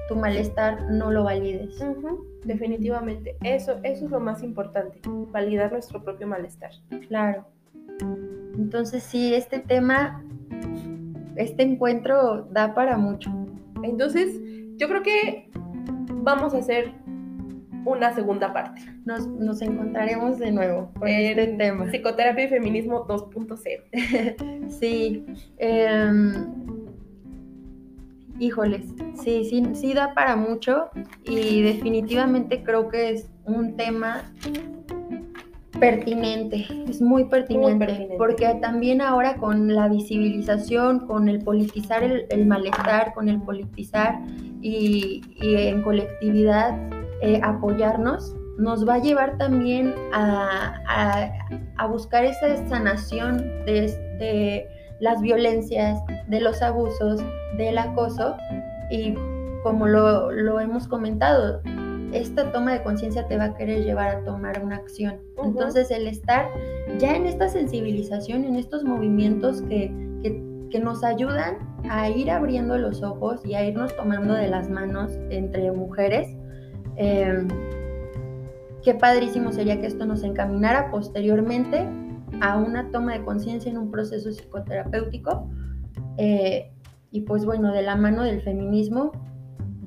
tu 0.08 0.14
malestar 0.14 0.88
no 0.88 1.10
lo 1.10 1.24
valides. 1.24 1.84
Definitivamente, 2.44 3.36
eso, 3.42 3.80
eso 3.82 4.04
es 4.04 4.10
lo 4.12 4.20
más 4.20 4.44
importante, 4.44 5.00
validar 5.32 5.72
nuestro 5.72 6.04
propio 6.04 6.28
malestar. 6.28 6.70
Claro. 7.08 7.44
Entonces 8.56 9.02
sí, 9.02 9.34
este 9.34 9.58
tema, 9.58 10.22
este 11.34 11.64
encuentro 11.64 12.44
da 12.52 12.72
para 12.72 12.96
mucho. 12.96 13.32
Entonces, 13.82 14.40
yo 14.76 14.88
creo 14.88 15.02
que 15.02 15.50
vamos 16.08 16.54
a 16.54 16.58
hacer 16.58 16.92
una 17.84 18.14
segunda 18.14 18.52
parte. 18.52 18.82
Nos, 19.04 19.62
encontraremos 19.62 20.38
de 20.38 20.52
nuevo 20.52 20.92
con 20.98 21.08
este 21.08 21.46
tema. 21.56 21.86
Psicoterapia 21.90 22.44
y 22.44 22.48
feminismo 22.48 23.06
2.0. 23.06 24.68
sí. 24.68 25.24
Em, 25.58 26.68
híjoles, 28.38 28.86
sí, 29.14 29.44
sí, 29.48 29.62
sí 29.74 29.94
da 29.94 30.14
para 30.14 30.36
mucho 30.36 30.90
y 31.24 31.62
definitivamente 31.62 32.62
creo 32.62 32.88
que 32.88 33.10
es 33.10 33.28
un 33.44 33.76
tema 33.76 34.32
pertinente, 35.78 36.66
es 36.88 37.00
muy 37.00 37.24
pertinente, 37.24 38.14
porque 38.18 38.46
también 38.60 39.00
ahora 39.00 39.36
con 39.36 39.74
la 39.74 39.88
visibilización, 39.88 41.06
con 41.06 41.28
el 41.28 41.40
politizar 41.40 42.02
el, 42.02 42.46
malestar, 42.46 43.14
con 43.14 43.28
el 43.28 43.40
politizar 43.42 44.20
y, 44.60 45.22
en 45.40 45.82
colectividad 45.82 46.76
eh, 47.22 47.40
apoyarnos, 47.42 48.34
nos 48.58 48.86
va 48.88 48.94
a 48.94 48.98
llevar 48.98 49.38
también 49.38 49.94
a, 50.12 51.30
buscar 51.88 52.24
esa 52.24 52.68
sanación 52.68 53.38
de, 53.64 53.92
de, 54.18 54.68
las 55.00 55.20
violencias, 55.20 56.00
de 56.26 56.40
los 56.40 56.60
abusos, 56.60 57.22
del 57.56 57.78
acoso 57.78 58.36
y 58.90 59.14
como 59.62 59.86
lo, 59.86 60.32
lo 60.32 60.60
hemos 60.60 60.88
comentado, 60.88 61.60
esta 62.12 62.52
toma 62.52 62.72
de 62.72 62.82
conciencia 62.82 63.26
te 63.26 63.36
va 63.36 63.44
a 63.44 63.54
querer 63.54 63.84
llevar 63.84 64.08
a 64.08 64.24
tomar 64.24 64.62
una 64.62 64.76
acción. 64.76 65.18
Entonces 65.42 65.90
el 65.90 66.06
estar 66.06 66.46
ya 66.98 67.14
en 67.14 67.26
esta 67.26 67.48
sensibilización, 67.48 68.44
en 68.44 68.56
estos 68.56 68.84
movimientos 68.84 69.62
que, 69.62 69.92
nos 70.82 71.02
ayudan 71.02 71.56
a 71.90 72.08
ir 72.08 72.30
abriendo 72.30 72.78
los 72.78 73.02
ojos 73.02 73.44
y 73.44 73.54
a 73.54 73.64
irnos 73.64 73.96
tomando 73.96 74.34
de 74.34 74.48
las 74.48 74.70
manos 74.70 75.10
entre 75.30 75.72
mujeres, 75.72 76.28
em, 76.96 77.48
qué 78.84 78.94
padrísimo 78.94 79.50
sería 79.50 79.80
que 79.80 79.86
esto 79.86 80.06
nos 80.06 80.22
encaminara 80.22 80.90
posteriormente 80.92 81.84
a 82.40 82.58
una 82.58 82.90
toma 82.92 83.14
de 83.14 83.24
conciencia 83.24 83.70
en 83.72 83.78
un 83.78 83.90
proceso 83.90 84.30
psicoterapéutico. 84.30 85.48
Eh, 86.16 86.70
y 87.10 87.22
pues 87.22 87.44
bueno, 87.44 87.72
de 87.72 87.82
la 87.82 87.96
mano 87.96 88.22
del 88.22 88.42
feminismo, 88.42 89.12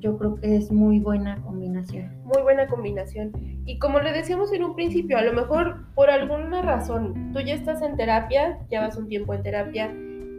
yo 0.02 0.18
creo 0.18 0.34
que 0.34 0.56
es 0.56 0.72
muy 0.72 0.98
buena 0.98 1.40
combinación. 1.42 2.10
Muy 2.24 2.42
buena 2.42 2.66
combinación. 2.66 3.30
Y 3.64 3.78
como 3.78 4.00
le 4.00 4.12
decíamos 4.12 4.52
en 4.52 4.64
un 4.64 4.74
principio, 4.74 5.16
a 5.16 5.22
lo 5.22 5.32
mejor 5.32 5.86
por 5.94 6.10
alguna 6.10 6.60
razón, 6.60 7.30
tú 7.32 7.40
ya 7.40 7.54
estás 7.54 7.80
en 7.82 7.96
terapia, 7.96 8.58
llevas 8.68 8.96
un 8.96 9.06
tiempo 9.06 9.32
en 9.32 9.42
terapia 9.44 9.94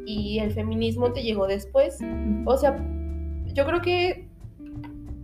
y 0.06 0.40
el 0.40 0.52
feminismo 0.52 1.14
te 1.14 1.24
llegó 1.24 1.48
después. 1.48 1.98
O 2.46 2.58
sea, 2.58 2.76
yo 3.54 3.66
creo 3.66 3.82
que 3.82 4.28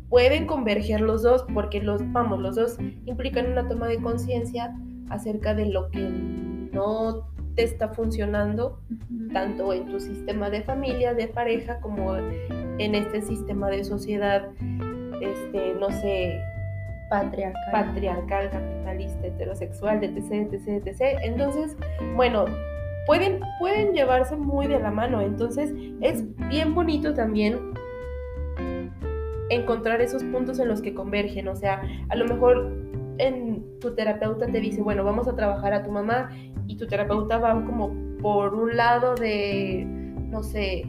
pueden 0.08 0.48
converger 0.48 1.02
los 1.02 1.22
dos 1.22 1.46
porque 1.54 1.82
los, 1.82 2.02
vamos, 2.14 2.40
los 2.40 2.56
dos 2.56 2.78
implican 3.06 3.52
una 3.52 3.68
toma 3.68 3.88
de 3.88 4.02
conciencia 4.02 4.74
acerca 5.10 5.54
de 5.54 5.66
lo 5.66 5.90
que 5.92 6.00
no 6.00 7.28
te 7.56 7.64
está 7.64 7.90
funcionando 7.90 8.80
tanto 9.34 9.74
en 9.74 9.86
tu 9.88 10.00
sistema 10.00 10.50
de 10.50 10.64
familia, 10.64 11.14
de 11.14 11.28
pareja, 11.28 11.82
como 11.82 12.14
en 12.80 12.96
este 12.96 13.22
sistema 13.22 13.70
de 13.70 13.84
sociedad, 13.84 14.50
este, 15.22 15.76
no 15.80 15.92
sé, 15.92 16.42
patriarcal, 17.10 17.72
patriarcal 17.72 18.50
capitalista, 18.50 19.28
heterosexual, 19.28 20.04
etc, 20.04 20.32
etc, 20.32 20.86
etc. 20.86 21.20
Entonces, 21.24 21.76
bueno, 22.16 22.46
pueden, 23.06 23.40
pueden 23.60 23.94
llevarse 23.94 24.36
muy 24.36 24.68
de 24.68 24.80
la 24.80 24.92
mano. 24.92 25.22
Entonces, 25.22 25.74
es 26.02 26.24
bien 26.50 26.74
bonito 26.74 27.14
también 27.14 27.74
encontrar 29.50 30.00
esos 30.02 30.24
puntos 30.26 30.60
en 30.60 30.68
los 30.68 30.82
que 30.82 30.94
convergen. 30.94 31.48
O 31.48 31.56
sea, 31.56 31.82
a 32.10 32.16
lo 32.16 32.26
mejor 32.26 32.72
en 33.18 33.80
tu 33.80 33.94
terapeuta 33.96 34.48
te 34.48 34.60
dice, 34.60 34.82
bueno, 34.82 35.04
vamos 35.04 35.28
a 35.28 35.36
trabajar 35.36 35.74
a 35.74 35.84
tu 35.84 35.92
mamá 35.92 36.30
y 36.68 36.78
tu 36.78 36.88
terapeuta 36.88 37.38
va 37.38 37.54
como 37.66 37.94
por 38.22 38.54
un 38.54 38.78
lado 38.78 39.16
de, 39.16 39.84
no 39.86 40.44
sé, 40.44 40.84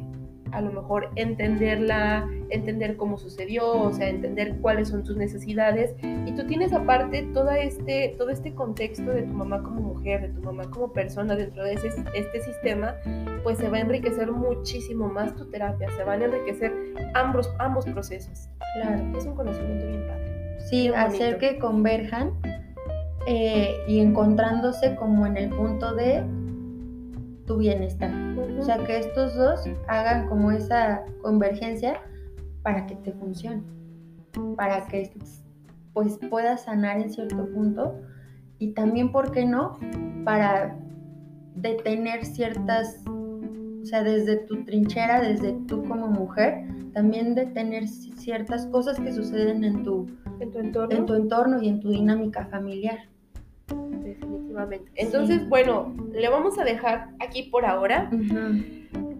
a 0.52 0.60
lo 0.60 0.72
mejor 0.72 1.10
entenderla, 1.16 2.28
entender 2.50 2.96
cómo 2.96 3.18
sucedió, 3.18 3.70
o 3.70 3.92
sea, 3.92 4.08
entender 4.08 4.56
cuáles 4.60 4.88
son 4.88 5.04
tus 5.04 5.16
necesidades. 5.16 5.94
Y 6.26 6.32
tú 6.32 6.46
tienes 6.46 6.72
aparte 6.72 7.28
todo 7.34 7.50
este, 7.50 8.14
todo 8.18 8.30
este 8.30 8.54
contexto 8.54 9.10
de 9.10 9.22
tu 9.22 9.32
mamá 9.32 9.62
como 9.62 9.80
mujer, 9.80 10.22
de 10.22 10.28
tu 10.28 10.42
mamá 10.42 10.64
como 10.70 10.92
persona 10.92 11.36
dentro 11.36 11.64
de 11.64 11.74
ese, 11.74 11.88
este 12.14 12.40
sistema, 12.40 12.96
pues 13.42 13.58
se 13.58 13.68
va 13.68 13.78
a 13.78 13.80
enriquecer 13.80 14.30
muchísimo 14.30 15.08
más 15.08 15.34
tu 15.36 15.46
terapia, 15.50 15.88
se 15.96 16.04
van 16.04 16.22
a 16.22 16.24
enriquecer 16.26 16.72
ambos, 17.14 17.52
ambos 17.58 17.84
procesos. 17.86 18.48
Claro, 18.74 19.18
es 19.18 19.26
un 19.26 19.34
conocimiento 19.34 19.86
bien 19.86 20.06
padre. 20.06 20.58
Sí, 20.68 20.88
hacer 20.88 21.38
que 21.38 21.58
converjan 21.58 22.32
eh, 23.26 23.76
y 23.86 24.00
encontrándose 24.00 24.94
como 24.96 25.26
en 25.26 25.36
el 25.36 25.50
punto 25.50 25.94
de 25.94 26.22
tu 27.46 27.58
bienestar. 27.58 28.10
O 28.60 28.62
sea, 28.62 28.76
que 28.84 28.98
estos 28.98 29.34
dos 29.34 29.64
hagan 29.88 30.28
como 30.28 30.52
esa 30.52 31.02
convergencia 31.22 31.98
para 32.62 32.86
que 32.86 32.94
te 32.96 33.12
funcione, 33.12 33.62
para 34.54 34.86
que 34.86 35.10
pues 35.94 36.18
puedas 36.28 36.64
sanar 36.64 37.00
en 37.00 37.10
cierto 37.10 37.48
punto 37.54 37.98
y 38.58 38.72
también, 38.74 39.10
¿por 39.12 39.32
qué 39.32 39.46
no? 39.46 39.78
Para 40.26 40.76
detener 41.54 42.26
ciertas, 42.26 43.02
o 43.08 43.84
sea, 43.84 44.02
desde 44.02 44.36
tu 44.36 44.62
trinchera, 44.64 45.22
desde 45.22 45.54
tú 45.66 45.82
como 45.84 46.08
mujer, 46.08 46.66
también 46.92 47.34
detener 47.34 47.88
ciertas 47.88 48.66
cosas 48.66 49.00
que 49.00 49.10
suceden 49.10 49.64
en 49.64 49.82
tu, 49.82 50.06
en 50.38 50.50
tu 50.50 50.58
entorno, 50.58 50.94
en 50.94 51.06
tu 51.06 51.14
entorno 51.14 51.62
y 51.62 51.68
en 51.68 51.80
tu 51.80 51.88
dinámica 51.88 52.44
familiar. 52.48 52.98
Definitivamente. 54.02 54.90
Entonces, 54.96 55.48
bueno, 55.48 55.94
le 56.12 56.28
vamos 56.28 56.58
a 56.58 56.64
dejar 56.64 57.10
aquí 57.20 57.44
por 57.44 57.64
ahora, 57.64 58.10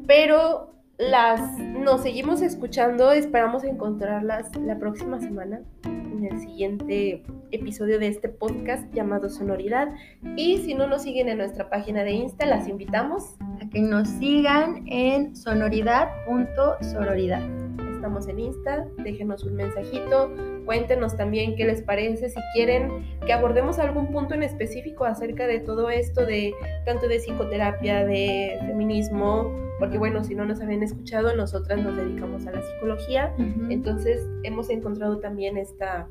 pero 0.06 0.74
las 0.98 1.58
nos 1.58 2.02
seguimos 2.02 2.42
escuchando, 2.42 3.12
esperamos 3.12 3.64
encontrarlas 3.64 4.54
la 4.56 4.78
próxima 4.78 5.18
semana 5.18 5.62
en 5.84 6.28
el 6.30 6.38
siguiente 6.40 7.22
episodio 7.50 7.98
de 7.98 8.08
este 8.08 8.28
podcast 8.28 8.92
llamado 8.92 9.30
Sonoridad. 9.30 9.88
Y 10.36 10.58
si 10.58 10.74
no 10.74 10.86
nos 10.86 11.00
siguen 11.02 11.30
en 11.30 11.38
nuestra 11.38 11.70
página 11.70 12.04
de 12.04 12.12
Insta, 12.12 12.44
las 12.44 12.68
invitamos 12.68 13.36
a 13.62 13.68
que 13.70 13.80
nos 13.80 14.08
sigan 14.08 14.84
en 14.88 15.34
sonoridad.sororidad 15.34 17.69
estamos 18.00 18.28
en 18.28 18.38
Insta, 18.38 18.86
déjenos 19.04 19.44
un 19.44 19.56
mensajito, 19.56 20.30
cuéntenos 20.64 21.18
también 21.18 21.54
qué 21.54 21.66
les 21.66 21.82
parece, 21.82 22.30
si 22.30 22.40
quieren 22.54 23.04
que 23.26 23.34
abordemos 23.34 23.78
algún 23.78 24.10
punto 24.10 24.32
en 24.32 24.42
específico 24.42 25.04
acerca 25.04 25.46
de 25.46 25.60
todo 25.60 25.90
esto, 25.90 26.24
de 26.24 26.54
tanto 26.86 27.08
de 27.08 27.18
psicoterapia, 27.18 28.06
de 28.06 28.58
feminismo, 28.66 29.52
porque 29.78 29.98
bueno, 29.98 30.24
si 30.24 30.34
no 30.34 30.46
nos 30.46 30.62
habían 30.62 30.82
escuchado, 30.82 31.36
nosotras 31.36 31.82
nos 31.82 31.94
dedicamos 31.94 32.46
a 32.46 32.52
la 32.52 32.62
psicología, 32.62 33.34
entonces 33.68 34.26
hemos 34.44 34.70
encontrado 34.70 35.18
también 35.18 35.58
esta, 35.58 36.08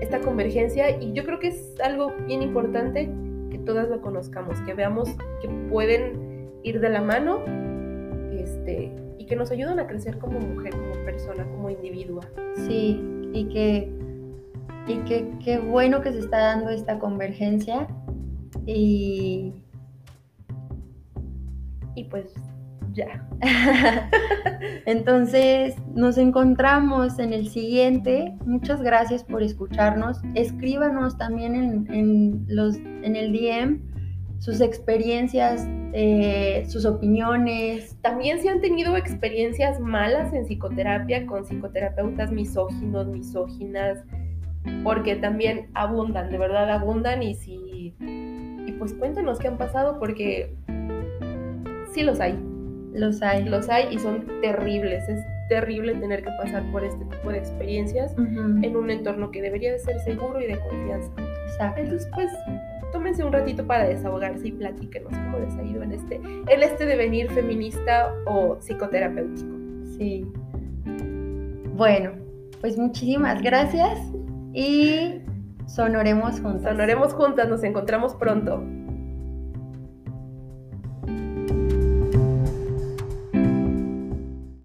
esta 0.00 0.18
convergencia 0.20 0.98
y 0.98 1.12
yo 1.12 1.26
creo 1.26 1.38
que 1.38 1.48
es 1.48 1.74
algo 1.84 2.10
bien 2.26 2.40
importante 2.40 3.10
que 3.50 3.58
todas 3.58 3.86
lo 3.90 4.00
conozcamos, 4.00 4.58
que 4.62 4.72
veamos 4.72 5.10
que 5.42 5.50
pueden 5.68 6.48
ir 6.62 6.80
de 6.80 6.88
la 6.88 7.02
mano, 7.02 7.40
este, 8.32 8.90
y 9.22 9.26
que 9.26 9.36
nos 9.36 9.52
ayudan 9.52 9.78
a 9.78 9.86
crecer 9.86 10.18
como 10.18 10.40
mujer, 10.40 10.72
como 10.72 11.04
persona, 11.04 11.44
como 11.44 11.70
individua. 11.70 12.22
Sí, 12.66 13.00
y 13.32 13.44
que, 13.44 13.92
y 14.88 14.96
que 15.04 15.30
qué 15.44 15.58
bueno 15.60 16.02
que 16.02 16.12
se 16.12 16.18
está 16.18 16.38
dando 16.38 16.70
esta 16.70 16.98
convergencia 16.98 17.86
y, 18.66 19.52
y 21.94 22.04
pues 22.04 22.34
ya. 22.92 23.28
Entonces 24.86 25.76
nos 25.94 26.18
encontramos 26.18 27.20
en 27.20 27.32
el 27.32 27.48
siguiente. 27.48 28.36
Muchas 28.44 28.82
gracias 28.82 29.22
por 29.22 29.44
escucharnos. 29.44 30.20
Escríbanos 30.34 31.16
también 31.16 31.54
en, 31.54 31.92
en 31.92 32.44
los, 32.48 32.74
en 32.74 33.14
el 33.14 33.32
DM 33.32 33.91
sus 34.42 34.60
experiencias, 34.60 35.68
eh, 35.92 36.64
sus 36.66 36.84
opiniones. 36.84 37.96
También 38.02 38.40
si 38.40 38.48
han 38.48 38.60
tenido 38.60 38.96
experiencias 38.96 39.78
malas 39.78 40.32
en 40.32 40.46
psicoterapia 40.46 41.26
con 41.26 41.44
psicoterapeutas 41.44 42.32
misóginos, 42.32 43.06
misóginas, 43.06 44.00
porque 44.82 45.14
también 45.14 45.68
abundan, 45.74 46.28
de 46.30 46.38
verdad 46.38 46.68
abundan 46.72 47.22
y 47.22 47.36
si... 47.36 47.94
Y 48.00 48.72
pues 48.80 48.94
cuéntenos 48.94 49.38
qué 49.38 49.46
han 49.46 49.58
pasado 49.58 50.00
porque 50.00 50.56
sí 51.92 52.02
los 52.02 52.18
hay. 52.18 52.36
Los 52.94 53.22
hay. 53.22 53.44
Los 53.44 53.68
hay 53.68 53.94
y 53.94 53.98
son 54.00 54.26
terribles. 54.40 55.08
Es 55.08 55.20
terrible 55.50 55.94
tener 55.94 56.24
que 56.24 56.30
pasar 56.42 56.68
por 56.72 56.82
este 56.82 57.04
tipo 57.04 57.30
de 57.30 57.38
experiencias 57.38 58.12
en 58.18 58.76
un 58.76 58.90
entorno 58.90 59.30
que 59.30 59.40
debería 59.40 59.70
de 59.70 59.78
ser 59.78 60.00
seguro 60.00 60.40
y 60.40 60.48
de 60.48 60.58
confianza. 60.58 61.12
Exacto. 61.46 61.80
Entonces, 61.80 62.08
pues 62.12 62.30
tómense 62.92 63.24
un 63.24 63.32
ratito 63.32 63.66
para 63.66 63.84
desahogarse 63.84 64.48
y 64.48 64.52
platíquenos 64.52 65.12
cómo 65.12 65.38
les 65.38 65.54
ha 65.56 65.62
ido 65.62 65.82
en 65.82 65.92
este, 65.92 66.16
en 66.16 66.62
este 66.62 66.86
devenir 66.86 67.30
feminista 67.30 68.14
o 68.26 68.56
psicoterapéutico. 68.60 69.50
Sí. 69.96 70.26
Bueno, 71.74 72.12
pues 72.60 72.78
muchísimas 72.78 73.42
gracias 73.42 73.98
y 74.52 75.22
sonoremos 75.66 76.40
juntas. 76.40 76.62
Sonoremos 76.70 77.14
juntas, 77.14 77.48
nos 77.48 77.64
encontramos 77.64 78.14
pronto. 78.14 78.62